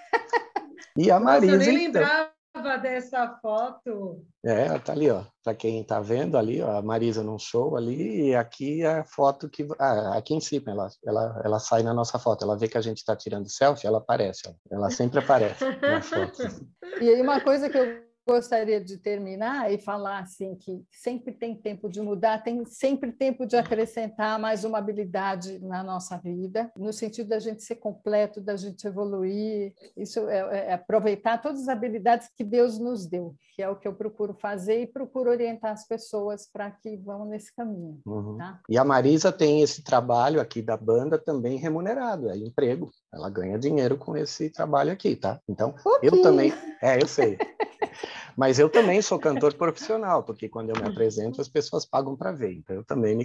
E 0.97 1.11
a 1.11 1.19
Marisa. 1.19 1.57
Nossa, 1.57 1.71
eu 1.71 1.75
nem 1.75 1.87
então... 1.87 2.03
lembrava 2.03 2.34
dessa 2.81 3.39
foto. 3.43 4.25
É, 4.45 4.79
tá 4.79 4.93
ali, 4.93 5.11
ó. 5.11 5.25
Para 5.43 5.55
quem 5.55 5.81
está 5.81 6.01
vendo 6.01 6.39
ali, 6.39 6.63
ó, 6.63 6.79
a 6.79 6.83
Marisa 6.83 7.23
num 7.23 7.39
show 7.39 7.77
ali, 7.77 8.29
e 8.29 8.35
aqui 8.35 8.83
é 8.83 9.01
a 9.01 9.05
foto 9.05 9.49
que. 9.49 9.67
Ah, 9.79 10.17
aqui 10.17 10.35
em 10.35 10.41
cima, 10.41 10.71
ela, 10.71 10.89
ela, 11.05 11.43
ela 11.45 11.59
sai 11.59 11.83
na 11.83 11.93
nossa 11.93 12.19
foto. 12.19 12.45
Ela 12.45 12.57
vê 12.57 12.69
que 12.69 12.79
a 12.79 12.83
gente 12.83 12.99
está 12.99 13.17
tirando 13.17 13.49
selfie, 13.49 13.87
ela 13.87 13.99
aparece. 13.99 14.43
Ó. 14.49 14.53
Ela 14.71 14.91
sempre 14.91 15.19
aparece 15.19 15.65
na 15.81 16.01
foto. 16.01 16.43
E 17.01 17.09
aí, 17.09 17.21
uma 17.21 17.41
coisa 17.41 17.69
que 17.69 17.77
eu 17.77 18.04
gostaria 18.27 18.81
de 18.81 18.97
terminar 18.97 19.73
e 19.73 19.79
falar 19.79 20.21
assim 20.21 20.55
que 20.55 20.83
sempre 20.91 21.33
tem 21.33 21.55
tempo 21.55 21.89
de 21.89 22.01
mudar, 22.01 22.43
tem 22.43 22.65
sempre 22.65 23.13
tempo 23.13 23.47
de 23.47 23.57
acrescentar 23.57 24.39
mais 24.39 24.65
uma 24.65 24.79
habilidade 24.79 25.59
na 25.61 25.83
nossa 25.83 26.17
vida, 26.19 26.73
no 26.77 26.93
sentido 26.93 27.29
da 27.29 27.39
gente 27.39 27.63
ser 27.63 27.77
completo, 27.77 28.41
da 28.41 28.57
gente 28.57 28.87
evoluir. 28.87 29.75
Isso 29.97 30.21
é, 30.29 30.39
é, 30.39 30.67
é 30.71 30.73
aproveitar 30.75 31.39
todas 31.39 31.63
as 31.63 31.69
habilidades 31.69 32.29
que 32.35 32.45
Deus 32.45 32.79
nos 32.79 33.07
deu, 33.07 33.35
que 33.55 33.63
é 33.63 33.69
o 33.69 33.77
que 33.77 33.87
eu 33.87 33.95
procuro 33.95 34.35
fazer 34.35 34.81
e 34.83 34.87
procuro 34.87 35.31
orientar 35.31 35.73
as 35.73 35.87
pessoas 35.87 36.49
para 36.51 36.71
que 36.71 36.97
vão 36.97 37.27
nesse 37.27 37.55
caminho. 37.55 38.01
Uhum. 38.07 38.39
Tá? 38.39 38.61
E 38.69 38.79
a 38.79 38.85
Marisa 38.85 39.31
tem 39.31 39.63
esse 39.63 39.83
trabalho 39.83 40.41
aqui 40.41 40.63
da 40.63 40.77
banda 40.77 41.19
também 41.19 41.59
remunerado, 41.59 42.31
é 42.31 42.37
emprego. 42.37 42.91
Ela 43.15 43.31
ganha 43.31 43.59
dinheiro 43.59 43.97
com 43.97 44.17
esse 44.17 44.51
trabalho 44.51 44.93
aqui, 44.93 45.15
tá? 45.15 45.41
Então, 45.49 45.75
eu 46.03 46.21
também. 46.21 46.53
É, 46.83 47.01
eu 47.01 47.07
sei. 47.07 47.39
Mas 48.37 48.59
eu 48.59 48.69
também 48.69 49.01
sou 49.01 49.19
cantor 49.19 49.55
profissional, 49.55 50.25
porque 50.25 50.49
quando 50.49 50.71
eu 50.71 50.77
me 50.83 50.89
apresento 50.89 51.41
as 51.41 51.49
pessoas 51.49 51.87
pagam 51.87 52.17
para 52.17 52.33
ver. 52.33 52.53
Então 52.53 52.75
eu 52.75 52.85
também 52.85 53.17
me 53.17 53.25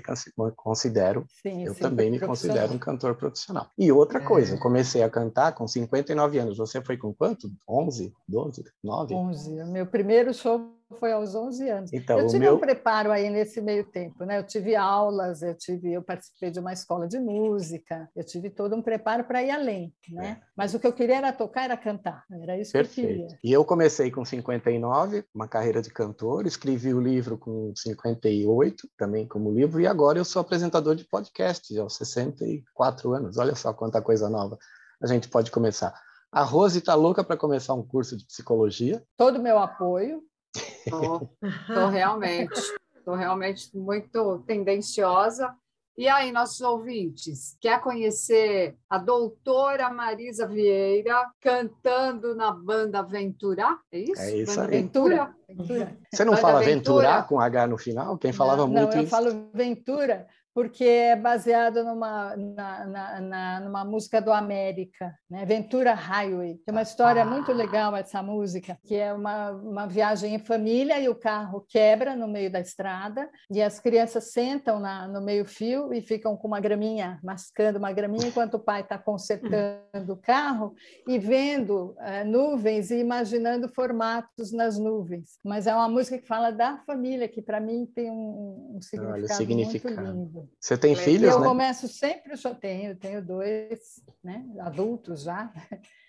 considero, 0.56 1.26
sim, 1.42 1.66
eu 1.66 1.74
sim, 1.74 1.80
também 1.80 2.12
me 2.12 2.20
considero 2.20 2.74
um 2.74 2.78
cantor 2.78 3.16
profissional. 3.16 3.68
E 3.78 3.92
outra 3.92 4.20
coisa, 4.20 4.56
é. 4.56 4.60
comecei 4.60 5.02
a 5.02 5.10
cantar 5.10 5.54
com 5.54 5.68
59 5.68 6.38
anos. 6.38 6.58
Você 6.58 6.80
foi 6.82 6.96
com 6.96 7.12
quanto? 7.12 7.52
11, 7.68 8.14
12, 8.28 8.64
9? 8.84 9.16
11. 9.16 9.66
Meu 9.66 9.88
primeiro 9.88 10.32
show 10.32 10.79
foi 10.98 11.12
aos 11.12 11.36
11 11.36 11.70
anos. 11.70 11.94
Então, 11.94 12.20
eu 12.20 12.28
tive 12.28 12.40
meu... 12.40 12.56
um 12.56 12.60
preparo 12.60 13.12
aí 13.12 13.30
nesse 13.30 13.62
meio 13.62 13.84
tempo, 13.86 14.26
né? 14.26 14.40
Eu 14.40 14.44
tive 14.44 14.76
aulas, 14.76 15.42
eu 15.42 15.56
tive, 15.56 15.94
eu 15.94 16.02
participei 16.02 16.50
de 16.50 16.60
uma 16.60 16.74
escola 16.74 17.08
de 17.08 17.20
música, 17.20 18.10
eu 18.16 18.24
tive 18.24 18.50
todo 18.50 18.76
um 18.76 18.82
preparo 18.82 19.24
para 19.24 19.44
ir 19.44 19.52
além, 19.52 19.94
né? 20.10 20.40
É. 20.42 20.46
Mas 20.56 20.74
o 20.74 20.80
que 20.80 20.88
eu 20.88 20.94
queria 20.94 21.18
era 21.18 21.32
tocar, 21.32 21.66
era 21.66 21.78
cantar, 21.78 22.24
era 22.42 22.58
isso 22.58 22.72
Perfeito. 22.72 22.96
que 22.96 23.02
eu 23.02 23.28
queria. 23.28 23.40
E 23.44 23.52
eu 23.52 23.64
comecei 23.64 24.10
com 24.10 24.26
59, 24.26 25.24
uma 25.34 25.48
carreira 25.48 25.82
de 25.82 25.92
cantor, 25.92 26.46
escrevi 26.48 26.94
o 26.94 27.02
livro 27.02 27.38
com 27.38 27.74
58, 27.76 28.88
também 28.98 29.28
como 29.28 29.52
livro, 29.52 29.80
e 29.80 29.88
agora 29.88 30.18
eu 30.18 30.26
sou 30.26 30.42
apresentador 30.42 30.96
de 30.96 31.06
podcast 31.06 31.78
aos 31.78 31.96
64 31.98 33.14
anos. 33.14 33.38
Olha 33.38 33.56
só 33.56 33.74
quanta 33.74 34.02
coisa 34.02 34.30
nova 34.30 34.58
a 35.02 35.08
gente 35.08 35.30
pode 35.30 35.50
começar. 35.50 35.94
A 36.32 36.44
Rose 36.44 36.78
está 36.78 36.94
louca 36.94 37.24
para 37.24 37.38
começar 37.38 37.74
um 37.74 37.86
curso 37.86 38.16
de 38.16 38.26
psicologia. 38.26 39.04
Todo 39.18 39.38
o 39.38 39.42
meu 39.42 39.58
apoio. 39.58 40.22
Estou 40.56 41.30
realmente, 41.90 42.60
estou 42.98 43.16
realmente 43.16 43.76
muito 43.76 44.40
tendenciosa. 44.40 45.54
E 45.98 46.08
aí, 46.08 46.32
nossos 46.32 46.62
ouvintes, 46.62 47.58
quer 47.60 47.82
conhecer 47.82 48.78
a 48.90 48.98
doutora 48.98 49.90
Marisa 49.90 50.48
Vieira 50.48 51.30
cantando 51.42 52.34
na 52.34 52.54
banda 52.54 53.02
Ventura? 53.02 53.78
É 53.92 54.00
isso? 54.00 54.22
É 54.22 54.36
isso 54.38 54.62
aí. 54.62 54.68
Ventura? 54.68 55.36
Ventura. 55.46 55.98
Você 56.10 56.24
não 56.24 56.32
banda 56.32 56.42
fala 56.42 56.60
Ventura? 56.62 57.08
Ventura 57.08 57.24
com 57.24 57.40
H 57.42 57.68
no 57.68 57.78
final? 57.78 58.18
Quem 58.18 58.32
falava 58.32 58.62
não, 58.62 58.70
muito 58.70 58.96
não, 58.96 59.04
isso? 59.04 59.14
eu 59.14 59.20
falo 59.20 59.50
Ventura 59.54 60.26
porque 60.60 60.84
é 60.84 61.16
baseado 61.16 61.86
numa, 61.86 62.36
na, 62.36 62.86
na, 62.86 63.22
na, 63.22 63.60
numa 63.62 63.86
música 63.86 64.22
do 64.22 64.30
América, 64.30 65.18
né? 65.30 65.46
Ventura 65.46 65.94
Highway. 65.94 66.56
Tem 66.66 66.76
uma 66.76 66.82
história 66.82 67.22
ah. 67.22 67.26
muito 67.26 67.54
legal 67.54 67.96
essa 67.96 68.22
música, 68.22 68.78
que 68.86 68.94
é 68.94 69.14
uma, 69.14 69.52
uma 69.52 69.88
viagem 69.88 70.36
em 70.36 70.40
família 70.40 71.00
e 71.00 71.08
o 71.08 71.16
carro 71.16 71.66
quebra 71.66 72.14
no 72.14 72.28
meio 72.28 72.52
da 72.52 72.60
estrada 72.60 73.30
e 73.50 73.62
as 73.62 73.80
crianças 73.80 74.34
sentam 74.34 74.82
na, 74.82 75.08
no 75.08 75.22
meio-fio 75.22 75.94
e 75.94 76.02
ficam 76.02 76.36
com 76.36 76.50
uma 76.50 76.60
graminha, 76.60 77.22
mascando 77.24 77.78
uma 77.80 77.94
graminha, 77.94 78.28
enquanto 78.28 78.56
o 78.56 78.60
pai 78.60 78.82
está 78.82 78.98
consertando 78.98 80.12
o 80.12 80.18
carro 80.18 80.76
e 81.08 81.18
vendo 81.18 81.96
é, 82.00 82.26
nuvens 82.26 82.92
e 82.92 83.00
imaginando 83.00 83.70
formatos 83.70 84.52
nas 84.52 84.78
nuvens. 84.78 85.40
Mas 85.42 85.68
é 85.68 85.74
uma 85.74 85.88
música 85.88 86.18
que 86.18 86.28
fala 86.28 86.52
da 86.52 86.80
família, 86.80 87.30
que 87.30 87.42
para 87.42 87.62
mim 87.62 87.86
tem 87.86 88.12
um, 88.12 88.76
um 88.76 88.82
significado, 88.82 89.24
Olha, 89.24 89.34
significado 89.36 89.96
muito 89.96 90.18
lindo. 90.18 90.49
Você 90.60 90.78
tem 90.78 90.96
filhos, 90.96 91.32
eu 91.32 91.40
né? 91.40 91.46
Eu 91.46 91.50
começo 91.50 91.88
sempre, 91.88 92.34
eu 92.34 92.38
só 92.38 92.54
tenho, 92.54 92.96
tenho 92.96 93.26
dois, 93.26 94.04
né, 94.24 94.46
adultos 94.60 95.24
já, 95.24 95.52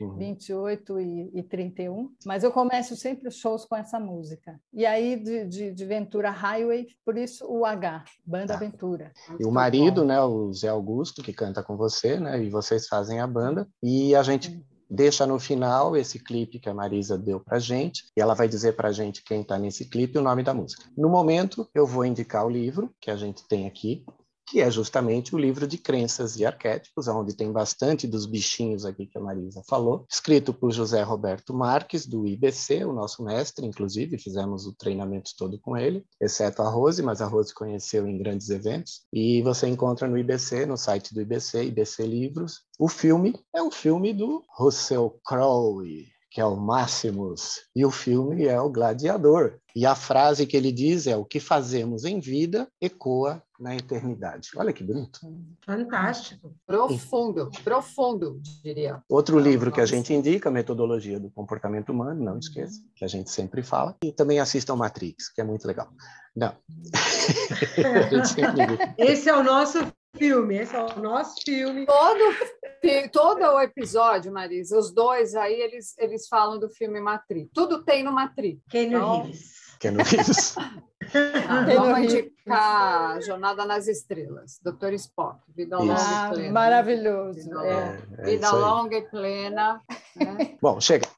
uhum. 0.01 0.16
28 0.18 1.01
e, 1.01 1.30
e 1.34 1.43
31, 1.43 2.11
mas 2.24 2.43
eu 2.43 2.51
começo 2.51 2.97
sempre 2.97 3.28
os 3.28 3.36
shows 3.36 3.64
com 3.64 3.76
essa 3.76 4.01
música. 4.01 4.61
E 4.72 4.84
aí 4.84 5.16
de, 5.16 5.47
de, 5.47 5.72
de 5.72 5.84
Ventura 5.84 6.30
Highway, 6.30 6.88
por 7.05 7.16
isso 7.16 7.47
o 7.47 7.64
H, 7.64 8.05
Banda 8.24 8.55
tá. 8.55 8.59
Ventura. 8.59 9.12
E 9.38 9.45
o 9.45 9.51
marido, 9.51 10.05
né, 10.05 10.20
o 10.20 10.53
Zé 10.53 10.68
Augusto, 10.68 11.22
que 11.22 11.32
canta 11.32 11.62
com 11.62 11.76
você, 11.76 12.18
né, 12.18 12.43
e 12.43 12.51
vocês 12.51 12.86
fazem 12.88 13.20
a 13.20 13.26
banda, 13.26 13.68
e 13.82 14.14
a 14.14 14.22
gente 14.22 14.51
uhum 14.51 14.70
deixa 14.91 15.24
no 15.24 15.38
final 15.38 15.97
esse 15.97 16.18
clipe 16.18 16.59
que 16.59 16.68
a 16.68 16.74
Marisa 16.74 17.16
deu 17.16 17.38
para 17.38 17.61
gente 17.61 18.07
e 18.16 18.20
ela 18.20 18.34
vai 18.34 18.49
dizer 18.49 18.74
para 18.74 18.91
gente 18.91 19.22
quem 19.22 19.43
está 19.43 19.57
nesse 19.57 19.88
clipe 19.88 20.16
e 20.16 20.18
o 20.18 20.22
nome 20.22 20.43
da 20.43 20.53
música. 20.53 20.84
No 20.97 21.09
momento, 21.09 21.68
eu 21.72 21.86
vou 21.86 22.05
indicar 22.05 22.45
o 22.45 22.51
livro 22.51 22.93
que 23.01 23.11
a 23.11 23.16
gente 23.16 23.47
tem 23.47 23.68
aqui, 23.68 24.05
que 24.51 24.61
é 24.61 24.68
justamente 24.68 25.32
o 25.32 25.38
livro 25.38 25.64
de 25.64 25.78
crenças 25.78 26.36
e 26.36 26.44
arquétipos, 26.44 27.07
onde 27.07 27.36
tem 27.36 27.53
bastante 27.53 28.09
dos 28.09 28.26
bichinhos 28.26 28.84
aqui 28.84 29.07
que 29.07 29.16
a 29.16 29.20
Marisa 29.20 29.62
falou, 29.68 30.05
escrito 30.11 30.53
por 30.53 30.72
José 30.72 31.03
Roberto 31.03 31.55
Marques, 31.55 32.05
do 32.05 32.26
IBC, 32.26 32.84
o 32.84 32.92
nosso 32.92 33.22
mestre, 33.22 33.64
inclusive, 33.64 34.18
fizemos 34.18 34.66
o 34.66 34.72
treinamento 34.72 35.30
todo 35.38 35.57
com 35.61 35.76
ele, 35.76 36.05
exceto 36.20 36.62
a 36.62 36.68
Rose, 36.68 37.01
mas 37.01 37.22
a 37.22 37.26
Rose 37.26 37.55
conheceu 37.55 38.09
em 38.09 38.18
grandes 38.18 38.51
eventos, 38.51 39.03
e 39.12 39.40
você 39.42 39.68
encontra 39.68 40.09
no 40.09 40.18
IBC, 40.18 40.66
no 40.66 40.76
site 40.76 41.14
do 41.14 41.20
IBC, 41.20 41.66
IBC 41.66 42.05
Livros. 42.05 42.62
O 42.76 42.88
filme 42.88 43.38
é 43.55 43.62
um 43.62 43.70
filme 43.70 44.12
do 44.12 44.42
Russell 44.59 45.20
Crowe, 45.24 46.09
que 46.31 46.41
é 46.41 46.45
o 46.45 46.57
Máximos, 46.57 47.62
e 47.74 47.85
o 47.85 47.91
filme 47.91 48.47
é 48.47 48.61
o 48.61 48.70
Gladiador. 48.70 49.59
E 49.74 49.85
a 49.85 49.95
frase 49.95 50.47
que 50.47 50.57
ele 50.57 50.70
diz 50.70 51.07
é: 51.07 51.16
O 51.16 51.24
que 51.24 51.41
fazemos 51.41 52.05
em 52.05 52.20
vida 52.20 52.68
ecoa 52.81 53.43
na 53.59 53.76
eternidade. 53.76 54.51
Olha 54.57 54.72
que 54.72 54.83
bonito. 54.83 55.20
Fantástico. 55.64 56.55
Profundo, 56.66 57.51
profundo, 57.62 58.41
diria. 58.62 59.03
Outro 59.09 59.39
livro 59.39 59.70
que 59.70 59.81
a 59.81 59.87
gente 59.87 60.14
indica, 60.14 60.51
Metodologia 60.51 61.20
do 61.20 61.31
Comportamento 61.31 61.91
Humano, 61.91 62.24
não 62.24 62.39
esqueça, 62.39 62.81
que 62.97 63.05
a 63.05 63.09
gente 63.09 63.31
sempre 63.31 63.62
fala. 63.62 63.97
E 64.03 64.12
também 64.12 64.41
assistam 64.41 64.76
Matrix, 64.76 65.28
que 65.28 65.41
é 65.41 65.45
muito 65.45 65.66
legal. 65.66 65.89
Não. 66.35 66.55
Esse 68.97 69.28
é 69.28 69.37
o 69.37 69.43
nosso 69.43 69.78
filme, 70.17 70.57
esse 70.59 70.75
é 70.75 70.81
o 70.81 71.01
nosso 71.01 71.43
filme. 71.43 71.87
Todo, 71.87 73.11
todo 73.13 73.43
o 73.43 73.61
episódio, 73.61 74.33
Marisa, 74.33 74.79
os 74.79 74.93
dois 74.93 75.35
aí, 75.35 75.55
eles, 75.61 75.97
eles 75.99 76.29
falam 76.29 76.59
do 76.59 76.69
filme 76.69 77.01
Matrix. 77.01 77.51
Tudo 77.55 77.85
tem 77.85 78.03
no 78.03 78.13
Matrix. 78.13 78.61
Keanu 78.69 78.97
então... 78.97 79.23
Reeves. 79.23 79.61
Keanu 79.79 80.03
Reeves. 80.03 80.57
Ah, 80.59 81.65
vamos 81.75 82.13
indicar 82.13 83.23
Jornada 83.23 83.65
nas 83.65 83.89
Estrelas, 83.89 84.61
Doutor 84.63 84.93
Spock, 84.93 85.41
Vida 85.57 85.79
Longa 85.79 85.95
e 85.95 86.35
Plena. 86.35 86.53
Maravilhoso. 86.53 87.41
Vida, 87.41 87.67
é. 87.67 88.03
é 88.19 88.25
vida 88.25 88.51
Longa 88.51 88.97
e 88.97 89.03
Plena. 89.03 89.81
Né? 90.17 90.57
Bom, 90.61 90.81
chega. 90.81 91.09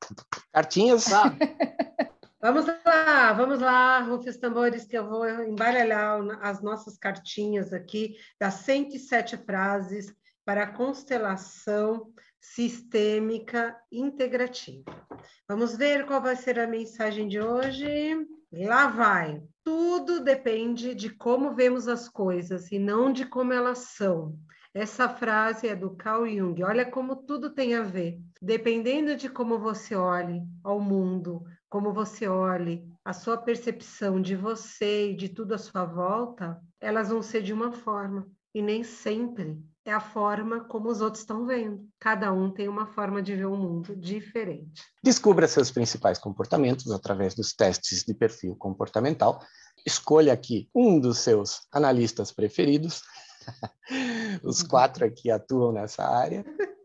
Cartinhas. 0.52 1.08
Vamos. 1.08 1.38
Vamos 2.44 2.66
lá, 2.66 3.32
vamos 3.34 3.60
lá, 3.60 4.00
Rufus 4.00 4.36
Tambores, 4.36 4.84
que 4.84 4.98
eu 4.98 5.08
vou 5.08 5.24
embaralhar 5.44 6.18
as 6.40 6.60
nossas 6.60 6.98
cartinhas 6.98 7.72
aqui 7.72 8.16
das 8.36 8.54
107 8.54 9.36
frases 9.36 10.12
para 10.44 10.64
a 10.64 10.72
constelação 10.72 12.12
sistêmica 12.40 13.78
integrativa. 13.92 15.06
Vamos 15.46 15.76
ver 15.76 16.04
qual 16.04 16.20
vai 16.20 16.34
ser 16.34 16.58
a 16.58 16.66
mensagem 16.66 17.28
de 17.28 17.40
hoje. 17.40 18.26
Lá 18.50 18.88
vai. 18.88 19.40
Tudo 19.62 20.18
depende 20.18 20.96
de 20.96 21.10
como 21.10 21.54
vemos 21.54 21.86
as 21.86 22.08
coisas 22.08 22.72
e 22.72 22.78
não 22.80 23.12
de 23.12 23.24
como 23.24 23.52
elas 23.52 23.78
são. 23.94 24.36
Essa 24.74 25.08
frase 25.08 25.68
é 25.68 25.76
do 25.76 25.94
Carl 25.94 26.26
Jung. 26.26 26.60
Olha 26.64 26.84
como 26.84 27.14
tudo 27.14 27.50
tem 27.50 27.76
a 27.76 27.82
ver. 27.82 28.18
Dependendo 28.40 29.14
de 29.14 29.28
como 29.28 29.60
você 29.60 29.94
olhe 29.94 30.42
ao 30.64 30.80
mundo, 30.80 31.44
como 31.72 31.90
você 31.90 32.28
olhe, 32.28 32.86
a 33.02 33.14
sua 33.14 33.38
percepção 33.38 34.20
de 34.20 34.36
você 34.36 35.12
e 35.12 35.16
de 35.16 35.30
tudo 35.30 35.54
à 35.54 35.58
sua 35.58 35.86
volta, 35.86 36.60
elas 36.78 37.08
vão 37.08 37.22
ser 37.22 37.42
de 37.42 37.50
uma 37.50 37.72
forma. 37.72 38.28
E 38.54 38.60
nem 38.60 38.84
sempre 38.84 39.58
é 39.82 39.90
a 39.90 39.98
forma 39.98 40.64
como 40.64 40.90
os 40.90 41.00
outros 41.00 41.22
estão 41.22 41.46
vendo. 41.46 41.88
Cada 41.98 42.30
um 42.30 42.50
tem 42.50 42.68
uma 42.68 42.88
forma 42.88 43.22
de 43.22 43.34
ver 43.34 43.46
o 43.46 43.56
mundo 43.56 43.96
diferente. 43.96 44.82
Descubra 45.02 45.48
seus 45.48 45.70
principais 45.70 46.18
comportamentos 46.18 46.90
através 46.90 47.34
dos 47.34 47.54
testes 47.54 48.04
de 48.04 48.12
perfil 48.12 48.54
comportamental. 48.54 49.40
Escolha 49.86 50.34
aqui 50.34 50.68
um 50.74 51.00
dos 51.00 51.20
seus 51.20 51.66
analistas 51.72 52.30
preferidos. 52.30 53.00
Os 54.44 54.62
quatro 54.62 55.06
aqui 55.06 55.30
atuam 55.30 55.72
nessa 55.72 56.04
área. 56.04 56.44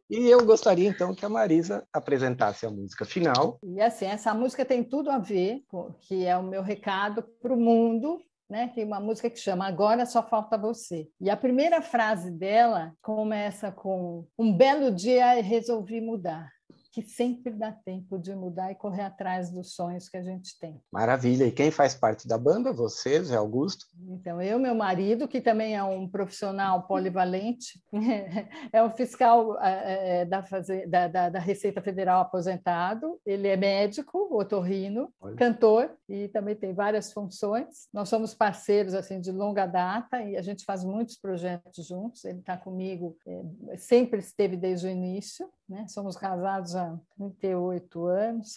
E 0.09 0.29
eu 0.29 0.45
gostaria 0.45 0.87
então 0.87 1.13
que 1.13 1.25
a 1.25 1.29
Marisa 1.29 1.85
apresentasse 1.91 2.65
a 2.65 2.69
música 2.69 3.03
final. 3.03 3.59
E 3.61 3.81
assim, 3.81 4.05
essa 4.05 4.33
música 4.33 4.63
tem 4.63 4.83
tudo 4.83 5.09
a 5.11 5.17
ver, 5.17 5.63
com, 5.67 5.91
que 6.01 6.25
é 6.25 6.37
o 6.37 6.43
meu 6.43 6.61
recado 6.61 7.23
para 7.41 7.53
o 7.53 7.57
mundo, 7.57 8.21
né? 8.49 8.71
Tem 8.73 8.85
uma 8.85 8.99
música 8.99 9.29
que 9.29 9.39
chama 9.39 9.67
Agora 9.67 10.05
Só 10.05 10.23
Falta 10.23 10.57
Você. 10.57 11.09
E 11.19 11.29
a 11.29 11.35
primeira 11.35 11.81
frase 11.81 12.31
dela 12.31 12.93
começa 13.01 13.71
com 13.71 14.25
Um 14.39 14.55
belo 14.55 14.91
dia 14.91 15.41
resolvi 15.41 15.99
mudar 15.99 16.56
que 16.97 17.03
sempre 17.03 17.53
dá 17.53 17.71
tempo 17.71 18.17
de 18.17 18.33
mudar 18.33 18.71
e 18.71 18.75
correr 18.75 19.03
atrás 19.03 19.51
dos 19.51 19.75
sonhos 19.75 20.09
que 20.09 20.17
a 20.17 20.23
gente 20.23 20.57
tem. 20.59 20.81
Maravilha. 20.91 21.45
E 21.45 21.51
quem 21.51 21.69
faz 21.69 21.93
parte 21.93 22.27
da 22.27 22.39
banda? 22.39 22.73
Você, 22.73 23.23
Zé 23.23 23.35
Augusto? 23.35 23.85
Então, 24.09 24.41
eu, 24.41 24.57
meu 24.57 24.73
marido, 24.73 25.27
que 25.27 25.39
também 25.39 25.75
é 25.75 25.83
um 25.83 26.09
profissional 26.09 26.87
polivalente, 26.87 27.79
é 28.73 28.81
um 28.81 28.89
fiscal 28.89 29.61
é, 29.61 30.25
da, 30.25 30.43
da, 30.87 31.07
da, 31.07 31.29
da, 31.29 31.39
Receita 31.39 31.83
Federal 31.83 32.21
aposentado, 32.21 33.21
ele 33.23 33.47
é 33.47 33.55
médico, 33.55 34.35
otorrino, 34.35 35.13
Olha. 35.21 35.35
cantor 35.35 35.91
e 36.09 36.29
também 36.29 36.55
tem 36.55 36.73
várias 36.73 37.13
funções. 37.13 37.87
Nós 37.93 38.09
somos 38.09 38.33
parceiros 38.33 38.95
assim 38.95 39.21
de 39.21 39.31
longa 39.31 39.67
data 39.67 40.19
e 40.23 40.35
a 40.35 40.41
gente 40.41 40.65
faz 40.65 40.83
muitos 40.83 41.15
projetos 41.15 41.85
juntos. 41.85 42.25
Ele 42.25 42.39
está 42.39 42.57
comigo, 42.57 43.15
é, 43.27 43.77
sempre 43.77 44.19
esteve 44.19 44.57
desde 44.57 44.87
o 44.87 44.89
início, 44.89 45.47
né? 45.67 45.85
Somos 45.87 46.15
casados 46.15 46.75
há 46.75 46.97
38 47.17 48.05
anos. 48.05 48.55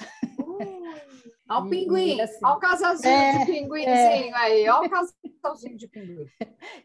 Olha 1.49 1.61
o 1.67 1.69
pinguim, 1.69 2.21
assim, 2.21 2.39
olha 2.45 2.55
o 2.55 2.61
casalzinho 2.61 3.13
é, 3.13 3.39
de 3.39 3.47
pinguinzinho 3.47 3.89
é. 3.89 4.35
aí, 4.35 4.69
olha 4.69 4.87
o 4.87 4.91
casalzinho 4.91 5.77
de 5.77 5.89
pinguim. 5.89 6.27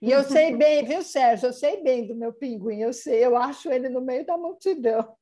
E 0.01 0.11
eu 0.11 0.23
sei 0.23 0.55
bem, 0.55 0.83
viu, 0.83 1.03
Sérgio? 1.03 1.47
Eu 1.47 1.53
sei 1.53 1.83
bem 1.83 2.07
do 2.07 2.15
meu 2.15 2.33
pinguim, 2.33 2.79
eu 2.79 2.93
sei, 2.93 3.23
eu 3.23 3.37
acho 3.37 3.71
ele 3.71 3.89
no 3.89 4.01
meio 4.01 4.25
da 4.25 4.37
multidão. 4.37 5.15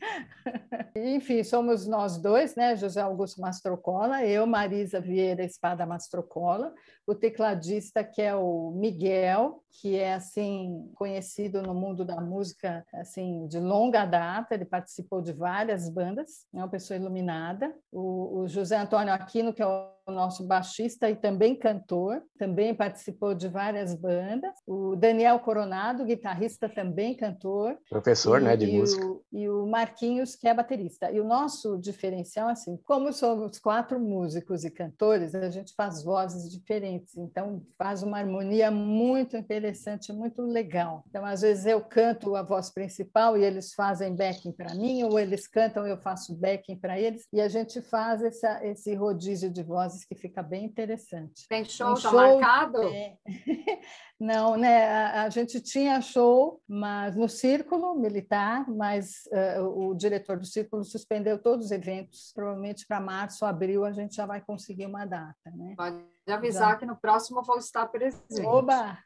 Enfim, 0.96 1.42
somos 1.44 1.86
nós 1.86 2.18
dois, 2.18 2.54
né? 2.54 2.76
José 2.76 3.00
Augusto 3.00 3.40
Mastrocola, 3.40 4.24
eu, 4.24 4.46
Marisa 4.46 5.00
Vieira 5.00 5.44
Espada 5.44 5.86
Mastrocola, 5.86 6.72
o 7.06 7.14
tecladista 7.14 8.04
que 8.04 8.22
é 8.22 8.34
o 8.34 8.72
Miguel, 8.72 9.62
que 9.80 9.96
é 9.96 10.14
assim 10.14 10.90
conhecido 10.94 11.62
no 11.62 11.74
mundo 11.74 12.04
da 12.04 12.20
música 12.20 12.84
assim 12.94 13.46
de 13.46 13.58
longa 13.58 14.04
data, 14.04 14.54
ele 14.54 14.64
participou 14.64 15.20
de 15.20 15.32
várias 15.32 15.88
bandas, 15.88 16.46
é 16.54 16.58
uma 16.58 16.68
pessoa 16.68 16.96
iluminada. 16.96 17.74
O, 17.92 18.40
o 18.40 18.48
José 18.48 18.76
Antônio 18.76 19.12
Aquino, 19.12 19.52
que 19.52 19.62
é 19.62 19.66
o 19.66 19.90
nosso 20.06 20.46
baixista 20.46 21.08
e 21.08 21.16
também 21.16 21.54
cantor, 21.54 22.22
também 22.38 22.74
participou 22.74 23.34
de 23.34 23.48
várias 23.48 23.94
bandas. 23.94 24.52
O 24.66 24.96
Daniel 24.96 25.38
Coronado, 25.40 26.04
guitarrista 26.04 26.68
também 26.68 27.16
cantor. 27.16 27.76
Professor, 27.88 28.40
e, 28.40 28.44
né, 28.44 28.56
de 28.56 28.66
e 28.66 28.78
música. 28.78 29.04
O, 29.04 29.22
e 29.32 29.48
o 29.48 29.66
Mar 29.66 29.89
Marquinhos, 29.90 30.36
que 30.36 30.46
é 30.46 30.54
baterista. 30.54 31.10
E 31.10 31.20
o 31.20 31.24
nosso 31.24 31.76
diferencial, 31.78 32.48
assim, 32.48 32.78
como 32.84 33.12
somos 33.12 33.58
quatro 33.58 33.98
músicos 33.98 34.64
e 34.64 34.70
cantores, 34.70 35.34
a 35.34 35.50
gente 35.50 35.74
faz 35.74 36.02
vozes 36.04 36.50
diferentes, 36.50 37.16
então 37.16 37.62
faz 37.76 38.02
uma 38.02 38.18
harmonia 38.18 38.70
muito 38.70 39.36
interessante, 39.36 40.12
muito 40.12 40.42
legal. 40.42 41.04
Então, 41.08 41.24
às 41.24 41.42
vezes 41.42 41.66
eu 41.66 41.80
canto 41.80 42.36
a 42.36 42.42
voz 42.42 42.70
principal 42.70 43.36
e 43.36 43.44
eles 43.44 43.74
fazem 43.74 44.14
backing 44.14 44.52
para 44.52 44.74
mim, 44.74 45.02
ou 45.02 45.18
eles 45.18 45.46
cantam 45.46 45.86
e 45.86 45.90
eu 45.90 45.98
faço 45.98 46.34
backing 46.34 46.76
para 46.76 46.98
eles, 46.98 47.26
e 47.32 47.40
a 47.40 47.48
gente 47.48 47.82
faz 47.82 48.22
essa, 48.22 48.64
esse 48.64 48.94
rodízio 48.94 49.50
de 49.50 49.62
vozes 49.62 50.04
que 50.04 50.14
fica 50.14 50.42
bem 50.42 50.64
interessante. 50.64 51.48
Tem 51.48 51.64
show, 51.64 51.94
tá 51.94 52.00
show 52.00 52.12
marcado? 52.12 52.82
É... 52.84 53.16
Não, 54.20 54.54
né? 54.54 54.84
A, 54.84 55.22
a, 55.22 55.30
gente 55.30 55.62
tinha 55.62 56.02
show, 56.02 56.60
mas 56.68 57.16
no 57.16 57.26
círculo 57.26 57.94
militar, 57.94 58.68
mas 58.68 59.22
uh, 59.32 59.79
o 59.88 59.94
diretor 59.94 60.38
do 60.38 60.46
círculo 60.46 60.84
suspendeu 60.84 61.38
todos 61.38 61.66
os 61.66 61.72
eventos. 61.72 62.32
Provavelmente 62.34 62.86
para 62.86 63.00
março, 63.00 63.44
abril, 63.44 63.84
a 63.84 63.92
gente 63.92 64.14
já 64.14 64.26
vai 64.26 64.40
conseguir 64.40 64.86
uma 64.86 65.04
data, 65.06 65.50
né? 65.54 65.74
Pode 65.76 66.04
avisar 66.28 66.70
já. 66.72 66.76
que 66.76 66.86
no 66.86 66.96
próximo 66.96 67.40
eu 67.40 67.44
vou 67.44 67.58
estar 67.58 67.86
presente. 67.86 68.42
Oba! 68.44 68.98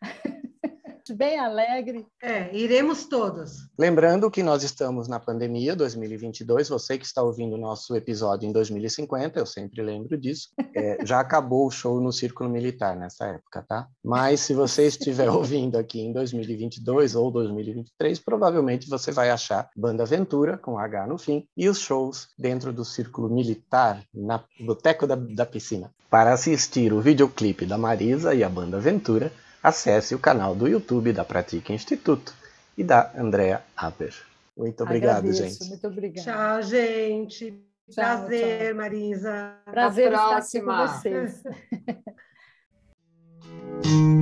Bem 1.13 1.39
alegre. 1.39 2.07
É, 2.23 2.55
iremos 2.57 3.07
todos. 3.07 3.69
Lembrando 3.79 4.31
que 4.31 4.43
nós 4.43 4.63
estamos 4.63 5.09
na 5.09 5.21
pandemia 5.21 5.77
2022, 5.77 6.69
você 6.69 6.97
que 6.97 7.05
está 7.05 7.23
ouvindo 7.23 7.55
o 7.55 7.59
nosso 7.59 7.95
episódio 7.97 8.49
em 8.49 8.53
2050, 8.53 9.39
eu 9.39 9.47
sempre 9.47 9.83
lembro 9.83 10.17
disso, 10.17 10.49
é, 10.75 11.05
já 11.05 11.21
acabou 11.21 11.67
o 11.67 11.71
show 11.71 12.01
no 12.01 12.13
Círculo 12.13 12.49
Militar 12.49 12.97
nessa 12.97 13.27
época, 13.27 13.65
tá? 13.69 13.89
Mas 14.03 14.41
se 14.41 14.55
você 14.55 14.87
estiver 14.87 15.29
ouvindo 15.31 15.77
aqui 15.77 16.01
em 16.01 16.13
2022 16.13 17.15
ou 17.15 17.31
2023, 17.31 18.19
provavelmente 18.21 18.89
você 18.89 19.11
vai 19.11 19.31
achar 19.31 19.69
Banda 19.77 20.05
Aventura, 20.05 20.57
com 20.57 20.79
H 20.79 21.07
no 21.07 21.19
fim, 21.19 21.47
e 21.57 21.69
os 21.69 21.81
shows 21.81 22.29
dentro 22.39 22.73
do 22.73 22.85
Círculo 22.85 23.29
Militar, 23.29 24.03
na 24.15 24.43
Boteco 24.61 25.07
da, 25.07 25.17
da 25.17 25.45
Piscina. 25.45 25.91
Para 26.09 26.33
assistir 26.33 26.93
o 26.93 27.01
videoclipe 27.01 27.67
da 27.67 27.77
Marisa 27.77 28.35
e 28.35 28.45
a 28.45 28.49
Banda 28.49 28.77
Aventura, 28.77 29.33
acesse 29.65 30.15
o 30.15 30.19
canal 30.19 30.55
do 30.55 30.69
YouTube 30.69 31.11
da 31.11 31.25
Pratica 31.25 31.73
Instituto 31.73 32.35
e 32.77 32.85
da 32.85 33.11
Andrea 33.17 33.65
Aper. 33.75 34.15
Muito 34.55 34.83
obrigado, 34.83 35.27
Agradeço, 35.27 35.43
gente. 35.43 35.69
Muito 35.71 35.87
obrigada. 35.87 36.31
Tchau, 36.31 36.63
gente. 36.63 37.51
Tchau, 37.91 37.95
Prazer, 37.95 38.67
tchau. 38.69 38.77
Marisa. 38.77 39.57
Prazer 39.65 40.13
estar 40.13 40.37
aqui 40.37 40.61
com 40.61 40.77
vocês. 40.77 41.43